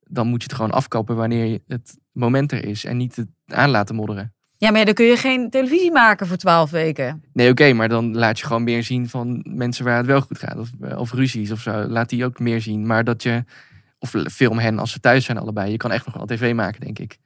Dan 0.00 0.26
moet 0.26 0.42
je 0.42 0.46
het 0.48 0.56
gewoon 0.56 0.70
afkappen 0.70 1.16
wanneer 1.16 1.44
je- 1.44 1.62
het 1.66 1.98
moment 2.12 2.52
er 2.52 2.64
is 2.64 2.84
en 2.84 2.96
niet 2.96 3.16
het 3.16 3.28
aan 3.46 3.70
laten 3.70 3.94
modderen. 3.94 4.34
Ja, 4.60 4.70
maar 4.70 4.78
ja, 4.78 4.84
dan 4.84 4.94
kun 4.94 5.06
je 5.06 5.16
geen 5.16 5.50
televisie 5.50 5.92
maken 5.92 6.26
voor 6.26 6.36
twaalf 6.36 6.70
weken. 6.70 7.24
Nee, 7.32 7.50
oké, 7.50 7.72
maar 7.72 7.88
dan 7.88 8.16
laat 8.16 8.38
je 8.38 8.46
gewoon 8.46 8.64
meer 8.64 8.82
zien 8.82 9.08
van 9.08 9.44
mensen 9.48 9.84
waar 9.84 9.96
het 9.96 10.06
wel 10.06 10.20
goed 10.20 10.38
gaat. 10.38 10.58
Of, 10.58 10.68
eh, 10.80 10.98
of 10.98 11.12
ruzies 11.12 11.50
of 11.50 11.60
zo. 11.60 11.72
Laat 11.72 12.08
die 12.08 12.24
ook 12.24 12.38
meer 12.38 12.60
zien. 12.60 12.86
Maar 12.86 13.04
dat 13.04 13.22
je, 13.22 13.44
of 13.98 14.14
film 14.32 14.58
hen 14.58 14.78
als 14.78 14.92
ze 14.92 15.00
thuis 15.00 15.24
zijn 15.24 15.38
allebei. 15.38 15.70
Je 15.70 15.76
kan 15.76 15.92
echt 15.92 16.06
nog 16.06 16.14
wel 16.14 16.26
tv 16.26 16.54
maken, 16.54 16.80
denk 16.80 16.98
ik. 16.98 17.18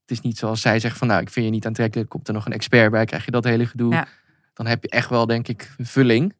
Het 0.00 0.10
is 0.10 0.20
niet 0.20 0.38
zoals 0.38 0.60
zij 0.60 0.78
zegt 0.78 0.98
van, 0.98 1.08
nou, 1.08 1.20
ik 1.20 1.30
vind 1.30 1.46
je 1.46 1.52
niet 1.52 1.66
aantrekkelijk. 1.66 2.08
Komt 2.08 2.28
er 2.28 2.34
nog 2.34 2.46
een 2.46 2.52
expert 2.52 2.90
bij, 2.90 3.04
krijg 3.04 3.24
je 3.24 3.30
dat 3.30 3.44
hele 3.44 3.66
gedoe. 3.66 3.92
Ja. 3.92 4.06
Dan 4.54 4.66
heb 4.66 4.82
je 4.82 4.88
echt 4.88 5.08
wel, 5.08 5.26
denk 5.26 5.48
ik, 5.48 5.74
vulling. 5.78 6.34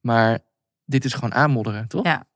Maar 0.00 0.38
dit 0.84 1.04
is 1.04 1.14
gewoon 1.14 1.34
aanmodderen, 1.34 1.88
toch? 1.88 2.04
Ja. 2.04 2.26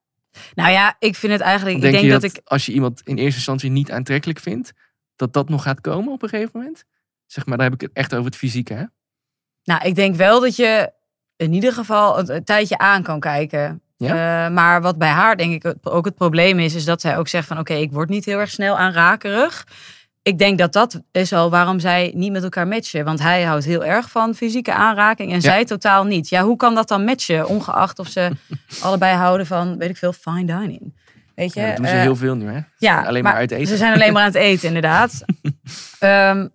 Nou 0.54 0.70
ja, 0.70 0.96
ik 0.98 1.14
vind 1.14 1.32
het 1.32 1.40
eigenlijk. 1.40 1.80
Denk 1.80 1.94
ik 1.94 2.00
denk 2.00 2.12
je 2.12 2.20
dat, 2.20 2.30
dat, 2.30 2.40
ik. 2.40 2.48
als 2.48 2.66
je 2.66 2.72
iemand 2.72 3.00
in 3.00 3.16
eerste 3.16 3.36
instantie 3.36 3.70
niet 3.70 3.90
aantrekkelijk 3.90 4.38
vindt, 4.38 4.72
dat 5.16 5.32
dat 5.32 5.48
nog 5.48 5.62
gaat 5.62 5.80
komen 5.80 6.12
op 6.12 6.22
een 6.22 6.28
gegeven 6.28 6.58
moment? 6.60 6.84
Zeg 7.26 7.46
maar, 7.46 7.56
dan 7.56 7.66
heb 7.66 7.74
ik 7.74 7.80
het 7.80 7.90
echt 7.92 8.14
over 8.14 8.26
het 8.26 8.36
fysieke, 8.36 8.74
hè? 8.74 8.84
Nou, 9.64 9.84
ik 9.84 9.94
denk 9.94 10.14
wel 10.14 10.40
dat 10.40 10.56
je 10.56 10.92
in 11.36 11.52
ieder 11.52 11.72
geval 11.72 12.18
een, 12.18 12.34
een 12.34 12.44
tijdje 12.44 12.78
aan 12.78 13.02
kan 13.02 13.20
kijken. 13.20 13.80
Ja? 13.96 14.44
Eh, 14.46 14.52
maar 14.52 14.82
wat 14.82 14.98
bij 14.98 15.08
haar 15.08 15.36
denk 15.36 15.64
ik 15.64 15.74
ook 15.82 16.04
het 16.04 16.14
probleem 16.14 16.58
is, 16.58 16.74
is 16.74 16.84
dat 16.84 17.00
zij 17.00 17.18
ook 17.18 17.28
zegt 17.28 17.46
van 17.48 17.58
oké, 17.58 17.74
ik 17.74 17.92
word 17.92 18.08
niet 18.08 18.24
heel 18.24 18.38
erg 18.38 18.50
snel 18.50 18.78
aanrakerig. 18.78 19.66
Ik 20.22 20.38
denk 20.38 20.58
dat 20.58 20.72
dat 20.72 21.00
is 21.12 21.32
al 21.32 21.50
waarom 21.50 21.80
zij 21.80 22.12
niet 22.14 22.32
met 22.32 22.42
elkaar 22.42 22.66
matchen. 22.68 23.04
Want 23.04 23.20
hij 23.20 23.42
houdt 23.42 23.64
heel 23.64 23.84
erg 23.84 24.10
van 24.10 24.34
fysieke 24.34 24.72
aanraking 24.72 25.32
en 25.32 25.40
zij 25.42 25.64
totaal 25.64 26.04
niet. 26.04 26.28
Ja, 26.28 26.42
hoe 26.42 26.56
kan 26.56 26.74
dat 26.74 26.88
dan 26.88 27.04
matchen? 27.04 27.48
Ongeacht 27.48 27.98
of 27.98 28.08
ze 28.08 28.30
allebei 28.82 29.16
houden 29.16 29.46
van, 29.46 29.78
weet 29.78 29.90
ik 29.90 29.96
veel, 29.96 30.12
fine 30.12 30.44
dining. 30.44 30.94
Weet 31.34 31.54
je? 31.54 31.60
Ja, 31.60 31.66
dat 31.66 31.76
doen 31.76 31.86
ze 31.86 31.92
Eh, 31.92 32.00
heel 32.00 32.16
veel 32.16 32.34
nu, 32.34 32.50
hè? 32.50 32.60
ja, 32.78 33.02
alleen 33.04 33.22
maar, 33.22 33.34
uit 33.34 33.50
eten. 33.50 33.66
Ze 33.66 33.76
zijn 33.76 33.94
alleen 33.94 34.12
maar 34.12 34.22
aan 34.22 34.28
het 34.28 34.36
eten, 34.36 34.66
inderdaad. 34.68 35.24
Ehm, 35.98 36.46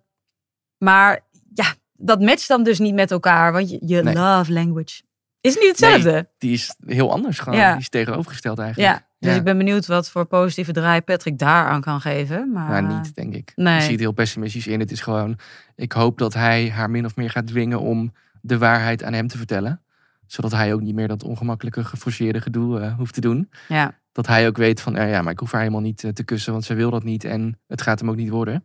maar 0.82 1.20
ja, 1.54 1.74
dat 1.92 2.20
matcht 2.20 2.48
dan 2.48 2.62
dus 2.62 2.78
niet 2.78 2.94
met 2.94 3.10
elkaar. 3.10 3.52
Want 3.52 3.70
je, 3.70 3.78
je 3.86 4.02
Nee. 4.02 4.14
love 4.14 4.52
language 4.52 5.02
is 5.40 5.54
niet 5.56 5.68
hetzelfde. 5.68 6.12
Nee, 6.12 6.24
die 6.38 6.52
is 6.52 6.74
heel 6.86 7.12
anders 7.12 7.38
gewoon. 7.38 7.58
Ja. 7.58 7.70
Die 7.72 7.80
is 7.80 7.88
tegenovergesteld 7.88 8.58
eigenlijk. 8.58 8.92
Ja, 8.92 9.06
dus 9.18 9.36
ik 9.36 9.44
ben 9.44 9.56
benieuwd 9.58 9.86
wat 9.86 10.10
voor 10.10 10.24
positieve 10.24 10.72
draai 10.72 11.00
Patrick 11.00 11.38
daar 11.38 11.66
aan 11.68 11.80
kan 11.80 12.00
geven. 12.00 12.52
Maar 12.52 12.68
Maar 12.68 12.82
niet, 12.96 13.14
denk 13.14 13.34
ik. 13.34 13.52
nee. 13.54 13.74
Je 13.74 13.80
ziet 13.80 13.90
het 13.90 14.00
heel 14.00 14.12
pessimistisch 14.12 14.66
in. 14.66 14.80
Het 14.80 14.90
is 14.90 15.00
gewoon, 15.00 15.38
ik 15.76 15.92
hoop 15.92 16.18
dat 16.18 16.34
hij 16.34 16.70
haar 16.70 16.90
min 16.90 17.04
of 17.04 17.16
meer 17.16 17.30
gaat 17.30 17.46
dwingen 17.46 17.80
om 17.80 18.12
de 18.40 18.58
waarheid 18.58 19.02
aan 19.02 19.12
hem 19.12 19.28
te 19.28 19.36
vertellen. 19.36 19.80
Zodat 20.26 20.52
hij 20.52 20.74
ook 20.74 20.80
niet 20.80 20.94
meer 20.94 21.08
dat 21.08 21.22
ongemakkelijke, 21.24 21.84
geforceerde 21.84 22.40
gedoe 22.40 22.80
eh, 22.80 22.94
hoeft 22.96 23.14
te 23.14 23.20
doen. 23.20 23.50
ja, 23.68 23.98
Dat 24.12 24.26
hij 24.26 24.46
ook 24.46 24.56
weet 24.56 24.80
van, 24.80 24.96
eh, 24.96 25.10
ja, 25.10 25.22
maar 25.22 25.32
ik 25.32 25.38
hoef 25.38 25.50
haar 25.52 25.60
helemaal 25.60 25.82
niet 25.82 26.04
eh, 26.04 26.10
te 26.10 26.24
kussen, 26.24 26.52
want 26.52 26.64
zij 26.64 26.76
wil 26.76 26.90
dat 26.90 27.04
niet. 27.04 27.24
En 27.24 27.58
het 27.66 27.82
gaat 27.82 28.00
hem 28.00 28.08
ook 28.10 28.16
niet 28.16 28.28
worden. 28.30 28.64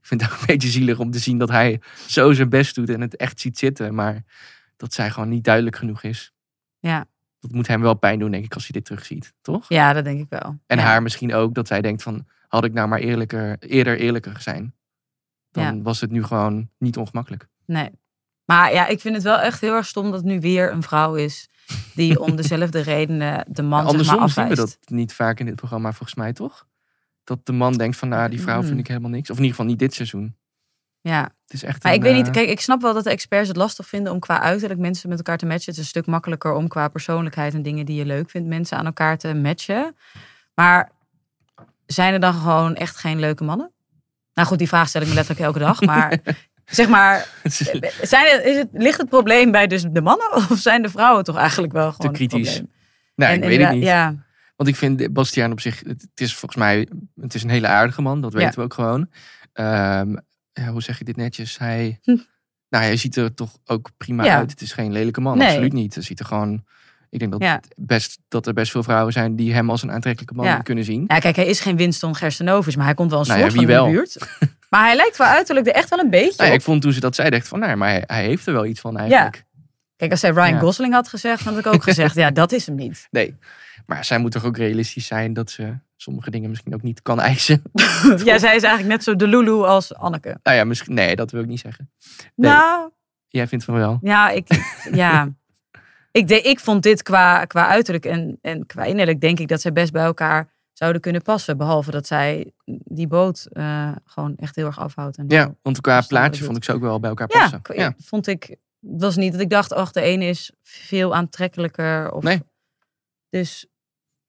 Ik 0.00 0.06
vind 0.06 0.20
het 0.22 0.32
ook 0.32 0.38
een 0.40 0.46
beetje 0.46 0.68
zielig 0.68 0.98
om 0.98 1.10
te 1.10 1.18
zien 1.18 1.38
dat 1.38 1.48
hij 1.48 1.80
zo 2.06 2.32
zijn 2.32 2.48
best 2.48 2.74
doet 2.74 2.88
en 2.90 3.00
het 3.00 3.16
echt 3.16 3.40
ziet 3.40 3.58
zitten. 3.58 3.94
Maar 3.94 4.22
dat 4.76 4.92
zij 4.94 5.10
gewoon 5.10 5.28
niet 5.28 5.44
duidelijk 5.44 5.76
genoeg 5.76 6.02
is. 6.02 6.32
ja. 6.80 7.06
Dat 7.40 7.52
moet 7.52 7.66
hem 7.66 7.80
wel 7.80 7.94
pijn 7.94 8.18
doen, 8.18 8.30
denk 8.30 8.44
ik, 8.44 8.54
als 8.54 8.62
hij 8.62 8.72
dit 8.72 8.84
terugziet. 8.84 9.32
Toch? 9.42 9.64
ja, 9.68 9.92
dat 9.92 10.04
denk 10.04 10.20
ik 10.20 10.26
wel. 10.28 10.58
En 10.66 10.78
ja. 10.78 10.84
haar 10.84 11.02
misschien 11.02 11.34
ook, 11.34 11.54
dat 11.54 11.66
zij 11.66 11.80
denkt 11.80 12.02
van, 12.02 12.26
had 12.48 12.64
ik 12.64 12.72
nou 12.72 12.88
maar 12.88 12.98
eerlijker, 12.98 13.56
eerder 13.58 13.98
eerlijker 13.98 14.40
zijn. 14.40 14.74
Dan 15.50 15.64
Ja. 15.76 15.82
was 15.82 16.00
het 16.00 16.10
nu 16.10 16.24
gewoon 16.24 16.70
niet 16.78 16.96
ongemakkelijk. 16.96 17.46
Nee. 17.66 17.90
Maar 18.44 18.72
ja, 18.72 18.86
ik 18.86 19.00
vind 19.00 19.14
het 19.14 19.24
wel 19.24 19.38
echt 19.38 19.60
heel 19.60 19.74
erg 19.74 19.86
stom 19.86 20.10
dat 20.10 20.24
nu 20.24 20.40
weer 20.40 20.72
een 20.72 20.82
vrouw 20.82 21.14
is 21.14 21.48
die 21.94 22.20
om 22.20 22.36
dezelfde 22.42 22.80
redenen 22.80 23.44
de 23.48 23.62
man 23.62 23.80
zeg 23.80 23.90
Andersom 23.90 24.18
maar 24.18 24.28
zien 24.28 24.44
we 24.44 24.50
afwijst. 24.50 24.78
dat 24.80 24.90
niet 24.90 25.12
vaak 25.12 25.40
in 25.40 25.46
dit 25.46 25.56
programma, 25.56 25.92
volgens 25.92 26.14
mij, 26.18 26.32
toch? 26.32 26.66
Dat 27.36 27.46
de 27.46 27.52
man 27.52 27.72
denkt 27.72 27.96
van, 27.96 28.08
nou, 28.08 28.30
die 28.30 28.40
vrouw 28.40 28.60
Mm. 28.60 28.66
vind 28.66 28.78
ik 28.78 28.86
helemaal 28.86 29.10
niks. 29.10 29.30
Of 29.30 29.36
in 29.36 29.42
ieder 29.42 29.56
geval 29.56 29.70
niet 29.70 29.78
dit 29.80 29.94
seizoen. 29.94 30.36
Ja, 31.00 31.22
Het 31.22 31.52
is 31.52 31.62
echt 31.62 31.82
maar 31.82 31.92
een, 31.92 31.98
ik 31.98 32.04
weet 32.04 32.14
niet. 32.14 32.26
eh, 32.26 32.32
Kijk, 32.32 32.48
ik 32.48 32.60
snap 32.60 32.82
wel 32.82 32.94
dat 32.94 33.04
de 33.04 33.10
experts 33.10 33.48
het 33.48 33.56
lastig 33.56 33.86
vinden 33.88 34.12
om 34.12 34.18
qua 34.18 34.40
uiterlijk 34.40 34.80
mensen 34.80 35.08
met 35.08 35.18
elkaar 35.18 35.36
te 35.38 35.46
matchen. 35.46 35.64
Het 35.64 35.74
is 35.74 35.78
een 35.78 35.84
stuk 35.88 36.06
makkelijker 36.06 36.52
om 36.52 36.68
qua 36.68 36.88
persoonlijkheid 36.88 37.54
en 37.54 37.62
dingen 37.62 37.86
die 37.86 37.96
je 37.96 38.04
leuk 38.04 38.30
vindt 38.30 38.48
mensen 38.48 38.76
aan 38.78 38.86
elkaar 38.86 39.18
te 39.18 39.34
matchen. 39.34 39.96
Maar 40.54 40.90
zijn 41.86 42.12
er 42.12 42.20
dan 42.20 42.34
gewoon 42.34 42.74
echt 42.74 42.96
geen 42.96 43.18
leuke 43.20 43.44
mannen? 43.44 43.70
Nou 44.34 44.48
goed, 44.48 44.58
die 44.58 44.68
vraag 44.68 44.88
stel 44.88 45.02
ik 45.02 45.08
me 45.08 45.14
letterlijk 45.14 45.44
elke 45.46 45.58
dag. 45.58 45.80
Maar 45.80 46.18
zeg 46.64 46.88
maar, 46.88 47.28
zijn 48.02 48.44
is 48.44 48.56
het, 48.56 48.68
ligt 48.72 48.98
het 48.98 49.08
probleem 49.08 49.50
bij 49.50 49.66
dus 49.66 49.82
de 49.90 50.02
mannen 50.02 50.32
of 50.34 50.58
zijn 50.58 50.82
de 50.82 50.88
vrouwen 50.90 51.24
toch 51.24 51.36
eigenlijk 51.36 51.72
wel 51.72 51.92
gewoon 51.92 52.12
kritisch. 52.12 52.48
het 52.54 52.56
probleem? 52.56 52.78
Nee, 53.14 53.28
En 53.28 53.34
ik 53.42 53.48
weet 53.58 53.66
het 53.66 53.74
niet. 53.74 53.82
Ja, 53.84 54.14
Want 54.60 54.72
ik 54.72 54.78
vind 54.78 55.12
Bastiaan 55.12 55.52
op 55.52 55.60
zich, 55.60 55.82
het 55.86 56.06
is 56.14 56.34
volgens 56.34 56.60
mij, 56.60 56.88
het 57.20 57.34
is 57.34 57.42
een 57.42 57.50
hele 57.50 57.66
aardige 57.66 58.02
man, 58.02 58.20
dat 58.20 58.32
Ja. 58.32 58.38
weten 58.38 58.54
we 58.58 58.62
ook 58.64 58.74
gewoon. 58.74 59.10
Ehm, 59.52 60.16
ja, 60.52 60.68
hoe 60.70 60.82
zeg 60.82 60.98
je 60.98 61.04
dit 61.04 61.16
netjes? 61.16 61.58
Hij, 61.58 61.98
Hm. 62.02 62.16
nou, 62.68 62.84
hij 62.84 62.96
ziet 62.96 63.16
er 63.16 63.34
toch 63.34 63.56
ook 63.64 63.90
prima 63.96 64.24
Ja. 64.24 64.36
uit. 64.36 64.50
Het 64.50 64.60
is 64.60 64.72
geen 64.72 64.92
lelijke 64.92 65.20
man, 65.20 65.38
Nee. 65.38 65.46
absoluut 65.46 65.72
niet. 65.72 65.94
Hij 65.94 66.02
ziet 66.02 66.20
er 66.20 66.26
gewoon, 66.26 66.64
ik 67.10 67.18
denk 67.18 67.32
dat, 67.32 67.40
Ja. 67.42 67.60
best, 67.76 68.18
dat 68.28 68.46
er 68.46 68.52
best 68.52 68.70
veel 68.70 68.82
vrouwen 68.82 69.12
zijn 69.12 69.36
die 69.36 69.52
hem 69.54 69.70
als 69.70 69.82
een 69.82 69.92
aantrekkelijke 69.92 70.34
man 70.34 70.46
Ja. 70.46 70.58
kunnen 70.58 70.84
zien. 70.84 71.04
ja, 71.06 71.18
kijk, 71.18 71.36
hij 71.36 71.46
is 71.46 71.60
geen 71.60 71.76
Winston 71.76 72.16
Gerstenovis, 72.16 72.76
maar 72.76 72.84
hij 72.84 72.94
komt 72.94 73.10
wel 73.10 73.20
een 73.20 73.26
Nou 73.26 73.40
soort 73.40 73.52
wie 73.52 73.60
van 73.62 73.70
wel? 73.70 73.84
de 73.84 73.90
buurt. 73.90 74.16
Maar 74.70 74.84
hij 74.86 74.96
lijkt 74.96 75.16
wel 75.16 75.26
uiterlijk 75.26 75.66
er 75.66 75.72
echt 75.72 75.88
wel 75.88 75.98
een 75.98 76.10
beetje 76.10 76.42
Nou 76.42 76.54
ik 76.54 76.62
vond 76.62 76.82
toen 76.82 76.92
ze 76.92 77.00
dat 77.00 77.14
zei, 77.14 77.30
dacht 77.30 77.48
van, 77.48 77.58
nou, 77.58 77.76
maar 77.76 77.88
hij, 77.90 78.02
hij 78.06 78.24
heeft 78.24 78.46
er 78.46 78.52
wel 78.52 78.66
iets 78.66 78.80
van 78.80 78.96
eigenlijk. 78.98 79.44
Kijk, 79.96 80.10
als 80.10 80.20
zij 80.20 80.30
Ryan. 80.30 80.60
Gosling 80.60 80.92
had 80.92 81.08
gezegd, 81.08 81.44
dan 81.44 81.54
had 81.54 81.66
ik 81.66 81.72
ook 81.74 81.82
gezegd, 81.92 82.14
ja, 82.14 82.30
dat 82.30 82.52
is 82.52 82.66
hem 82.66 82.74
niet. 82.74 83.06
Nee, 83.10 83.36
maar 83.90 84.04
zij 84.04 84.18
moet 84.18 84.32
toch 84.32 84.44
ook 84.44 84.56
realistisch 84.56 85.06
zijn 85.06 85.32
dat 85.32 85.50
ze 85.50 85.74
sommige 85.96 86.30
dingen 86.30 86.48
misschien 86.50 86.74
ook 86.74 86.82
niet 86.82 87.02
kan 87.02 87.20
eisen. 87.20 87.62
ja, 88.24 88.38
zij 88.38 88.56
is 88.56 88.62
eigenlijk 88.62 88.86
net 88.86 89.02
zo 89.02 89.16
de 89.16 89.26
Lulu 89.26 89.52
als 89.62 89.94
Anneke. 89.94 90.38
nou 90.42 90.56
ja, 90.56 90.64
misschien, 90.64 90.94
nee, 90.94 91.16
dat 91.16 91.30
wil 91.30 91.40
ik 91.42 91.46
niet 91.48 91.60
zeggen. 91.60 91.90
Nee. 92.34 92.50
Nou, 92.50 92.90
Jij 93.28 93.46
vindt 93.48 93.64
van 93.64 93.74
wel. 93.74 93.98
ja, 94.02 94.30
ik, 94.30 94.46
ja. 94.92 95.28
Ik, 96.12 96.28
de, 96.28 96.40
ik 96.40 96.60
vond 96.60 96.82
dit 96.82 97.02
qua, 97.02 97.44
qua 97.44 97.68
uiterlijk 97.68 98.04
en, 98.06 98.38
en 98.42 98.66
qua 98.66 98.84
innerlijk 98.84 99.20
denk 99.20 99.38
ik 99.38 99.48
dat 99.48 99.60
zij 99.60 99.72
best 99.72 99.92
bij 99.92 100.04
elkaar 100.04 100.48
zouden 100.72 101.00
kunnen 101.00 101.22
passen. 101.22 101.56
Behalve 101.56 101.90
dat 101.90 102.06
zij 102.06 102.52
die 102.84 103.06
boot 103.06 103.46
eh, 103.52 103.92
gewoon 104.04 104.36
echt 104.36 104.56
heel 104.56 104.66
erg 104.66 104.78
afhoudt. 104.78 105.16
En 105.16 105.24
Ja, 105.28 105.54
want 105.62 105.80
qua 105.80 106.00
plaatje 106.08 106.44
vond 106.44 106.56
ik 106.56 106.64
ze 106.64 106.72
ook 106.72 106.80
wel 106.80 107.00
bij 107.00 107.10
elkaar 107.10 107.28
ja, 107.32 107.38
passen. 107.40 107.58
ik- 107.62 107.76
Ja. 107.76 107.94
vond 107.98 108.26
ik. 108.26 108.42
Het 108.80 109.00
was 109.00 109.16
niet 109.16 109.32
dat 109.32 109.40
ik 109.40 109.50
dacht, 109.50 109.72
ach, 109.72 109.92
de 109.92 110.00
ene 110.00 110.24
is 110.24 110.52
veel 110.62 111.14
aantrekkelijker. 111.14 112.12
Of, 112.12 112.22
Nee. 112.22 112.42
Dus 113.28 113.66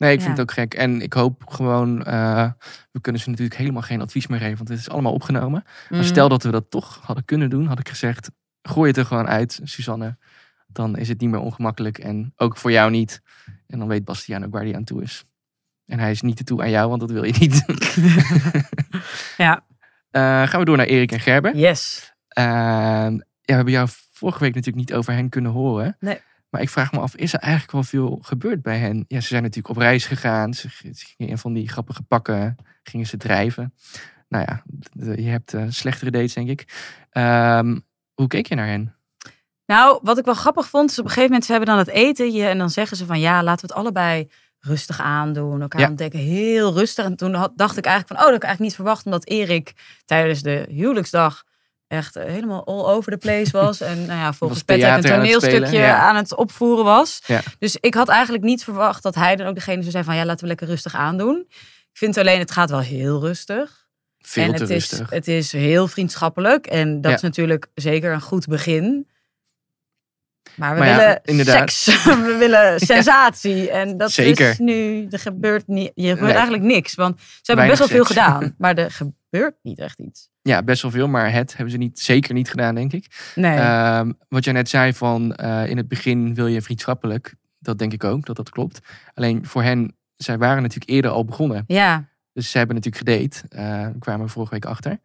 Nee, 0.02 0.12
ik 0.14 0.20
Ja. 0.20 0.26
vind 0.26 0.38
het 0.38 0.50
ook 0.50 0.54
gek. 0.56 0.74
En 0.74 1.02
ik 1.02 1.14
hoop 1.14 1.44
gewoon, 1.48 2.04
eh, 2.04 2.50
we 2.92 3.02
kunnen 3.02 3.22
ze 3.22 3.30
natuurlijk 3.30 3.58
helemaal 3.58 3.82
geen 3.82 4.02
advies 4.02 4.28
meer 4.28 4.40
geven, 4.40 4.58
want 4.58 4.70
het 4.70 4.80
is 4.80 4.90
allemaal 4.90 5.14
opgenomen. 5.14 5.64
Maar 5.90 6.00
mm, 6.00 6.06
stel 6.06 6.30
dat 6.30 6.44
we 6.44 6.52
dat 6.52 6.66
toch 6.70 7.00
hadden 7.04 7.26
kunnen 7.26 7.50
doen, 7.50 7.66
had 7.68 7.80
ik 7.80 7.90
gezegd, 7.90 8.32
gooi 8.62 8.88
het 8.88 8.98
er 8.98 9.06
gewoon 9.06 9.28
uit, 9.28 9.60
Suzanne. 9.64 10.18
Dan 10.68 10.98
is 10.98 11.08
het 11.10 11.20
niet 11.22 11.30
meer 11.30 11.40
ongemakkelijk 11.40 11.98
en 11.98 12.34
ook 12.36 12.58
voor 12.58 12.72
jou 12.72 12.92
niet. 12.92 13.22
En 13.68 13.80
dan 13.80 13.88
weet 13.88 14.06
Bastiaan 14.06 14.46
ook 14.46 14.52
waar 14.52 14.64
hij 14.64 14.76
aan 14.76 14.84
toe 14.84 15.02
is. 15.02 15.24
En 15.86 16.00
hij 16.00 16.12
is 16.12 16.22
niet 16.22 16.38
te 16.38 16.44
toe 16.44 16.62
aan 16.62 16.70
jou, 16.70 16.90
want 16.90 17.00
dat 17.02 17.12
wil 17.12 17.24
je 17.24 17.34
niet. 17.40 17.66
Ja. 19.38 19.64
Eh, 20.12 20.22
gaan 20.48 20.60
we 20.60 20.66
door 20.66 20.78
naar 20.78 20.86
Erik 20.86 21.12
en 21.12 21.20
Gerben. 21.20 21.58
yes. 21.58 22.14
Eh, 22.28 22.44
ja, 22.44 23.10
we 23.42 23.54
hebben 23.54 23.74
jou 23.74 23.88
vorige 24.14 24.40
week 24.40 24.56
natuurlijk 24.56 24.88
niet 24.90 24.98
over 24.98 25.14
hen 25.14 25.30
kunnen 25.30 25.52
horen. 25.52 25.98
Nee. 26.00 26.20
Maar 26.52 26.62
ik 26.62 26.70
vraag 26.70 26.92
me 26.92 27.00
af, 27.00 27.16
is 27.16 27.34
er 27.34 27.40
eigenlijk 27.40 27.72
wel 27.72 27.84
veel 27.84 28.20
gebeurd 28.22 28.62
bij 28.62 28.78
hen? 28.78 29.06
Ja, 29.08 29.20
ze 29.20 29.28
zijn 29.28 29.42
natuurlijk 29.42 29.76
op 29.76 29.82
reis 29.82 30.06
gegaan. 30.06 30.54
Ze 30.54 30.70
gingen 30.70 31.32
in 31.32 31.38
van 31.38 31.54
die 31.54 31.70
grappige 31.70 32.02
pakken 32.04 32.56
gingen 32.84 33.06
ze 33.08 33.18
drijven. 33.18 33.74
Nou 34.30 34.46
ja, 34.48 34.64
je 35.16 35.30
hebt 35.30 35.54
eh, 35.54 35.64
slechtere 35.70 36.12
dates, 36.12 36.34
denk 36.34 36.50
ik. 36.50 36.66
Ehm, 37.10 37.80
hoe 38.14 38.28
keek 38.28 38.48
je 38.48 38.56
naar 38.56 38.68
hen? 38.68 38.96
Nou, 39.66 40.00
wat 40.04 40.18
ik 40.18 40.26
wel 40.26 40.34
grappig 40.34 40.68
vond, 40.70 40.90
is 40.92 41.00
op 41.00 41.04
een 41.04 41.10
gegeven 41.10 41.30
moment, 41.30 41.46
ze 41.46 41.52
hebben 41.52 41.70
dan 41.70 41.80
het 41.80 41.88
eten 41.90 42.32
je, 42.32 42.46
en 42.46 42.58
dan 42.58 42.70
zeggen 42.70 42.98
ze 42.98 43.06
van 43.06 43.20
ja, 43.20 43.44
laten 43.44 43.68
we 43.68 43.74
het 43.74 43.82
allebei 43.84 44.30
rustig 44.60 45.00
aandoen. 45.00 45.62
Elkaar 45.62 45.82
Ja. 45.82 45.90
ontdekken, 45.90 46.20
heel 46.20 46.74
rustig. 46.74 47.06
En 47.06 47.16
toen 47.16 47.34
had, 47.34 47.52
dacht 47.56 47.78
ik 47.78 47.86
eigenlijk 47.86 48.08
van, 48.08 48.18
oh, 48.18 48.24
dat 48.24 48.32
had 48.32 48.42
ik 48.44 48.48
eigenlijk 48.48 48.60
niet 48.62 48.76
verwacht, 48.86 49.06
omdat 49.06 49.26
Erik 49.28 49.74
tijdens 50.06 50.42
de 50.42 50.66
huwelijksdag 50.70 51.44
echt 51.92 52.16
eh, 52.16 52.24
helemaal 52.26 52.66
all 52.66 52.94
over 52.94 53.12
the 53.12 53.18
place 53.18 53.52
was. 53.52 53.82
En 53.82 54.06
nou 54.06 54.20
ja, 54.20 54.34
volgens 54.40 54.64
Patrick 54.64 54.86
een 54.86 55.02
theater 55.02 55.14
aan 55.14 55.20
het 55.22 55.32
toneelstukje 55.40 55.78
ja. 55.80 56.00
aan 56.00 56.16
het 56.16 56.36
opvoeren 56.36 56.86
was. 56.86 57.22
Ja. 57.26 57.42
Dus 57.60 57.78
ik 57.80 57.94
had 57.94 58.08
eigenlijk 58.10 58.44
niet 58.44 58.64
verwacht 58.64 59.04
dat 59.04 59.16
hij 59.16 59.36
dan 59.36 59.48
ook 59.48 59.56
degene 59.56 59.80
zou 59.80 59.92
zijn 59.92 60.04
van 60.04 60.16
ja, 60.16 60.26
laten 60.26 60.42
we 60.42 60.48
lekker 60.48 60.68
rustig 60.68 60.96
aandoen. 60.96 61.46
Ik 61.92 61.98
vind 61.98 62.18
alleen, 62.18 62.40
het 62.40 62.52
gaat 62.52 62.70
wel 62.70 62.80
heel 62.80 63.20
rustig. 63.20 63.80
Veel 64.20 64.44
en 64.44 64.54
te 64.56 64.62
het 64.62 64.72
rustig. 64.72 65.00
Is, 65.00 65.16
het 65.16 65.28
is 65.28 65.52
heel 65.52 65.88
vriendschappelijk. 65.88 66.66
En 66.68 67.02
dat 67.02 67.12
Ja. 67.12 67.18
is 67.18 67.24
natuurlijk 67.24 67.68
zeker 67.76 68.14
een 68.14 68.22
goed 68.22 68.48
begin. 68.48 69.08
Maar 70.56 70.74
we 70.74 70.80
Maar 70.80 70.98
willen 70.98 71.20
inderdaad. 71.24 71.72
seks. 71.72 72.04
we 72.30 72.36
willen 72.40 72.80
sensatie. 72.96 73.70
En 73.70 73.98
dat 73.98 74.12
Zeker. 74.12 74.50
is 74.50 74.58
nu... 74.58 75.08
Er 75.10 75.20
gebeurt, 75.20 75.68
niet, 75.68 75.92
er 75.96 76.04
gebeurt 76.04 76.20
Nee. 76.22 76.32
eigenlijk 76.34 76.64
niks. 76.64 76.96
Want 76.96 77.20
ze 77.20 77.26
hebben 77.44 77.66
Weinig 77.66 77.78
best 77.80 77.90
wel 77.90 77.98
veel 78.00 78.06
gedaan. 78.16 78.56
Maar 78.58 78.76
er 78.76 78.92
gebeurt 78.92 79.16
niet 79.62 79.80
echt 79.80 80.00
iets. 80.00 80.30
Ja, 80.42 80.64
best 80.64 80.82
wel 80.82 80.92
veel, 80.92 81.08
maar 81.08 81.32
het 81.32 81.52
hebben 81.52 81.72
ze 81.72 81.78
niet, 81.78 82.00
zeker 82.00 82.34
niet 82.34 82.50
gedaan, 82.50 82.76
denk 82.76 82.94
ik. 82.94 83.32
Nee. 83.36 83.58
Ehm, 83.58 84.12
wat 84.30 84.44
jij 84.44 84.54
net 84.54 84.70
zei 84.70 84.94
van 84.94 85.36
eh, 85.36 85.70
in 85.70 85.78
het 85.78 85.88
begin 85.88 86.34
wil 86.34 86.48
je 86.48 86.62
vriendschappelijk. 86.62 87.36
Dat 87.60 87.78
denk 87.80 87.94
ik 87.94 88.04
ook, 88.04 88.26
dat 88.26 88.36
dat 88.36 88.50
klopt. 88.50 88.80
Alleen 89.14 89.46
voor 89.46 89.64
hen, 89.64 89.96
zij 90.16 90.38
waren 90.38 90.62
natuurlijk 90.62 90.92
eerder 90.92 91.12
al 91.12 91.26
begonnen. 91.26 91.64
ja, 91.68 92.06
Dus 92.34 92.52
ze 92.52 92.58
hebben 92.58 92.76
natuurlijk 92.76 93.08
gedate. 93.08 93.48
daar 93.50 93.94
kwamen 94.00 94.26
we 94.26 94.32
vorige 94.32 94.54
week 94.54 94.66
achter. 94.66 95.00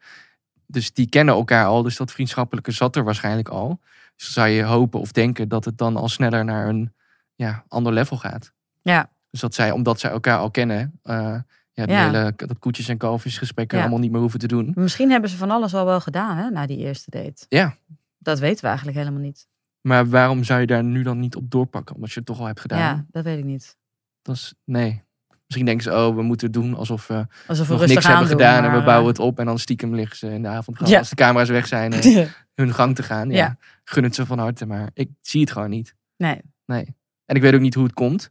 Dus 0.67 0.93
die 0.93 1.09
kennen 1.09 1.35
elkaar 1.35 1.67
al. 1.67 1.83
Dus 1.83 1.97
dat 1.97 2.13
vriendschappelijke 2.13 2.71
zat 2.71 2.97
er 2.97 3.05
waarschijnlijk 3.05 3.49
al. 3.49 3.81
Dus 4.17 4.25
dan 4.25 4.45
zou 4.45 4.49
je 4.49 4.63
hopen 4.63 5.01
of 5.01 5.13
denken 5.13 5.49
dat 5.49 5.65
het 5.65 5.79
dan 5.79 5.97
al 5.97 6.09
sneller 6.09 6.45
naar 6.45 6.69
een 6.69 6.93
ja, 7.35 7.65
ander 7.69 7.93
level 7.93 8.17
gaat. 8.17 8.53
Ja. 8.83 9.11
Dus 9.31 9.41
dat 9.41 9.55
zij, 9.55 9.71
omdat 9.71 10.01
zij 10.01 10.11
elkaar 10.11 10.39
al 10.39 10.51
kennen, 10.51 10.99
eh 11.03 11.37
ja, 11.77 11.87
die 11.87 11.95
Ja. 11.95 12.05
hele 12.07 12.33
dat 12.37 12.59
koetjes 12.59 12.89
en 12.89 12.97
kalfjesgesprekken 12.97 13.77
Ja. 13.77 13.83
allemaal 13.85 14.03
niet 14.03 14.11
meer 14.11 14.21
hoeven 14.21 14.39
te 14.39 14.47
doen. 14.47 14.73
misschien 14.75 15.11
hebben 15.11 15.31
ze 15.31 15.37
van 15.37 15.51
alles 15.51 15.75
al 15.75 15.85
wel 15.85 16.01
gedaan 16.01 16.37
hè, 16.37 16.51
na 16.51 16.67
die 16.67 16.79
eerste 16.79 17.11
date. 17.11 17.45
Ja. 17.49 17.77
Dat 18.19 18.39
weten 18.39 18.61
we 18.61 18.67
eigenlijk 18.67 18.99
helemaal 18.99 19.21
niet. 19.21 19.47
Maar 19.81 20.09
waarom 20.09 20.45
zou 20.45 20.61
je 20.61 20.67
daar 20.67 20.85
nu 20.85 21.03
dan 21.03 21.19
niet 21.19 21.37
op 21.37 21.51
doorpakken? 21.51 21.95
Omdat 21.95 22.11
je 22.13 22.19
het 22.19 22.27
toch 22.29 22.41
al 22.41 22.47
hebt 22.47 22.61
gedaan. 22.61 22.79
Ja, 22.79 23.05
dat 23.11 23.25
weet 23.25 23.39
ik 23.39 23.45
niet. 23.45 23.77
Dat 24.23 24.35
is, 24.35 24.55
nee. 24.65 25.05
Misschien 25.47 25.67
denken 25.67 25.85
ze, 25.85 25.99
oh, 26.07 26.15
we 26.15 26.23
moeten 26.23 26.53
doen 26.53 26.75
alsof 26.75 27.07
we 27.07 27.27
Alsof 27.47 27.67
we 27.69 27.75
nog 27.75 27.87
niks 27.87 28.07
hebben 28.07 28.27
gedaan. 28.27 28.65
En 28.65 28.73
we 28.73 28.83
bouwen 28.85 29.09
het 29.09 29.19
op. 29.19 29.39
En 29.39 29.47
dan 29.47 29.59
stiekem 29.59 29.95
liggen 29.95 30.17
ze 30.17 30.31
in 30.33 30.43
de 30.43 30.49
avond. 30.49 30.89
Ja. 30.89 30.99
Als 30.99 31.09
de 31.09 31.15
camera's 31.15 31.49
weg 31.49 31.67
zijn. 31.67 31.93
eh, 31.93 32.29
hun 32.55 32.75
gang 32.75 32.95
te 32.95 33.03
gaan. 33.03 33.31
Ja. 33.31 33.37
Ja. 33.37 33.57
Gun 33.85 34.03
het 34.05 34.15
ze 34.15 34.27
van 34.27 34.39
harte, 34.39 34.67
maar 34.67 34.91
ik 34.95 35.11
zie 35.21 35.41
het 35.41 35.51
gewoon 35.51 35.71
niet. 35.71 35.95
Nee. 36.17 36.41
Nee. 36.65 36.95
En 37.25 37.37
ik 37.37 37.43
weet 37.43 37.55
ook 37.55 37.61
niet 37.61 37.75
hoe 37.75 37.85
het 37.85 37.93
komt. 37.95 38.31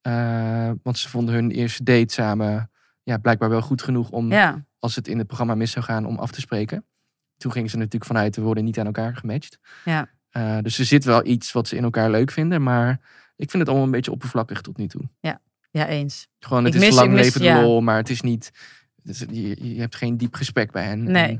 Eh, 0.00 0.70
want 0.82 0.98
ze 0.98 1.08
vonden 1.08 1.34
hun 1.34 1.50
eerste 1.50 1.82
date 1.82 2.12
samen 2.14 2.70
ja, 3.04 3.16
blijkbaar 3.18 3.48
wel 3.48 3.60
goed 3.62 3.82
genoeg 3.82 4.10
om, 4.10 4.30
Ja. 4.32 4.64
als 4.78 4.96
het 4.96 5.08
in 5.08 5.18
het 5.18 5.26
programma 5.26 5.54
mis 5.54 5.70
zou 5.70 5.84
gaan, 5.84 6.06
om 6.06 6.18
af 6.18 6.30
te 6.30 6.40
spreken. 6.40 6.84
Toen 7.36 7.52
gingen 7.52 7.70
ze 7.70 7.76
natuurlijk 7.76 8.04
vanuit, 8.04 8.36
we 8.36 8.42
worden 8.42 8.64
niet 8.64 8.78
aan 8.78 8.86
elkaar 8.86 9.16
gematcht. 9.16 9.58
Ja. 9.84 10.08
Eh, 10.30 10.58
dus 10.62 10.78
er 10.78 10.84
zit 10.84 11.04
wel 11.04 11.26
iets 11.26 11.52
wat 11.52 11.68
ze 11.68 11.76
in 11.76 11.84
elkaar 11.84 12.10
leuk 12.10 12.30
vinden, 12.30 12.62
maar 12.62 12.90
ik 13.36 13.50
vind 13.50 13.52
het 13.52 13.66
allemaal 13.68 13.84
een 13.86 13.90
beetje 13.92 14.10
oppervlakkig 14.10 14.60
tot 14.60 14.76
nu 14.76 14.86
toe. 14.86 15.02
ja, 15.70 15.86
eens. 15.88 16.28
Gewoon, 16.38 16.64
het 16.64 16.74
Ik 16.74 16.80
is 16.80 16.86
mis- 16.86 16.96
lang 16.96 17.12
mis- 17.12 17.20
leven 17.24 17.40
de 17.40 17.46
ja. 17.46 17.62
lol, 17.62 17.80
maar 17.80 17.96
het 17.96 18.10
is 18.10 18.20
niet, 18.20 18.50
je, 19.30 19.74
je 19.74 19.80
hebt 19.80 19.96
geen 19.96 20.16
diep 20.16 20.34
gesprek 20.34 20.72
bij 20.72 20.84
hen. 20.84 21.02
Nee. 21.02 21.28
En- 21.28 21.38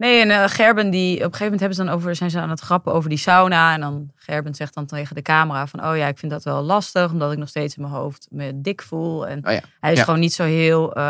Nee, 0.00 0.20
en 0.20 0.30
eh, 0.30 0.48
Gerben, 0.48 0.90
die, 0.90 1.10
op 1.14 1.16
een 1.16 1.22
gegeven 1.22 1.42
moment 1.42 1.60
hebben 1.60 1.78
ze 1.78 1.84
dan 1.84 1.94
over, 1.94 2.16
zijn 2.16 2.30
ze 2.30 2.40
aan 2.40 2.50
het 2.50 2.60
grappen 2.60 2.92
over 2.92 3.08
die 3.08 3.18
sauna. 3.18 3.74
En 3.74 3.80
dan 3.80 4.10
Gerben 4.14 4.54
zegt 4.54 4.74
dan 4.74 4.86
tegen 4.86 5.14
de 5.14 5.22
camera 5.22 5.66
van, 5.66 5.84
oh 5.84 5.96
ja, 5.96 6.06
ik 6.06 6.18
vind 6.18 6.32
dat 6.32 6.44
wel 6.44 6.62
lastig, 6.62 7.12
omdat 7.12 7.32
ik 7.32 7.38
nog 7.38 7.48
steeds 7.48 7.76
in 7.76 7.82
mijn 7.82 7.94
hoofd 7.94 8.26
me 8.30 8.60
dik 8.60 8.82
voel. 8.82 9.26
En 9.26 9.46
Oh 9.46 9.52
ja. 9.52 9.60
hij 9.80 9.92
is 9.92 9.98
Ja. 9.98 10.04
gewoon 10.04 10.20
niet 10.20 10.32
zo 10.32 10.44
heel, 10.44 10.94
eh, 10.94 11.02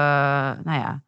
nou 0.65 0.79
ja. 0.81 1.01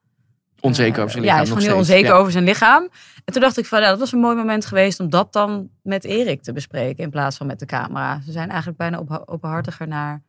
onzeker 0.60 0.94
eh, 0.96 1.00
over 1.00 1.10
zijn 1.12 1.24
Ja, 1.24 1.30
lichaam. 1.30 1.34
hij 1.34 1.42
is 1.42 1.48
gewoon 1.48 1.62
heel 1.64 1.84
steeds. 1.84 1.88
onzeker 1.90 2.14
Ja. 2.14 2.20
over 2.20 2.32
zijn 2.32 2.44
lichaam. 2.44 2.88
En 3.24 3.32
toen 3.32 3.42
dacht 3.42 3.58
ik 3.58 3.66
van, 3.66 3.80
ja, 3.80 3.88
dat 3.88 3.98
was 3.98 4.12
een 4.12 4.20
mooi 4.20 4.36
moment 4.36 4.66
geweest 4.66 5.00
om 5.00 5.10
dat 5.10 5.32
dan 5.32 5.68
met 5.82 6.04
Erik 6.04 6.42
te 6.42 6.52
bespreken 6.52 7.04
in 7.04 7.10
plaats 7.10 7.36
van 7.36 7.46
met 7.46 7.58
de 7.58 7.66
camera. 7.66 8.20
Ze 8.24 8.32
zijn 8.32 8.48
eigenlijk 8.48 8.78
bijna 8.78 8.98
op, 8.98 9.22
openhartiger 9.26 9.88
naar 9.88 10.22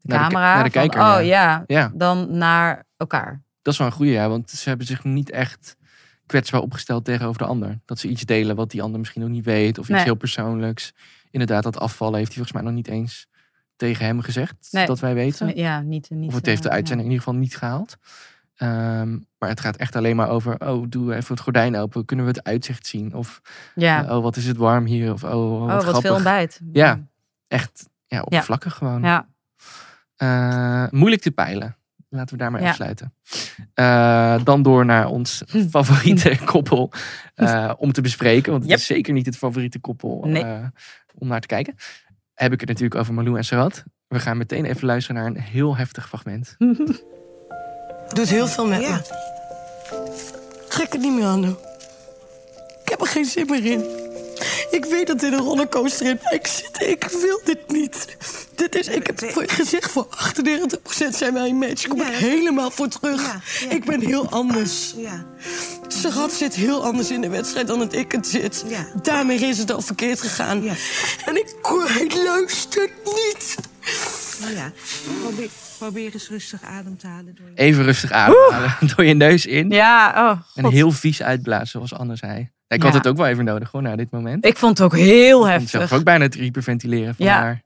de 0.00 0.08
Naar 0.08 0.18
de 0.18 0.24
ki- 0.26 0.32
camera. 0.32 0.54
naar 0.54 0.64
de 0.64 0.70
van, 0.70 0.80
kijker, 0.88 1.00
oh 1.00 1.24
ja. 1.24 1.24
ja, 1.26 1.64
Ja. 1.66 1.90
dan 1.94 2.36
naar 2.38 2.86
elkaar. 2.96 3.42
Dat 3.62 3.72
is 3.72 3.78
wel 3.78 3.88
een 3.88 3.92
goede, 3.92 4.10
ja. 4.12 4.28
Want 4.28 4.50
ze 4.50 4.68
hebben 4.68 4.86
zich 4.86 5.04
niet 5.04 5.30
echt 5.30 5.76
kwetsbaar 6.26 6.60
opgesteld 6.60 7.04
tegenover 7.04 7.38
de 7.38 7.48
ander. 7.48 7.80
Dat 7.84 7.98
ze 7.98 8.08
iets 8.08 8.22
delen 8.24 8.56
wat 8.56 8.70
die 8.70 8.82
ander 8.82 8.98
misschien 8.98 9.22
nog 9.22 9.30
niet 9.30 9.44
weet. 9.44 9.78
Of 9.78 9.84
iets 9.84 9.96
Nee. 9.96 10.02
heel 10.04 10.14
persoonlijks. 10.14 10.92
Inderdaad, 11.30 11.62
dat 11.62 11.78
afvallen 11.78 12.18
heeft 12.18 12.34
hij 12.34 12.36
volgens 12.36 12.56
mij 12.56 12.64
nog 12.64 12.72
niet 12.74 12.88
eens 12.88 13.26
tegen 13.76 14.04
hem 14.04 14.20
gezegd. 14.20 14.68
Nee. 14.70 14.86
Dat 14.86 15.00
wij 15.00 15.14
weten. 15.14 15.56
Ja, 15.56 15.80
niet, 15.80 16.10
niet 16.10 16.28
Of 16.28 16.34
het 16.34 16.46
heeft 16.46 16.62
de 16.62 16.68
eh, 16.68 16.74
uitzending 16.74 17.08
in 17.08 17.14
ieder 17.14 17.24
geval 17.26 17.40
niet 17.40 17.56
gehaald. 17.56 17.96
Ehm, 18.56 19.18
maar 19.38 19.48
het 19.48 19.60
gaat 19.60 19.76
echt 19.76 19.96
alleen 19.96 20.16
maar 20.16 20.28
over, 20.28 20.60
oh, 20.68 20.86
doe 20.88 21.14
even 21.14 21.34
het 21.34 21.42
gordijn 21.42 21.76
open. 21.76 22.04
Kunnen 22.04 22.26
we 22.26 22.30
het 22.32 22.44
uitzicht 22.44 22.86
zien? 22.86 23.14
Of, 23.14 23.40
Ja, 23.74 24.04
eh, 24.04 24.16
oh, 24.16 24.22
wat 24.22 24.36
is 24.36 24.46
het 24.46 24.56
warm 24.56 24.84
hier? 24.84 25.12
Of, 25.12 25.24
oh, 25.24 25.30
oh, 25.30 25.60
wat, 25.60 25.68
oh, 25.68 25.74
wat 25.74 25.82
grappig. 25.82 26.00
veel 26.02 26.14
ontbijt. 26.14 26.60
Ja. 26.72 27.06
Echt, 27.48 27.88
ja, 28.06 28.20
oppervlakkig 28.20 28.74
gewoon. 28.74 29.02
Ja. 29.02 29.28
Eh, 30.16 30.90
moeilijk 30.90 31.22
te 31.22 31.30
peilen. 31.30 31.76
Laten 32.14 32.36
we 32.36 32.42
daar 32.42 32.50
maar 32.50 32.62
Ja. 32.62 32.68
afsluiten. 32.68 33.14
Eh, 33.74 34.44
dan 34.44 34.62
door 34.62 34.84
naar 34.84 35.06
ons 35.06 35.42
favoriete 35.70 36.38
koppel 36.44 36.92
eh, 37.34 37.72
om 37.78 37.92
te 37.92 38.00
bespreken. 38.00 38.50
Want 38.50 38.62
het 38.62 38.70
Yep. 38.70 38.80
is 38.80 38.86
zeker 38.86 39.12
niet 39.12 39.26
het 39.26 39.36
favoriete 39.36 39.78
koppel 39.78 40.22
Nee. 40.26 40.42
eh, 40.44 40.64
om 41.14 41.28
naar 41.28 41.40
te 41.40 41.46
kijken. 41.46 41.74
Heb 42.34 42.52
ik 42.52 42.60
het 42.60 42.68
natuurlijk 42.68 43.00
over 43.00 43.14
Malou 43.14 43.36
en 43.36 43.44
Sarat. 43.44 43.84
We 44.08 44.20
gaan 44.20 44.36
meteen 44.36 44.64
even 44.64 44.86
luisteren 44.86 45.20
naar 45.22 45.30
een 45.30 45.40
heel 45.40 45.76
heftig 45.76 46.08
fragment. 46.08 46.54
Doet 48.14 48.28
heel 48.28 48.46
veel 48.46 48.66
met 48.66 48.80
me. 48.80 49.00
Trek 50.68 50.92
het 50.92 51.00
niet 51.00 51.14
meer 51.14 51.24
aan, 51.26 51.40
nou. 51.40 51.54
Ik 52.82 52.88
heb 52.88 53.00
er 53.00 53.06
geen 53.06 53.24
zin 53.24 53.46
meer 53.46 53.64
in. 53.64 53.84
Ik 54.70 54.84
weet 54.84 55.06
dat 55.06 55.20
dit 55.20 55.32
een 55.32 55.38
rollercoaster 55.38 56.06
in 56.06 56.18
mij 56.22 56.40
zit. 56.42 56.80
Ik 56.80 57.04
wil 57.04 57.40
dit 57.44 57.70
niet. 57.70 58.16
Dit 58.54 58.74
is, 58.74 58.88
ik 58.88 59.06
heb 59.06 59.32
voor 59.32 59.44
gezegd, 59.46 59.90
voor 59.90 60.06
98% 60.06 61.08
zijn 61.10 61.34
wij 61.34 61.48
een 61.48 61.56
match. 61.56 61.86
Kom 61.86 62.00
ik 62.00 62.06
helemaal 62.06 62.70
voor 62.70 62.88
terug. 62.88 63.36
Ik 63.68 63.84
ben 63.84 64.00
heel 64.00 64.28
anders. 64.30 64.94
Ja. 64.96 65.26
Sarat 65.88 66.32
zit 66.32 66.54
heel 66.54 66.84
anders 66.84 67.10
in 67.10 67.20
de 67.20 67.28
wedstrijd 67.28 67.66
dan 67.66 67.78
dat 67.78 67.92
ik 67.92 68.12
het 68.12 68.26
zit. 68.26 68.64
Daarmee 69.02 69.38
is 69.38 69.58
het 69.58 69.72
al 69.72 69.80
verkeerd 69.80 70.20
gegaan. 70.20 70.64
En 71.26 71.36
ik, 71.36 71.54
ik 72.00 72.14
luister 72.14 72.90
niet. 73.04 73.56
Nou 74.40 74.54
ja, 74.54 74.72
probeer, 75.20 75.48
probeer 75.82 76.12
eens 76.12 76.28
rustig 76.28 76.62
adem 76.62 76.96
te 76.96 77.06
halen. 77.06 77.34
Door 77.34 77.46
je... 77.48 77.54
Even 77.54 77.84
rustig 77.84 78.10
ademhalen. 78.10 78.74
Door 78.96 79.04
je 79.04 79.14
neus 79.14 79.46
in. 79.46 79.70
Ja, 79.70 80.12
oh. 80.30 80.40
En 80.64 80.70
heel 80.70 80.90
vies 80.90 81.22
uitblazen, 81.22 81.66
zoals 81.68 81.94
Anne 81.94 82.16
zei. 82.16 82.50
Ja, 82.66 82.76
ik 82.76 82.82
had 82.82 82.94
het 82.94 83.06
ook 83.08 83.16
wel 83.16 83.26
even 83.26 83.44
nodig, 83.44 83.68
gewoon 83.68 83.84
na 83.84 83.96
dit 83.96 84.10
moment. 84.10 84.44
Ik 84.46 84.56
vond 84.56 84.78
het 84.78 84.86
ook 84.86 84.96
heel 84.96 85.38
Ik 85.38 85.46
vond 85.46 85.50
heftig. 85.50 85.70
zelf 85.70 85.92
ook 85.92 86.04
bijna 86.04 86.24
het 86.24 86.34
hyperventileren 86.34 87.14
van 87.14 87.26
Ja. 87.26 87.38
haar. 87.40 87.62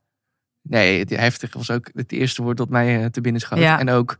Nee, 0.62 0.98
het 0.98 1.10
heftig 1.10 1.52
was 1.54 1.70
ook 1.70 1.90
het 1.94 2.12
eerste 2.12 2.42
woord 2.42 2.56
dat 2.56 2.68
mij 2.68 3.00
eh, 3.02 3.06
te 3.10 3.20
binnen 3.20 3.40
schoot. 3.40 3.58
Ja. 3.58 3.78
En 3.78 3.90
ook, 3.90 4.18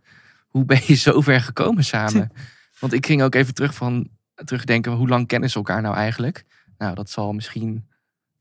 hoe 0.49 0.65
ben 0.65 0.81
je 0.87 0.95
zo 0.95 1.21
ver 1.21 1.41
gekomen 1.41 1.85
samen? 1.85 2.33
Want 2.81 2.93
ik 2.93 3.07
ging 3.07 3.23
ook 3.23 3.35
even 3.35 3.55
terug 3.55 3.75
van, 3.75 4.09
terugdenken, 4.45 4.93
hoe 4.93 5.09
lang 5.09 5.27
kennen 5.27 5.51
ze 5.51 5.57
elkaar 5.57 5.83
nou 5.83 5.95
eigenlijk? 5.95 6.45
Nou, 6.79 6.95
dat 6.95 7.11
zal 7.11 7.33
misschien, 7.33 7.89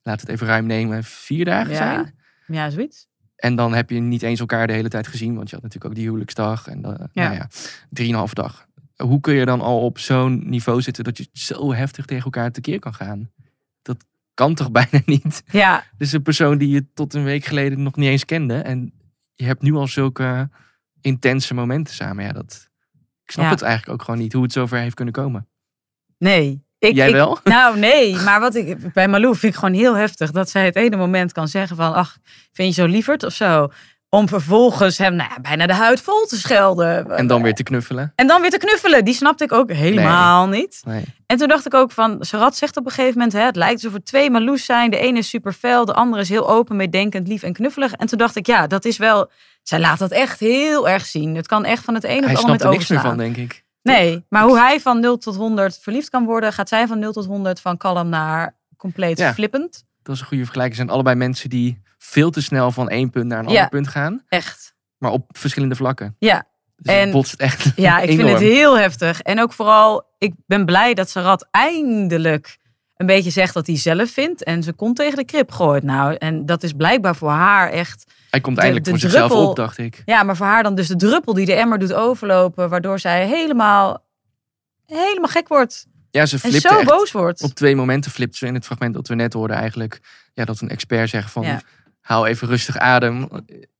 laat 0.03 0.21
het 0.21 0.29
even 0.29 0.47
ruim 0.47 0.65
nemen, 0.65 1.03
vier 1.03 1.45
dagen 1.45 1.71
Ja. 1.71 1.77
zijn. 1.77 2.15
Ja, 2.47 2.69
zoiets. 2.69 3.07
En 3.45 3.55
dan 3.55 3.73
heb 3.73 3.89
je 3.89 3.99
niet 3.99 4.21
eens 4.21 4.39
elkaar 4.39 4.67
de 4.67 4.73
hele 4.73 4.89
tijd 4.89 5.07
gezien, 5.07 5.35
want 5.35 5.49
je 5.49 5.55
had 5.55 5.63
natuurlijk 5.63 5.91
ook 5.91 5.97
die 5.97 6.05
huwelijksdag 6.07 6.67
en 6.67 6.81
de, 6.81 6.87
Ja. 6.87 7.23
nou 7.23 7.35
ja, 7.35 7.47
drieënhalve 7.89 8.33
dag. 8.35 8.65
Hoe 8.95 9.19
kun 9.19 9.33
je 9.33 9.45
dan 9.45 9.61
al 9.61 9.81
op 9.81 9.99
zo'n 9.99 10.49
niveau 10.49 10.81
zitten 10.81 11.03
dat 11.03 11.17
je 11.17 11.27
zo 11.33 11.73
heftig 11.73 12.05
tegen 12.05 12.23
elkaar 12.23 12.51
tekeer 12.51 12.79
kan 12.79 12.93
gaan? 12.93 13.31
Dat 13.81 14.05
kan 14.33 14.53
toch 14.55 14.71
bijna 14.81 15.01
niet? 15.05 15.43
Ja, 15.51 15.83
Dus 15.97 16.11
een 16.11 16.21
persoon 16.21 16.57
die 16.57 16.69
je 16.69 16.85
tot 16.93 17.13
een 17.13 17.23
week 17.23 17.45
geleden 17.45 17.83
nog 17.83 17.95
niet 17.95 18.09
eens 18.09 18.25
kende. 18.25 18.55
En 18.57 18.93
je 19.35 19.45
hebt 19.45 19.61
nu 19.61 19.73
al 19.73 19.87
zulke 19.87 20.49
intense 21.01 21.53
momenten 21.53 21.93
samen. 21.93 22.23
Ja, 22.23 22.31
dat, 22.31 22.69
ik 23.23 23.31
snap 23.31 23.45
Ja. 23.45 23.51
het 23.51 23.61
eigenlijk 23.61 23.93
ook 23.99 24.05
gewoon 24.05 24.19
niet 24.19 24.33
hoe 24.33 24.43
het 24.43 24.51
zover 24.51 24.77
heeft 24.79 24.95
kunnen 24.95 25.13
komen. 25.13 25.47
nee. 26.17 26.63
Ik, 26.79 26.95
Jij 26.95 27.07
ik- 27.07 27.13
wel? 27.13 27.37
Nou, 27.43 27.79
nee. 27.79 28.15
Maar 28.15 28.39
wat 28.39 28.55
ik 28.55 28.93
bij 28.93 29.07
Malou 29.07 29.35
vind 29.35 29.53
ik 29.53 29.59
gewoon 29.59 29.75
heel 29.75 29.93
heftig. 29.93 30.31
Dat 30.31 30.49
zij 30.49 30.65
het 30.65 30.75
ene 30.75 30.95
moment 30.95 31.31
kan 31.31 31.47
zeggen 31.47 31.75
van... 31.75 31.93
Ach, 31.93 32.17
vind 32.51 32.75
je 32.75 32.81
zo 32.81 32.87
lieverd 32.87 33.23
of 33.23 33.33
zo? 33.33 33.71
Om 34.09 34.27
vervolgens 34.27 34.97
hem 34.97 35.15
nou 35.15 35.29
ja, 35.29 35.41
bijna 35.41 35.67
de 35.67 35.73
huid 35.73 36.01
vol 36.01 36.25
te 36.25 36.37
schelden. 36.37 37.11
En 37.11 37.27
dan 37.27 37.41
weer 37.41 37.53
te 37.53 37.63
knuffelen. 37.63 38.13
En 38.15 38.27
dan 38.27 38.41
weer 38.41 38.49
te 38.49 38.57
knuffelen. 38.57 39.05
Die 39.05 39.13
snapte 39.13 39.43
ik 39.43 39.51
ook 39.51 39.71
helemaal 39.71 40.47
niet. 40.47 40.81
Nee. 40.85 41.03
En 41.25 41.37
toen 41.37 41.47
dacht 41.47 41.65
ik 41.65 41.73
ook 41.73 41.91
van, 41.91 42.17
Sarat 42.19 42.55
zegt 42.55 42.77
op 42.77 42.85
een 42.85 42.91
gegeven 42.91 43.13
moment, 43.13 43.33
hè, 43.33 43.41
het 43.41 43.55
lijkt 43.55 43.73
alsof 43.73 43.93
er 43.93 44.03
twee 44.03 44.29
Marloes 44.29 44.65
zijn. 44.65 44.91
De 44.91 44.97
ene 44.97 45.17
is 45.17 45.29
super 45.29 45.53
fel, 45.53 45.85
de 45.85 45.93
andere 45.93 46.21
is 46.21 46.29
heel 46.29 46.49
open, 46.49 46.75
meedenkend, 46.75 47.27
lief 47.27 47.43
en 47.43 47.53
knuffelig. 47.53 47.91
En 47.91 48.07
toen 48.07 48.17
dacht 48.17 48.35
ik, 48.35 48.47
ja, 48.47 48.67
dat 48.67 48.85
is 48.85 48.97
wel, 48.97 49.29
zij 49.63 49.79
laat 49.79 49.99
dat 49.99 50.11
echt 50.11 50.39
heel 50.39 50.89
erg 50.89 51.05
zien. 51.05 51.35
Het 51.35 51.47
kan 51.47 51.65
echt 51.65 51.83
van 51.83 51.93
het 51.93 52.03
ene 52.03 52.17
op 52.17 52.23
Hij 52.23 52.31
het 52.33 52.41
andere 52.41 52.57
snapt 52.57 52.61
er 52.61 52.67
moment 52.67 52.89
niks 52.89 53.03
meer 53.03 53.11
van, 53.11 53.17
denk 53.17 53.51
ik. 53.51 53.64
Nee, 53.93 54.25
maar 54.29 54.43
hoe 54.43 54.57
hij 54.59 54.79
van 54.79 54.99
0 54.99 55.17
tot 55.17 55.35
100 55.35 55.79
verliefd 55.81 56.09
kan 56.09 56.25
worden, 56.25 56.53
gaat 56.53 56.69
zij 56.69 56.87
van 56.87 56.99
0 56.99 57.11
tot 57.13 57.25
100 57.25 57.59
van 57.59 57.77
kalm 57.77 58.09
naar 58.09 58.55
compleet 58.77 59.17
Ja. 59.17 59.33
flippend. 59.33 59.83
Dat 60.03 60.15
is 60.15 60.21
een 60.21 60.27
goede 60.27 60.43
vergelijking. 60.43 60.77
Zijn 60.77 60.89
allebei 60.89 61.15
mensen 61.15 61.49
die 61.49 61.81
veel 61.97 62.29
te 62.29 62.41
snel 62.41 62.71
van 62.71 62.89
één 62.89 63.09
punt 63.09 63.25
naar 63.25 63.39
een 63.39 63.45
Ja. 63.49 63.49
ander 63.51 63.69
punt 63.69 63.87
gaan. 63.87 64.23
Echt. 64.27 64.75
Maar 64.97 65.11
op 65.11 65.37
verschillende 65.37 65.75
vlakken. 65.75 66.15
Ja. 66.19 66.43
Dus 66.77 66.95
het 66.95 67.11
botst 67.11 67.33
echt 67.33 67.71
Ja, 67.75 67.99
ik 67.99 68.15
vind 68.17 68.29
het 68.29 68.39
heel 68.39 68.77
heftig. 68.77 69.21
En 69.21 69.41
ook 69.41 69.53
vooral, 69.53 70.03
ik 70.17 70.33
ben 70.45 70.65
blij 70.65 70.93
dat 70.93 71.09
Sarat 71.09 71.47
eindelijk 71.51 72.57
een 72.95 73.05
beetje 73.05 73.29
zegt 73.29 73.53
wat 73.53 73.67
hij 73.67 73.77
zelf 73.77 74.09
vindt. 74.11 74.43
En 74.43 74.63
ze 74.63 74.73
kont 74.73 74.95
tegen 74.95 75.17
de 75.17 75.25
krip 75.25 75.51
gooit. 75.51 75.83
Nou, 75.83 76.13
en 76.15 76.45
dat 76.45 76.63
is 76.63 76.73
blijkbaar 76.73 77.15
voor 77.15 77.29
haar 77.29 77.69
echt... 77.69 78.13
Hij 78.29 78.41
komt 78.41 78.55
de- 78.55 78.61
eindelijk 78.61 78.91
de 78.91 78.99
voor 78.99 79.09
zichzelf 79.09 79.31
op, 79.31 79.55
dacht 79.55 79.77
ik. 79.77 80.01
Ja, 80.05 80.23
maar 80.23 80.35
voor 80.35 80.45
haar 80.45 80.63
dan 80.63 80.75
dus 80.75 80.87
de 80.87 80.95
druppel 80.95 81.33
die 81.33 81.45
de 81.45 81.53
emmer 81.53 81.79
doet 81.79 81.93
overlopen. 81.93 82.69
Waardoor 82.69 82.99
zij 82.99 83.27
helemaal, 83.27 84.05
helemaal 84.85 85.29
gek 85.29 85.47
wordt. 85.47 85.85
Ja, 86.11 86.25
ze 86.25 86.33
En 86.35 86.39
flipt 86.49 86.61
zo 86.61 86.77
echt. 86.77 86.87
boos 86.89 87.11
wordt. 87.11 87.41
Op 87.41 87.53
twee 87.53 87.75
momenten 87.75 88.11
flipt 88.11 88.35
ze 88.35 88.45
in 88.45 88.53
het 88.53 88.65
fragment 88.65 88.93
dat 88.93 89.07
we 89.07 89.15
net 89.15 89.33
hoorden 89.33 89.57
eigenlijk. 89.57 89.99
Ja, 90.33 90.45
dat 90.45 90.61
een 90.61 90.69
expert 90.69 91.09
zegt 91.09 91.31
van, 91.31 91.43
Ja. 91.43 91.61
haal 92.01 92.25
even 92.25 92.47
rustig 92.47 92.77
adem. 92.77 93.27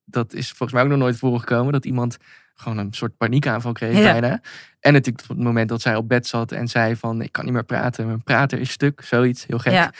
Dat 0.06 0.34
is 0.34 0.48
volgens 0.48 0.72
mij 0.72 0.84
ook 0.84 0.90
nog 0.90 0.98
nooit 0.98 1.18
voorgekomen. 1.18 1.74
Dat 1.74 1.86
iemand 1.86 2.18
gewoon 2.56 2.78
een 2.78 2.94
soort 2.94 3.18
paniekaanval 3.18 3.72
kreeg 3.72 3.98
Ja. 3.98 4.12
bijna. 4.12 4.42
En 4.80 4.94
natuurlijk 4.94 5.30
op 5.30 5.36
het 5.36 5.46
moment 5.46 5.70
dat 5.70 5.82
zij 5.82 5.96
op 5.96 6.08
bed 6.08 6.28
zat 6.28 6.52
en 6.52 6.68
zei 6.68 6.96
van, 6.96 7.22
ik 7.22 7.32
kan 7.32 7.44
niet 7.46 7.54
meer 7.54 7.64
praten. 7.64 8.06
Mijn 8.06 8.24
prater 8.24 8.60
is 8.60 8.72
stuk. 8.72 9.02
Zoiets, 9.04 9.46
heel 9.46 9.60
gek. 9.60 9.74
Ja. 9.74 9.92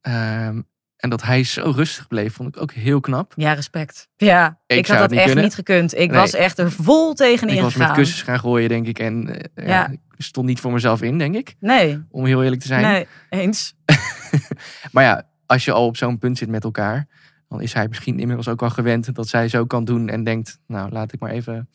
Ehm, 0.00 0.60
en 0.96 1.10
dat 1.10 1.22
hij 1.22 1.44
zo 1.44 1.70
rustig 1.76 2.08
bleef, 2.08 2.34
vond 2.34 2.56
ik 2.56 2.62
ook 2.62 2.72
heel 2.72 3.00
knap. 3.00 3.32
Ja, 3.36 3.52
respect. 3.52 4.08
Ja, 4.16 4.58
Ik 4.66 4.86
had 4.86 4.98
dat 4.98 5.08
niet 5.10 5.18
echt 5.18 5.26
kunnen. 5.26 5.44
niet 5.44 5.54
gekund. 5.54 5.94
Ik 5.94 6.10
Nee. 6.10 6.20
was 6.20 6.32
echt 6.34 6.58
er 6.58 6.72
vol 6.72 7.14
tegenin 7.14 7.54
Ik 7.56 7.60
was 7.60 7.74
met 7.74 7.92
kussens 7.92 8.22
gaan 8.22 8.38
gooien, 8.38 8.68
denk 8.68 8.86
ik. 8.86 8.98
En 8.98 9.40
eh, 9.54 9.66
ja. 9.66 9.88
Ik 9.88 9.98
stond 10.18 10.46
niet 10.46 10.60
voor 10.60 10.72
mezelf 10.72 11.02
in, 11.02 11.18
denk 11.18 11.34
ik. 11.34 11.54
Nee, 11.60 12.02
Om 12.10 12.24
heel 12.24 12.42
eerlijk 12.42 12.60
te 12.60 12.66
zijn. 12.66 12.82
nee, 12.82 13.06
eens. 13.28 13.74
Maar 14.92 15.04
ja, 15.04 15.28
als 15.46 15.64
je 15.64 15.72
al 15.72 15.86
op 15.86 15.96
zo'n 15.96 16.18
punt 16.18 16.38
zit 16.38 16.48
met 16.48 16.64
elkaar, 16.64 17.06
dan 17.48 17.60
is 17.60 17.72
hij 17.72 17.88
misschien 17.88 18.18
inmiddels 18.18 18.48
ook 18.48 18.60
wel 18.60 18.70
gewend 18.70 19.14
dat 19.14 19.28
zij 19.28 19.48
zo 19.48 19.66
kan 19.66 19.84
doen 19.84 20.08
en 20.08 20.24
denkt, 20.24 20.58
nou 20.66 20.90
laat 20.90 21.12
ik 21.12 21.20
maar 21.20 21.30
even 21.30 21.68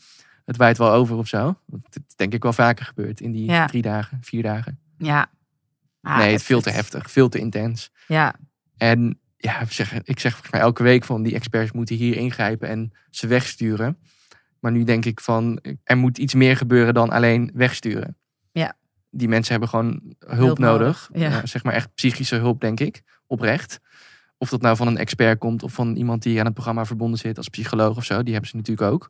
het 0.46 0.58
waait 0.58 0.78
wel 0.78 0.92
over 0.92 1.18
of 1.18 1.28
zo. 1.28 1.58
Het 1.72 2.02
is 2.08 2.16
denk 2.16 2.34
ik 2.34 2.44
wel 2.44 2.54
vaker 2.54 2.86
gebeurd 2.86 3.22
in 3.22 3.32
die 3.32 3.46
Ja. 3.52 3.66
drie 3.66 3.82
dagen, 3.82 4.18
vier 4.22 4.44
dagen. 4.44 4.80
Ja. 4.98 5.28
Ah, 6.02 6.18
nee, 6.18 6.32
het 6.32 6.40
is 6.40 6.46
veel 6.46 6.62
te 6.62 6.70
heftig, 6.70 7.12
veel 7.12 7.30
te 7.30 7.40
intens. 7.40 7.92
Ja, 8.08 8.36
En 8.78 9.20
ja, 9.38 9.60
ik 10.04 10.20
zeg 10.20 10.32
volgens 10.32 10.52
mij 10.52 10.62
elke 10.62 10.84
week 10.84 11.04
van 11.04 11.24
die 11.24 11.34
experts 11.34 11.72
moeten 11.72 11.96
hier 11.96 12.16
ingrijpen 12.16 12.68
en 12.70 12.92
ze 13.10 13.28
wegsturen. 13.28 13.98
Maar 14.60 14.72
nu 14.72 14.84
denk 14.84 15.06
ik 15.06 15.20
van, 15.20 15.60
er 15.84 15.98
moet 15.98 16.18
iets 16.18 16.34
meer 16.34 16.58
gebeuren 16.58 16.94
dan 16.94 17.10
alleen 17.10 17.52
wegsturen. 17.54 18.18
Ja. 18.52 18.74
Die 19.10 19.28
mensen 19.28 19.52
hebben 19.52 19.70
gewoon 19.70 20.02
hulp, 20.20 20.38
Hulp 20.38 20.60
nodig. 20.60 21.10
nodig, 21.14 21.32
ja. 21.32 21.46
Zeg 21.46 21.64
maar 21.64 21.74
echt 21.74 21.94
psychische 21.94 22.36
hulp, 22.36 22.62
denk 22.62 22.80
ik. 22.80 23.02
Oprecht. 23.28 23.80
Of 24.38 24.50
dat 24.50 24.62
nou 24.62 24.76
van 24.76 24.88
een 24.88 24.98
expert 24.98 25.40
komt 25.40 25.64
of 25.64 25.74
van 25.74 25.96
iemand 25.96 26.24
die 26.24 26.40
aan 26.40 26.46
het 26.46 26.54
programma 26.54 26.86
verbonden 26.86 27.20
zit 27.20 27.38
als 27.38 27.48
psycholoog 27.50 27.98
of 27.98 28.06
zo. 28.06 28.24
Die 28.24 28.32
hebben 28.34 28.50
ze 28.50 28.56
natuurlijk 28.56 28.92
ook. 28.92 29.10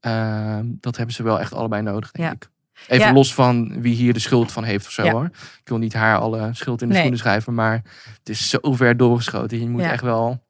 Ehm, 0.00 0.64
dat 0.66 0.96
hebben 0.96 1.14
ze 1.14 1.22
wel 1.22 1.40
echt 1.40 1.52
allebei 1.54 1.82
nodig, 1.82 2.10
denk 2.10 2.28
Ja. 2.28 2.34
ik. 2.34 2.50
Even 2.88 3.06
Ja. 3.06 3.12
los 3.12 3.34
van 3.34 3.80
wie 3.80 3.94
hier 3.94 4.12
de 4.12 4.18
schuld 4.18 4.52
van 4.52 4.64
heeft 4.64 4.86
of 4.86 4.92
zo 4.92 5.04
Ja. 5.04 5.12
hoor. 5.12 5.24
Ik 5.34 5.68
wil 5.68 5.78
niet 5.78 5.92
haar 5.94 6.18
alle 6.18 6.48
schuld 6.52 6.80
in 6.82 6.86
de 6.86 6.92
Nee. 6.92 6.96
schoenen 7.02 7.18
schrijven. 7.20 7.54
Maar 7.54 7.82
het 8.18 8.28
is 8.28 8.48
zo 8.48 8.58
ver 8.62 8.96
doorgeschoten. 8.96 9.60
Je 9.60 9.68
moet 9.68 9.80
echt 9.80 10.02
wel 10.02 10.42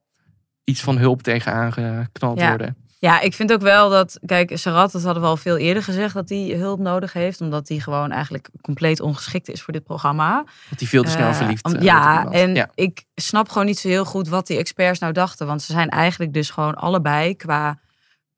iets 0.63 0.81
van 0.81 0.97
hulp 0.97 1.21
tegenaan 1.23 1.73
geknald 1.73 2.41
worden. 2.41 2.75
Ja, 2.99 3.19
ik 3.21 3.33
vind 3.33 3.51
ook 3.53 3.61
wel 3.61 3.89
dat, 3.89 4.19
kijk, 4.25 4.51
Sarat, 4.57 4.91
dat 4.91 5.03
hadden 5.03 5.23
we 5.23 5.29
al 5.29 5.37
veel 5.37 5.57
eerder 5.57 5.83
gezegd, 5.83 6.13
dat 6.13 6.29
hij 6.29 6.37
hulp 6.57 6.79
nodig 6.79 7.13
heeft. 7.13 7.41
Omdat 7.41 7.67
hij 7.69 7.79
gewoon 7.79 8.11
eigenlijk 8.11 8.49
compleet 8.61 8.99
ongeschikt 8.99 9.49
is 9.49 9.61
voor 9.61 9.73
dit 9.73 9.83
programma. 9.83 10.43
Dat 10.69 10.79
hij 10.79 10.87
veel 10.87 11.03
te 11.03 11.09
snel 11.09 11.27
Eh, 11.29 11.35
verliefd 11.35 11.73
eh, 11.73 11.81
Ja, 11.81 12.25
en 12.31 12.55
ja. 12.55 12.69
ik 12.75 13.03
snap 13.15 13.49
gewoon 13.49 13.65
niet 13.65 13.79
zo 13.79 13.87
heel 13.87 14.05
goed 14.05 14.27
wat 14.27 14.47
die 14.47 14.57
experts 14.57 14.99
nou 14.99 15.13
dachten. 15.13 15.47
Want 15.47 15.61
ze 15.61 15.71
zijn 15.71 15.89
eigenlijk 15.89 16.33
dus 16.33 16.49
gewoon 16.49 16.75
allebei 16.75 17.35
qua 17.35 17.79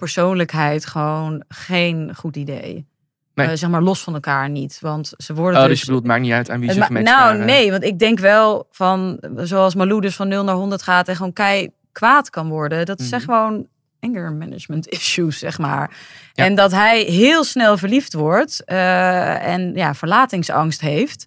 persoonlijkheid 0.04 0.86
gewoon 0.86 1.44
geen 1.48 2.12
goed 2.16 2.36
idee. 2.36 2.86
Nee. 3.34 3.48
Eh, 3.48 3.54
zeg 3.56 3.70
maar 3.70 3.82
los 3.82 4.04
van 4.04 4.14
elkaar 4.14 4.50
niet. 4.50 4.78
Want 4.82 5.14
ze 5.18 5.34
worden 5.34 5.60
Oh, 5.60 5.66
dus... 5.66 5.70
dus 5.72 5.80
je 5.80 5.86
bedoelt, 5.86 6.06
maakt 6.06 6.22
niet 6.22 6.32
uit 6.32 6.50
aan 6.50 6.60
wie 6.60 6.72
ze 6.72 6.80
ma- 6.80 6.86
gematcht 6.86 7.10
nou, 7.10 7.32
waren. 7.32 7.46
nee, 7.46 7.72
want 7.72 7.84
ik 7.84 8.00
denk 8.00 8.20
wel 8.20 8.68
van, 8.72 9.20
zoals 9.36 9.76
Malou 9.76 10.02
dus 10.02 10.16
van 10.16 10.28
0 10.28 10.44
naar 10.44 10.56
100 10.56 10.82
gaat 10.82 11.08
en 11.08 11.16
gewoon 11.16 11.34
kei 11.34 11.70
kwaad 11.92 12.30
kan 12.30 12.48
worden. 12.50 12.86
Dat 12.86 13.02
zijn 13.02 13.22
Mhm. 13.22 13.32
gewoon 13.32 13.68
anger 14.00 14.32
management 14.34 14.88
issues, 15.00 15.40
zeg 15.40 15.58
maar. 15.60 15.98
Ja. 16.34 16.46
En 16.46 16.56
dat 16.56 16.72
hij 16.72 17.02
heel 17.02 17.44
snel 17.44 17.78
verliefd 17.78 18.14
wordt 18.14 18.64
eh, 18.66 19.48
en 19.48 19.74
ja, 19.76 19.94
verlatingsangst 19.94 20.82
heeft. 20.82 21.26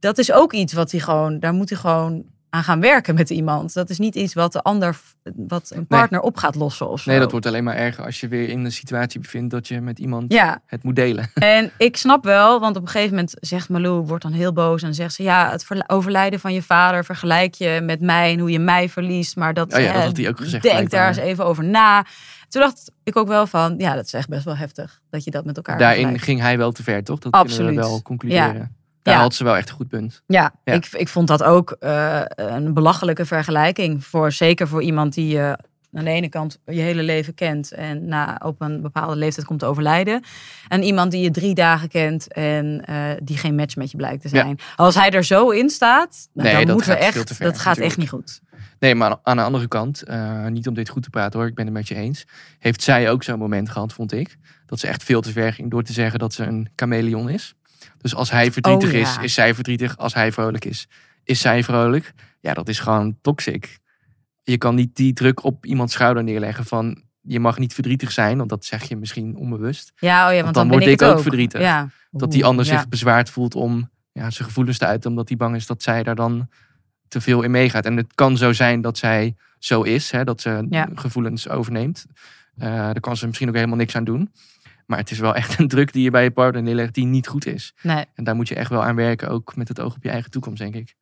Dat 0.00 0.18
is 0.18 0.32
ook 0.32 0.52
iets 0.52 0.72
wat 0.72 0.90
hij 0.90 1.00
gewoon, 1.00 1.38
daar 1.40 1.52
moet 1.52 1.68
hij 1.68 1.78
gewoon 1.78 2.24
aan 2.50 2.62
gaan 2.64 2.80
werken 2.80 3.14
met 3.14 3.30
iemand. 3.30 3.74
Dat 3.74 3.90
is 3.90 3.98
niet 3.98 4.14
iets 4.14 4.34
wat 4.34 4.52
de 4.52 4.62
ander, 4.62 5.00
wat 5.36 5.70
een 5.74 5.86
partner 5.86 6.20
op 6.20 6.36
gaat 6.36 6.54
lossen 6.54 6.88
of 6.88 7.00
zo. 7.00 7.10
Nee, 7.10 7.18
dat 7.20 7.30
wordt 7.30 7.46
alleen 7.46 7.64
maar 7.64 7.76
erger 7.76 8.04
als 8.04 8.20
je 8.20 8.28
weer 8.28 8.48
in 8.48 8.64
een 8.64 8.72
situatie 8.72 9.20
bevindt 9.20 9.50
dat 9.50 9.68
je 9.68 9.80
met 9.80 9.98
iemand 9.98 10.32
Ja, 10.32 10.62
het 10.66 10.82
moet 10.82 10.96
delen. 10.96 11.30
En 11.58 11.70
ik 11.78 11.96
snap 11.96 12.24
wel, 12.24 12.60
want 12.60 12.76
op 12.76 12.82
een 12.82 12.88
gegeven 12.88 13.14
moment 13.14 13.34
zegt 13.40 13.68
Malou, 13.68 14.06
wordt 14.06 14.22
dan 14.22 14.32
heel 14.32 14.52
boos 14.52 14.82
en 14.82 14.94
zegt 14.94 15.14
ze, 15.14 15.22
ja, 15.22 15.50
het 15.50 15.66
overlijden 15.86 16.40
van 16.40 16.52
je 16.52 16.62
vader 16.62 17.04
vergelijk 17.04 17.54
je 17.54 17.80
met 17.82 18.00
mij 18.00 18.32
en 18.32 18.38
hoe 18.38 18.50
je 18.50 18.58
mij 18.58 18.88
verliest, 18.88 19.36
maar 19.36 19.54
dat, 19.54 19.74
Oh 19.74 19.80
ja, 19.80 19.86
dat 19.86 19.96
eh, 19.96 20.02
had 20.06 20.16
hij 20.16 20.28
ook 20.28 20.38
gezegd, 20.38 20.62
denk 20.62 20.90
daar 20.90 21.08
eens 21.08 21.16
even 21.16 21.44
over 21.44 21.64
na. 21.64 22.04
Toen 22.48 22.60
dacht 22.60 22.92
ik 23.04 23.16
ook 23.16 23.28
wel 23.28 23.46
van, 23.46 23.74
ja, 23.78 23.94
dat 23.94 24.04
is 24.04 24.12
echt 24.12 24.28
best 24.28 24.44
wel 24.44 24.56
heftig 24.56 25.00
dat 25.10 25.24
je 25.24 25.30
dat 25.30 25.44
met 25.44 25.56
elkaar 25.56 25.78
Daarin 25.78 25.96
vergelijkt. 25.96 26.24
ging 26.24 26.40
hij 26.40 26.58
wel 26.58 26.72
te 26.72 26.82
ver, 26.82 27.04
toch? 27.04 27.18
Dat 27.18 27.32
kunnen 27.32 27.50
Absoluut. 27.50 27.74
we 27.74 27.80
wel 27.80 28.02
concluderen. 28.02 28.54
Ja. 28.54 28.70
Daar 29.02 29.14
Ja. 29.14 29.20
had 29.20 29.34
ze 29.34 29.44
wel 29.44 29.56
echt 29.56 29.68
een 29.68 29.74
goed 29.74 29.88
punt. 29.88 30.22
Ja, 30.26 30.52
Ja. 30.64 30.72
Ik, 30.72 30.86
ik 30.86 31.08
vond 31.08 31.28
dat 31.28 31.42
ook 31.42 31.70
eh, 31.80 32.20
een 32.26 32.74
belachelijke 32.74 33.26
vergelijking. 33.26 34.04
Voor, 34.04 34.32
zeker 34.32 34.68
voor 34.68 34.82
iemand 34.82 35.14
die 35.14 35.28
je 35.28 35.58
aan 35.92 36.04
de 36.04 36.10
ene 36.10 36.28
kant 36.28 36.58
je 36.64 36.80
hele 36.80 37.02
leven 37.02 37.34
kent 37.34 37.72
en 37.72 38.06
na 38.08 38.40
op 38.44 38.60
een 38.60 38.82
bepaalde 38.82 39.16
leeftijd 39.16 39.46
komt 39.46 39.58
te 39.58 39.66
overlijden. 39.66 40.22
En 40.68 40.82
iemand 40.82 41.10
die 41.10 41.22
je 41.22 41.30
drie 41.30 41.54
dagen 41.54 41.88
kent 41.88 42.32
en 42.32 42.84
eh, 42.84 42.96
die 43.22 43.36
geen 43.36 43.54
match 43.54 43.76
met 43.76 43.90
je 43.90 43.96
blijkt 43.96 44.22
te 44.22 44.28
Ja. 44.32 44.42
zijn. 44.42 44.58
Als 44.76 44.94
hij 44.94 45.10
er 45.10 45.24
zo 45.24 45.50
in 45.50 45.70
staat, 45.70 46.28
nou, 46.32 46.48
Nee, 46.48 46.56
dan 46.56 46.66
dat 46.66 46.74
moeten 46.74 46.92
we 46.92 46.98
echt, 46.98 47.34
ver, 47.34 47.46
dat 47.46 47.58
gaat 47.58 47.76
echt 47.78 47.96
niet 47.96 48.08
goed. 48.08 48.40
Nee, 48.78 48.94
maar 48.94 49.16
aan 49.22 49.36
de 49.36 49.42
andere 49.42 49.68
kant, 49.68 50.02
eh, 50.02 50.46
niet 50.46 50.68
om 50.68 50.74
dit 50.74 50.88
goed 50.88 51.02
te 51.02 51.10
praten 51.10 51.38
hoor, 51.38 51.48
ik 51.48 51.54
ben 51.54 51.64
het 51.64 51.74
met 51.74 51.88
je 51.88 51.94
eens. 51.94 52.24
Heeft 52.58 52.82
zij 52.82 53.10
ook 53.10 53.22
zo'n 53.22 53.38
moment 53.38 53.70
gehad, 53.70 53.92
vond 53.92 54.12
ik. 54.12 54.36
Dat 54.66 54.78
ze 54.80 54.86
echt 54.86 55.02
veel 55.02 55.20
te 55.20 55.32
ver 55.32 55.52
ging 55.52 55.70
door 55.70 55.82
te 55.82 55.92
zeggen 55.92 56.18
dat 56.18 56.32
ze 56.32 56.44
een 56.44 56.68
chameleon 56.76 57.28
is. 57.28 57.54
Dus 57.98 58.14
als 58.14 58.30
hij 58.30 58.52
verdrietig 58.52 58.88
Oh, 58.88 58.94
ja. 58.94 59.00
is, 59.00 59.16
is 59.22 59.34
zij 59.34 59.54
verdrietig. 59.54 59.96
Als 59.96 60.14
hij 60.14 60.32
vrolijk 60.32 60.64
is, 60.64 60.88
is 61.24 61.40
zij 61.40 61.64
vrolijk. 61.64 62.12
Ja, 62.40 62.54
dat 62.54 62.68
is 62.68 62.80
gewoon 62.80 63.16
toxic. 63.20 63.78
Je 64.42 64.58
kan 64.58 64.74
niet 64.74 64.96
die 64.96 65.12
druk 65.12 65.44
op 65.44 65.66
iemands 65.66 65.92
schouder 65.92 66.24
neerleggen 66.24 66.64
van 66.64 67.02
je 67.20 67.40
mag 67.40 67.58
niet 67.58 67.74
verdrietig 67.74 68.12
zijn, 68.12 68.36
want 68.36 68.48
dat 68.48 68.64
zeg 68.64 68.88
je 68.88 68.96
misschien 68.96 69.36
onbewust. 69.36 69.92
Ja, 69.96 70.28
oh 70.28 70.34
ja, 70.34 70.42
want, 70.42 70.54
dan, 70.54 70.68
word 70.68 70.86
ik 70.86 71.00
het 71.00 71.04
ook, 71.04 71.20
verdrietig. 71.20 71.60
Ja. 71.60 71.88
Dat 72.10 72.32
die 72.32 72.44
ander 72.44 72.64
ja. 72.64 72.70
zich 72.70 72.88
bezwaard 72.88 73.30
voelt 73.30 73.54
om 73.54 73.90
ja, 74.12 74.30
zijn 74.30 74.48
gevoelens 74.48 74.78
te 74.78 74.86
uiten, 74.86 75.10
omdat 75.10 75.28
hij 75.28 75.36
bang 75.36 75.56
is 75.56 75.66
dat 75.66 75.82
zij 75.82 76.02
daar 76.02 76.14
dan 76.14 76.48
te 77.08 77.20
veel 77.20 77.42
in 77.42 77.50
meegaat. 77.50 77.84
En 77.84 77.96
het 77.96 78.14
kan 78.14 78.36
zo 78.36 78.52
zijn 78.52 78.80
dat 78.80 78.98
zij 78.98 79.34
zo 79.58 79.82
is, 79.82 80.10
hè, 80.10 80.24
dat 80.24 80.40
ze 80.40 80.88
gevoelens 80.94 81.48
overneemt. 81.48 82.06
Eh, 82.56 82.68
daar 82.68 83.00
kan 83.00 83.16
ze 83.16 83.26
misschien 83.26 83.48
ook 83.48 83.54
helemaal 83.54 83.76
niks 83.76 83.96
aan 83.96 84.04
doen. 84.04 84.32
Maar 84.88 84.98
het 84.98 85.10
is 85.10 85.18
wel 85.18 85.34
echt 85.34 85.58
een 85.58 85.68
druk 85.68 85.92
die 85.92 86.02
je 86.02 86.10
bij 86.10 86.22
je 86.22 86.30
partner 86.30 86.62
neerlegt 86.62 86.94
die 86.94 87.04
niet 87.04 87.26
goed 87.26 87.46
is. 87.46 87.74
Nee. 87.82 88.04
En 88.14 88.24
daar 88.24 88.34
moet 88.36 88.48
je 88.48 88.54
echt 88.54 88.70
wel 88.70 88.84
aan 88.84 88.94
werken, 88.94 89.28
ook 89.28 89.56
met 89.56 89.68
het 89.68 89.80
oog 89.80 89.94
op 89.94 90.02
je 90.02 90.10
eigen 90.10 90.30
toekomst, 90.30 90.58
denk 90.58 90.74
ik. 90.74 90.94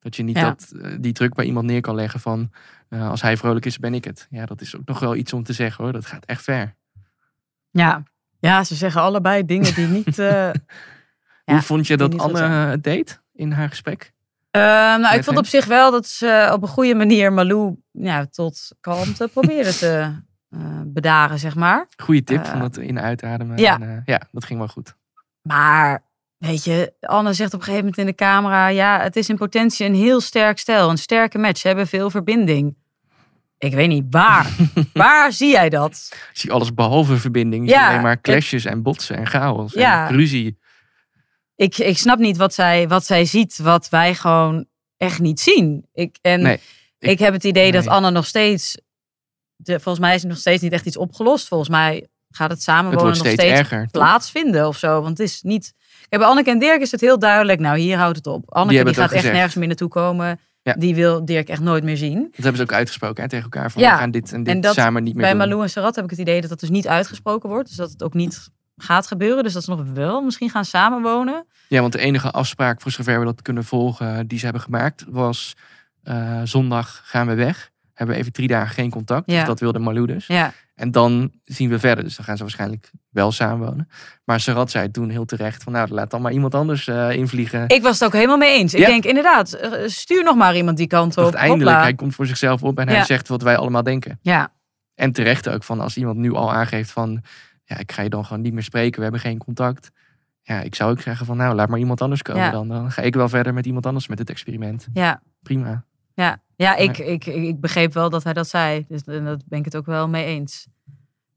Dat 0.00 0.16
je 0.16 0.22
niet 0.22 0.36
Ja. 0.36 0.42
dat, 0.48 0.72
eh, 0.82 0.96
die 1.00 1.12
druk 1.12 1.34
bij 1.34 1.44
iemand 1.44 1.66
neer 1.66 1.80
kan 1.80 1.94
leggen 1.94 2.20
van 2.20 2.50
eh, 2.88 3.10
als 3.10 3.22
hij 3.22 3.36
vrolijk 3.36 3.66
is, 3.66 3.78
ben 3.78 3.94
ik 3.94 4.04
het. 4.04 4.26
Ja, 4.30 4.46
dat 4.46 4.60
is 4.60 4.76
ook 4.76 4.84
nog 4.84 4.98
wel 4.98 5.16
iets 5.16 5.32
om 5.32 5.42
te 5.42 5.52
zeggen 5.52 5.84
hoor. 5.84 5.92
Dat 5.92 6.06
gaat 6.06 6.24
echt 6.24 6.42
ver. 6.42 6.74
Ja. 7.70 8.02
ja, 8.38 8.64
ze 8.64 8.74
zeggen 8.74 9.00
allebei 9.00 9.44
dingen 9.44 9.74
die 9.74 9.86
niet... 9.86 10.16
Ja, 11.44 11.52
Hoe 11.52 11.62
vond 11.62 11.86
je 11.86 11.96
dat 11.96 12.18
Anne 12.18 12.40
het 12.42 12.84
deed 12.84 13.20
in 13.34 13.52
haar 13.52 13.68
gesprek? 13.68 14.12
Eh, 14.50 14.60
nou, 14.62 15.06
ik 15.06 15.12
vond 15.12 15.26
hem? 15.26 15.36
op 15.36 15.46
zich 15.46 15.64
wel 15.64 15.90
dat 15.90 16.06
ze 16.06 16.50
op 16.52 16.62
een 16.62 16.68
goede 16.68 16.94
manier 16.94 17.32
Malou 17.32 17.76
ja, 17.90 18.26
tot 18.26 18.72
kalmte 18.80 19.28
probeerde 19.32 19.74
te 19.74 20.12
bedaren, 20.86 21.38
zeg 21.38 21.54
maar. 21.54 21.86
Goeie 21.96 22.24
tip 22.24 22.42
Eh, 22.42 22.50
van 22.50 22.58
dat 22.58 22.76
in 22.76 23.00
uitademen. 23.00 23.58
ja. 23.58 23.74
En, 23.80 23.82
eh, 23.96 23.96
ja, 24.04 24.20
dat 24.30 24.44
ging 24.44 24.58
wel 24.58 24.68
goed. 24.68 24.94
Maar, 25.42 26.04
weet 26.38 26.64
je, 26.64 26.92
Anne 27.00 27.32
zegt 27.32 27.54
op 27.54 27.58
een 27.58 27.64
gegeven 27.64 27.84
moment 27.84 27.98
in 28.00 28.06
de 28.06 28.14
camera... 28.14 28.66
ja, 28.68 29.00
het 29.00 29.16
is 29.16 29.28
in 29.28 29.36
potentie 29.36 29.86
een 29.86 29.94
heel 29.94 30.20
sterk 30.20 30.58
stel, 30.58 30.90
een 30.90 30.98
sterke 30.98 31.38
match. 31.38 31.60
Ze 31.60 31.66
hebben 31.66 31.86
veel 31.86 32.10
verbinding. 32.10 32.76
Ik 33.58 33.74
weet 33.74 33.88
niet, 33.88 34.04
waar? 34.10 34.46
waar 34.92 35.32
zie 35.32 35.50
jij 35.50 35.68
dat? 35.68 36.08
Ik 36.12 36.38
zie 36.38 36.52
alles 36.52 36.74
behalve 36.74 37.16
verbinding. 37.16 37.68
Ja, 37.68 37.88
alleen 37.88 38.02
maar 38.02 38.20
clashes 38.20 38.64
en 38.64 38.82
botsen 38.82 39.16
en 39.16 39.26
chaos 39.26 39.72
Ja. 39.72 40.08
en 40.08 40.14
ruzie. 40.16 40.58
Ik, 41.56 41.78
ik 41.78 41.98
snap 41.98 42.18
niet 42.18 42.36
wat 42.36 42.54
zij, 42.54 42.88
wat 42.88 43.04
zij 43.04 43.24
ziet, 43.24 43.56
wat 43.58 43.88
wij 43.88 44.14
gewoon 44.14 44.66
echt 44.96 45.20
niet 45.20 45.40
zien. 45.40 45.86
Ik, 45.92 46.18
en 46.20 46.42
Nee, 46.42 46.60
ik, 46.98 47.10
ik- 47.10 47.18
heb 47.18 47.32
het 47.32 47.44
idee 47.44 47.72
dat. 47.72 47.86
Anne 47.86 48.10
nog 48.10 48.26
steeds... 48.26 48.78
De, 49.62 49.72
volgens 49.72 49.98
mij 49.98 50.14
is 50.14 50.22
er 50.22 50.28
nog 50.28 50.38
steeds 50.38 50.62
niet 50.62 50.72
echt 50.72 50.86
iets 50.86 50.96
opgelost. 50.96 51.48
Volgens 51.48 51.70
mij 51.70 52.06
gaat 52.30 52.50
het 52.50 52.62
samenwonen 52.62 53.06
nog 53.06 53.16
steeds 53.16 53.42
erger, 53.42 53.88
plaatsvinden 53.90 54.66
of 54.66 54.76
zo. 54.76 55.02
Want 55.02 55.18
het 55.18 55.28
is 55.28 55.42
niet... 55.42 55.74
Kijk, 56.08 56.22
bij 56.22 56.30
Anneke 56.30 56.50
en 56.50 56.58
Dirk 56.58 56.80
is 56.80 56.90
het 56.90 57.00
heel 57.00 57.18
duidelijk. 57.18 57.60
Nou, 57.60 57.78
hier 57.78 57.96
houdt 57.96 58.16
het 58.16 58.26
op. 58.26 58.54
Anneke 58.54 58.78
die, 58.78 58.86
het 58.86 58.94
gaat 58.94 59.04
echt 59.04 59.14
gezegd. 59.14 59.34
nergens 59.34 59.54
meer 59.54 59.66
naartoe 59.66 59.88
komen. 59.88 60.40
Ja. 60.62 60.72
Die 60.72 60.94
wil 60.94 61.24
Dirk 61.24 61.48
echt 61.48 61.60
nooit 61.60 61.84
meer 61.84 61.96
zien. 61.96 62.22
Dat 62.22 62.30
hebben 62.34 62.56
ze 62.56 62.62
ook 62.62 62.72
uitgesproken 62.72 63.22
hè, 63.22 63.28
tegen 63.28 63.44
elkaar. 63.44 63.70
Van 63.70 63.82
Ja, 63.82 63.92
we 63.92 63.98
gaan 63.98 64.10
dit 64.10 64.32
en 64.32 64.42
dit 64.42 64.54
En 64.54 64.60
dat 64.60 64.74
samen 64.74 65.02
niet 65.02 65.14
meer 65.14 65.22
bij 65.22 65.32
doen. 65.32 65.40
Malou 65.40 65.62
en 65.62 65.70
Sarat 65.70 65.94
heb 65.94 66.04
ik 66.04 66.10
het 66.10 66.18
idee 66.18 66.40
dat 66.40 66.50
dat 66.50 66.60
dus 66.60 66.70
niet 66.70 66.88
uitgesproken 66.88 67.48
wordt. 67.48 67.68
Dus 67.68 67.76
dat 67.76 67.90
het 67.90 68.02
ook 68.02 68.14
niet 68.14 68.48
gaat 68.76 69.06
gebeuren. 69.06 69.44
Dus 69.44 69.52
dat 69.52 69.64
ze 69.64 69.70
nog 69.70 69.84
wel 69.94 70.20
misschien 70.22 70.50
gaan 70.50 70.64
samenwonen. 70.64 71.46
Ja, 71.68 71.80
want 71.80 71.92
de 71.92 71.98
enige 71.98 72.30
afspraak 72.30 72.80
voor 72.80 72.90
zover 72.90 73.18
we 73.18 73.24
dat 73.24 73.42
kunnen 73.42 73.64
volgen 73.64 74.26
die 74.26 74.38
ze 74.38 74.44
hebben 74.44 74.62
gemaakt 74.62 75.04
was 75.08 75.54
eh, 76.02 76.40
zondag 76.44 77.00
gaan 77.04 77.26
we 77.26 77.34
weg. 77.34 77.70
Hebben 78.02 78.20
even 78.20 78.32
drie 78.32 78.48
dagen 78.48 78.74
geen 78.74 78.90
contact. 78.90 79.30
Ja. 79.30 79.38
Dus 79.38 79.46
dat 79.46 79.60
wilde 79.60 79.78
Malou 79.78 80.06
dus. 80.06 80.26
Ja, 80.26 80.52
En 80.74 80.90
dan 80.90 81.32
zien 81.44 81.68
we 81.68 81.78
verder. 81.78 82.04
Dus 82.04 82.16
dan 82.16 82.24
gaan 82.24 82.36
ze 82.36 82.42
waarschijnlijk 82.42 82.90
wel 83.10 83.32
samenwonen. 83.32 83.88
Maar 84.24 84.40
Sarat 84.40 84.70
zei 84.70 84.90
toen 84.90 85.08
heel 85.10 85.24
terecht 85.24 85.62
van 85.62 85.72
nou 85.72 85.88
laat 85.90 86.10
dan 86.10 86.22
maar 86.22 86.32
iemand 86.32 86.54
anders 86.54 86.88
eh, 86.88 87.10
invliegen. 87.12 87.68
ik 87.68 87.82
was 87.82 87.98
het 87.98 88.04
ook 88.04 88.12
helemaal 88.12 88.36
mee 88.36 88.58
eens. 88.58 88.74
Ik 88.74 88.86
denk 88.86 89.04
inderdaad, 89.04 89.52
eh, 89.52 89.70
stuur 89.86 90.24
nog 90.24 90.36
maar 90.36 90.56
iemand 90.56 90.76
die 90.76 90.86
kant 90.86 91.16
op. 91.16 91.22
Dacht 91.22 91.34
eindelijk, 91.34 91.68
Hopla. 91.68 91.82
hij 91.82 91.94
komt 91.94 92.14
voor 92.14 92.26
zichzelf 92.26 92.62
op 92.62 92.78
en 92.78 92.88
hij 92.88 93.04
zegt 93.04 93.28
wat 93.28 93.42
wij 93.42 93.56
allemaal 93.56 93.82
denken. 93.82 94.18
Ja, 94.22 94.52
En 94.94 95.12
terecht 95.12 95.48
ook 95.48 95.62
van 95.64 95.80
als 95.80 95.96
iemand 95.96 96.16
nu 96.16 96.32
al 96.32 96.52
aangeeft 96.52 96.90
van 96.90 97.22
ja, 97.64 97.78
ik 97.78 97.92
ga 97.92 98.02
je 98.02 98.08
dan 98.08 98.24
gewoon 98.24 98.42
niet 98.42 98.52
meer 98.52 98.62
spreken, 98.62 98.96
we 98.96 99.02
hebben 99.02 99.20
geen 99.20 99.38
contact. 99.38 99.90
Ja, 100.42 100.60
ik 100.60 100.74
zou 100.74 100.90
ook 100.90 101.00
zeggen 101.00 101.26
van 101.26 101.36
nou, 101.36 101.54
laat 101.54 101.68
maar 101.68 101.78
iemand 101.78 102.00
anders 102.00 102.22
komen 102.22 102.52
dan. 102.52 102.68
Dan 102.68 102.90
ga 102.90 103.02
ik 103.02 103.14
wel 103.14 103.28
verder 103.28 103.54
met 103.54 103.66
iemand 103.66 103.86
anders 103.86 104.06
met 104.08 104.18
het 104.18 104.30
experiment. 104.30 104.86
ja, 104.92 105.22
Prima. 105.42 105.84
ja. 106.14 106.40
Ja, 106.62 106.76
ik, 106.76 106.98
ik, 106.98 107.26
ik 107.26 107.60
begreep 107.60 107.92
wel 107.92 108.10
dat 108.10 108.24
hij 108.24 108.32
dat 108.32 108.48
zei. 108.48 108.84
Dus 108.88 109.02
daar 109.02 109.22
ben 109.46 109.58
ik 109.58 109.64
het 109.64 109.76
ook 109.76 109.86
wel 109.86 110.08
mee 110.08 110.24
eens. 110.24 110.66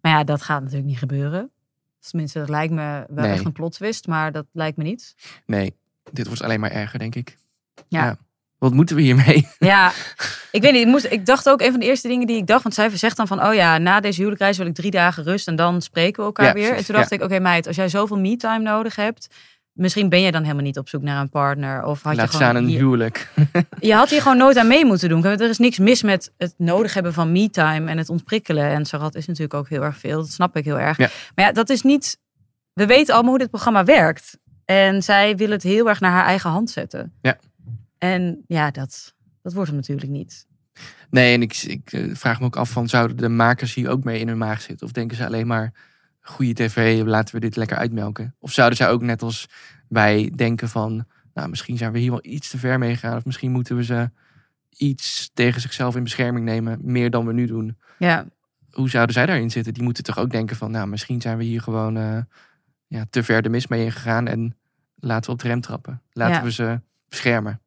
Maar 0.02 0.12
ja, 0.12 0.24
dat 0.24 0.42
gaat 0.42 0.62
natuurlijk 0.62 0.88
niet 0.88 0.98
gebeuren. 0.98 1.52
Tenminste, 2.00 2.40
dat 2.40 2.50
lijkt 2.50 2.74
me 2.74 3.06
wel 3.08 3.24
Nee. 3.24 3.34
echt 3.34 3.46
een 3.46 3.52
plot 3.52 3.74
twist. 3.74 4.08
Maar 4.08 4.32
dat 4.32 4.46
lijkt 4.52 4.78
me 4.78 4.84
niet. 4.84 5.16
Nee, 5.46 5.76
dit 6.12 6.28
wordt 6.28 6.42
alleen 6.44 6.60
maar 6.60 6.72
erger, 6.72 7.00
denk 7.00 7.16
ik. 7.16 7.38
Ja. 7.88 8.18
Wat 8.58 8.74
moeten 8.74 8.96
we 8.96 9.02
hiermee? 9.02 9.48
Ja, 9.60 9.92
ik 10.52 10.62
weet 10.62 10.72
niet. 10.72 10.82
Ik, 10.82 10.88
moest, 10.88 11.06
ik 11.06 11.26
dacht 11.26 11.50
ook, 11.50 11.62
een 11.62 11.72
van 11.72 11.80
de 11.80 11.86
eerste 11.86 12.08
dingen 12.08 12.28
die 12.28 12.38
ik 12.38 12.48
dacht, 12.48 12.64
want 12.64 12.76
zij 12.76 12.98
zegt 12.98 13.18
dan 13.18 13.28
van, 13.28 13.46
oh 13.46 13.54
ja, 13.54 13.78
na 13.78 14.00
deze 14.00 14.16
huwelijksreis 14.18 14.58
wil 14.58 14.68
ik 14.68 14.74
drie 14.74 14.92
dagen 14.92 15.24
rust 15.24 15.48
en 15.48 15.56
dan 15.56 15.82
spreken 15.82 16.20
we 16.20 16.26
elkaar 16.26 16.46
Ja, 16.46 16.54
weer. 16.54 16.74
En 16.76 16.86
toen 16.86 16.96
dacht 16.96 17.10
ja. 17.10 17.16
ik, 17.16 17.24
oké 17.24 17.40
meid, 17.40 17.68
als 17.68 17.76
jij 17.76 17.90
zoveel 17.90 18.20
me-time 18.20 18.64
nodig 18.64 18.96
hebt, 18.96 19.28
misschien 19.76 20.10
ben 20.10 20.22
je 20.22 20.32
dan 20.32 20.42
helemaal 20.42 20.64
niet 20.64 20.78
op 20.78 20.90
zoek 20.90 21.02
naar 21.02 21.22
een 21.22 21.30
partner. 21.30 21.84
Of 21.84 22.02
had 22.02 22.16
Laat 22.16 22.30
je 22.30 22.36
staan 22.36 22.56
gewoon 22.56 22.70
een 22.70 22.78
huwelijk. 22.78 23.32
je 23.80 23.94
had 23.94 24.10
hier 24.10 24.22
gewoon 24.26 24.38
nooit 24.38 24.58
aan 24.58 24.68
mee 24.68 24.86
moeten 24.86 25.10
doen. 25.10 25.26
Er 25.26 25.50
is 25.50 25.58
niks 25.58 25.80
mis 25.80 26.04
met 26.04 26.32
het 26.38 26.54
nodig 26.58 26.94
hebben 26.94 27.14
van 27.14 27.32
me-time 27.32 27.90
en 27.90 27.98
het 27.98 28.10
ontprikkelen. 28.10 28.70
En 28.70 28.86
Sarat 28.86 29.16
is 29.16 29.26
natuurlijk 29.26 29.54
ook 29.54 29.70
heel 29.70 29.84
erg 29.84 29.98
veel. 29.98 30.18
Dat 30.18 30.32
snap 30.32 30.56
ik 30.56 30.66
heel 30.66 30.80
erg. 30.80 30.98
Ja. 30.98 31.10
Maar 31.36 31.46
ja, 31.46 31.52
dat 31.52 31.70
is 31.70 31.82
niet... 31.82 32.20
We 32.74 32.86
weten 32.86 33.14
allemaal 33.14 33.32
hoe 33.32 33.42
dit 33.42 33.50
programma 33.50 33.84
werkt. 33.84 34.38
En 34.66 35.04
zij 35.04 35.36
wil 35.36 35.50
het 35.50 35.64
heel 35.64 35.90
erg 35.90 36.00
naar 36.00 36.12
haar 36.12 36.26
eigen 36.26 36.50
hand 36.50 36.70
zetten. 36.70 37.14
Ja. 37.22 37.38
En 37.98 38.44
ja, 38.48 38.72
dat, 38.72 39.14
dat 39.42 39.54
wordt 39.54 39.70
hem 39.70 39.80
natuurlijk 39.80 40.12
niet. 40.12 40.46
Nee, 41.10 41.34
en 41.34 41.42
ik, 41.42 41.64
ik 41.64 41.94
eh, 41.94 42.10
vraag 42.14 42.40
me 42.40 42.46
ook 42.46 42.56
af 42.56 42.70
van 42.70 42.90
zouden 42.90 43.18
de 43.18 43.30
makers 43.30 43.74
hier 43.74 43.90
ook 43.90 44.04
mee 44.04 44.20
in 44.20 44.28
hun 44.28 44.38
maag 44.38 44.62
zitten? 44.62 44.86
Of 44.88 44.94
denken 44.94 45.18
ze 45.18 45.26
alleen 45.26 45.48
maar 45.48 45.74
goede 46.28 46.54
tv, 46.54 47.02
laten 47.06 47.36
we 47.36 47.42
dit 47.42 47.56
lekker 47.56 47.78
uitmelken? 47.78 48.36
Of 48.40 48.52
zouden 48.52 48.78
zij 48.78 48.90
ook 48.90 49.02
net 49.02 49.22
als 49.22 49.48
wij 49.88 50.32
denken 50.36 50.70
van, 50.70 51.06
nou 51.34 51.50
misschien 51.50 51.78
zijn 51.78 51.92
we 51.92 52.00
hier 52.00 52.10
wel 52.12 52.20
iets 52.26 52.50
te 52.50 52.58
ver 52.58 52.80
mee 52.80 52.94
gegaan. 52.94 53.18
Of 53.18 53.26
misschien 53.26 53.52
moeten 53.52 53.76
we 53.76 53.84
ze 53.84 54.10
iets 54.78 55.32
tegen 55.34 55.62
zichzelf 55.62 55.96
in 55.96 56.04
bescherming 56.04 56.46
nemen, 56.46 56.80
meer 56.82 57.10
dan 57.10 57.26
we 57.26 57.34
nu 57.34 57.46
doen. 57.46 57.78
Ja, 58.00 58.26
Hoe 58.72 58.90
zouden 58.90 59.14
zij 59.16 59.26
daarin 59.26 59.52
zitten? 59.52 59.74
Die 59.74 59.84
moeten 59.84 60.04
toch 60.04 60.18
ook 60.18 60.32
denken 60.32 60.56
van, 60.56 60.72
nou 60.72 60.88
misschien 60.88 61.22
zijn 61.22 61.38
we 61.38 61.44
hier 61.44 61.62
gewoon 61.62 61.98
eh, 61.98 62.18
ja, 62.88 63.06
te 63.10 63.24
ver 63.24 63.42
de 63.42 63.50
mis 63.50 63.68
mee 63.68 63.84
ingegaan. 63.84 64.28
En 64.28 64.56
laten 64.96 65.26
we 65.26 65.32
op 65.32 65.42
de 65.42 65.48
rem 65.48 65.62
trappen. 65.62 66.02
Laten 66.12 66.36
Ja. 66.36 66.44
we 66.44 66.52
ze 66.52 66.80
beschermen. 67.10 67.60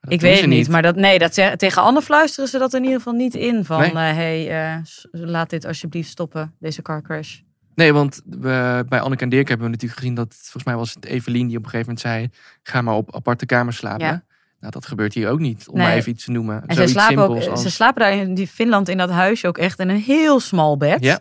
Dat 0.00 0.12
ik 0.12 0.20
weet 0.20 0.40
het 0.40 0.48
niet. 0.48 0.68
Maar 0.68 0.82
dat, 0.82 0.96
nee, 0.96 1.18
dat, 1.18 1.32
tegen 1.58 1.82
Anne 1.82 2.02
fluisteren 2.02 2.48
ze 2.48 2.58
dat 2.58 2.74
in 2.74 2.82
ieder 2.82 2.96
geval 2.96 3.12
niet 3.12 3.34
in. 3.34 3.64
Van, 3.64 3.80
Nee. 3.80 3.90
eh, 3.90 3.94
hey, 3.96 4.50
eh, 4.74 4.82
laat 5.10 5.50
dit 5.50 5.64
alsjeblieft 5.64 6.10
stoppen, 6.10 6.54
deze 6.58 6.82
car 6.82 7.02
crash. 7.02 7.40
Nee, 7.80 7.92
want 7.92 8.20
we, 8.24 8.84
bij 8.88 9.00
Anneke 9.00 9.22
en 9.22 9.28
Dirk 9.28 9.48
hebben 9.48 9.66
we 9.66 9.72
natuurlijk 9.72 10.00
gezien 10.00 10.14
dat, 10.14 10.34
volgens 10.40 10.64
mij 10.64 10.76
was 10.76 10.94
het 10.94 11.04
Evelien 11.04 11.46
die 11.48 11.56
op 11.56 11.64
een 11.64 11.70
gegeven 11.70 11.94
moment 11.94 12.00
zei, 12.06 12.30
ga 12.62 12.82
maar 12.82 12.94
op 12.94 13.14
aparte 13.14 13.46
kamers 13.46 13.76
slapen. 13.76 14.06
Ja. 14.06 14.22
Nou, 14.60 14.72
dat 14.72 14.86
gebeurt 14.86 15.14
hier 15.14 15.28
ook 15.28 15.38
niet, 15.38 15.68
om 15.68 15.76
Nee. 15.76 15.86
maar 15.86 15.96
even 15.96 16.12
iets 16.12 16.24
te 16.24 16.30
noemen. 16.30 16.62
En 16.66 16.74
ze 16.74 16.86
slapen, 16.86 17.18
ook, 17.28 17.48
als- 17.48 17.62
ze 17.62 17.70
slapen 17.70 18.02
daar 18.02 18.12
in 18.12 18.34
die 18.34 18.46
Finland 18.46 18.88
in 18.88 18.96
dat 18.98 19.10
huisje 19.10 19.46
ook 19.48 19.58
echt 19.58 19.78
in 19.78 19.88
een 19.88 20.00
heel 20.00 20.40
smal 20.40 20.76
bed. 20.76 21.04
Ja. 21.04 21.20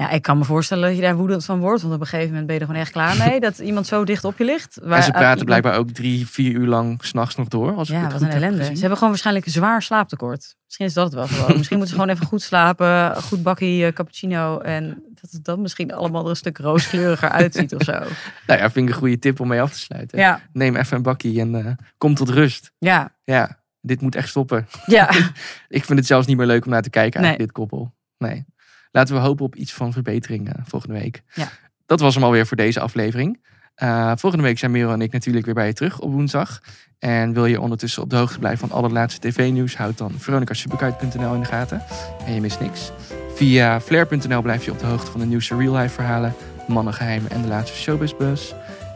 Ja, 0.00 0.10
ik 0.10 0.22
kan 0.22 0.38
me 0.38 0.44
voorstellen 0.44 0.88
dat 0.88 0.96
je 0.96 1.02
daar 1.02 1.16
woedend 1.16 1.44
van 1.44 1.58
wordt. 1.60 1.82
Want 1.82 1.94
op 1.94 2.00
een 2.00 2.06
gegeven 2.06 2.28
moment 2.28 2.46
ben 2.46 2.54
je 2.54 2.60
er 2.60 2.66
gewoon 2.66 2.82
echt 2.82 2.92
klaar 2.92 3.16
mee. 3.28 3.40
dat 3.40 3.58
iemand 3.58 3.86
zo 3.86 4.04
dicht 4.04 4.24
op 4.24 4.38
je 4.38 4.44
ligt. 4.44 4.78
Waar, 4.82 4.96
en 4.96 5.02
ze 5.02 5.08
eh, 5.12 5.14
praten 5.18 5.28
iemand- 5.30 5.44
blijkbaar 5.44 5.76
ook 5.76 5.90
drie, 5.90 6.26
vier 6.28 6.52
uur 6.52 6.66
lang 6.66 7.04
s'nachts 7.04 7.36
nog 7.36 7.48
door. 7.48 7.74
Als 7.74 7.88
Ja, 7.88 8.10
wat 8.10 8.22
een 8.22 8.28
ellende. 8.30 8.64
Ze 8.64 8.70
hebben 8.72 8.92
gewoon 8.94 9.08
waarschijnlijk 9.08 9.46
een 9.46 9.52
zwaar 9.52 9.82
slaaptekort. 9.82 10.56
Misschien 10.64 10.86
is 10.86 10.92
dat 10.92 11.04
het 11.04 11.14
wel 11.14 11.26
gewoon. 11.26 11.56
misschien 11.58 11.76
moeten 11.78 11.94
ze 11.96 12.00
gewoon 12.00 12.14
even 12.16 12.26
goed 12.26 12.42
slapen. 12.42 13.22
Goed 13.22 13.42
bakkie 13.42 13.86
eh, 13.86 13.92
cappuccino. 13.92 14.58
En 14.58 15.02
dat 15.20 15.30
het 15.30 15.44
dan 15.44 15.60
misschien 15.62 15.92
allemaal 15.94 16.24
er 16.24 16.30
een 16.30 16.36
stuk 16.36 16.58
rooskleuriger 16.58 17.28
uitziet 17.28 17.74
of 17.74 17.82
zo. 17.82 17.92
Nou 18.46 18.60
ja, 18.60 18.70
vind 18.70 18.88
ik 18.88 18.94
een 18.94 19.00
goede 19.00 19.18
tip 19.18 19.40
om 19.40 19.48
mee 19.48 19.60
af 19.62 19.72
te 19.72 19.78
sluiten. 19.78 20.18
Ja, 20.18 20.40
Neem 20.52 20.76
even 20.76 20.96
een 20.96 21.02
bakkie 21.02 21.40
en 21.40 21.54
eh, 21.66 21.72
kom 21.98 22.14
tot 22.14 22.28
rust. 22.28 22.72
ja, 22.78 23.14
Ja, 23.24 23.58
dit 23.80 24.00
moet 24.00 24.14
echt 24.14 24.28
stoppen. 24.28 24.66
ja. 24.86 25.10
Ik 25.78 25.84
vind 25.84 25.98
het 25.98 26.06
zelfs 26.06 26.26
niet 26.26 26.36
meer 26.36 26.46
leuk 26.46 26.64
om 26.64 26.70
naar 26.70 26.82
te 26.82 26.90
kijken, 26.90 27.20
Nee. 27.20 27.36
dit 27.38 27.52
koppel. 27.52 27.94
Nee. 28.18 28.44
Laten 28.92 29.14
we 29.14 29.20
hopen 29.20 29.44
op 29.44 29.54
iets 29.54 29.72
van 29.72 29.92
verbetering 29.92 30.48
eh, 30.48 30.54
volgende 30.66 30.98
week. 30.98 31.22
Ja. 31.34 31.48
Dat 31.86 32.00
was 32.00 32.14
hem 32.14 32.24
alweer 32.24 32.46
voor 32.46 32.56
deze 32.56 32.80
aflevering. 32.80 33.40
Eh, 33.74 34.12
volgende 34.16 34.44
week 34.44 34.58
zijn 34.58 34.70
Merel 34.70 34.92
en 34.92 35.00
ik 35.00 35.12
natuurlijk 35.12 35.44
weer 35.44 35.54
bij 35.54 35.66
je 35.66 35.72
terug 35.72 36.00
op 36.00 36.12
woensdag. 36.12 36.60
En 36.98 37.32
wil 37.32 37.46
je 37.46 37.60
ondertussen 37.60 38.02
op 38.02 38.10
de 38.10 38.16
hoogte 38.16 38.38
blijven 38.38 38.68
van 38.68 38.78
alle 38.78 38.88
laatste 38.88 39.28
tv-nieuws, 39.28 39.76
houd 39.76 39.98
dan 39.98 40.12
veronicasuperkuit.nl 40.16 41.34
in 41.34 41.40
de 41.40 41.46
gaten. 41.46 41.82
En 42.26 42.34
je 42.34 42.40
mist 42.40 42.60
niks. 42.60 42.92
Via 43.34 43.80
flair.nl 43.80 44.42
blijf 44.42 44.64
je 44.64 44.70
op 44.70 44.78
de 44.78 44.86
hoogte 44.86 45.10
van 45.10 45.20
de 45.20 45.26
nieuwste 45.26 45.56
real-life 45.56 45.94
verhalen, 45.94 46.34
mannengeheimen 46.68 47.30
en 47.30 47.42
de 47.42 47.48
laatste 47.48 47.76
showbiz-buzz. 47.76 48.52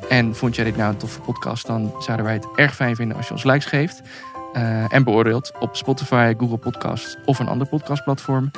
En 0.09 0.35
vond 0.37 0.55
jij 0.57 0.65
dit 0.65 0.77
nou 0.77 0.93
een 0.93 0.99
toffe 0.99 1.21
podcast, 1.21 1.67
dan 1.67 1.95
zouden 1.99 2.27
wij 2.27 2.35
het 2.35 2.47
erg 2.57 2.75
fijn 2.75 2.97
vinden 2.97 3.17
als 3.17 3.27
je 3.27 3.33
ons 3.33 3.45
likes 3.45 3.65
geeft. 3.65 4.03
eh, 4.53 4.93
en 4.95 5.05
beoordeeld 5.05 5.53
op 5.61 5.77
Spotify, 5.77 6.35
Google 6.39 6.57
Podcast 6.57 7.19
of 7.25 7.39
een 7.39 7.49
ander 7.49 7.67
podcastplatform. 7.67 8.51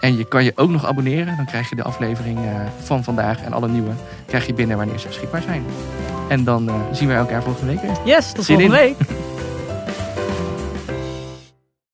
En 0.00 0.16
je 0.16 0.24
kan 0.24 0.44
je 0.44 0.52
ook 0.54 0.70
nog 0.70 0.86
abonneren. 0.86 1.36
Dan 1.36 1.46
krijg 1.46 1.68
je 1.68 1.76
de 1.76 1.82
aflevering 1.82 2.38
eh, 2.38 2.60
van 2.82 3.04
vandaag 3.04 3.42
en 3.42 3.52
alle 3.52 3.68
nieuwe 3.68 3.90
krijg 4.26 4.46
je 4.46 4.54
binnen 4.54 4.76
wanneer 4.76 4.98
ze 4.98 5.06
beschikbaar 5.06 5.42
zijn. 5.42 5.64
En 6.28 6.44
dan 6.44 6.68
eh, 6.68 6.74
zien 6.92 7.08
wij 7.08 7.16
elkaar 7.16 7.42
volgende 7.42 7.72
week 7.72 7.82
weer. 7.82 7.96
Yes, 8.04 8.32
tot 8.32 8.44
Zin 8.44 8.58
volgende 8.58 8.86
in. 8.86 8.96
week. 8.98 9.08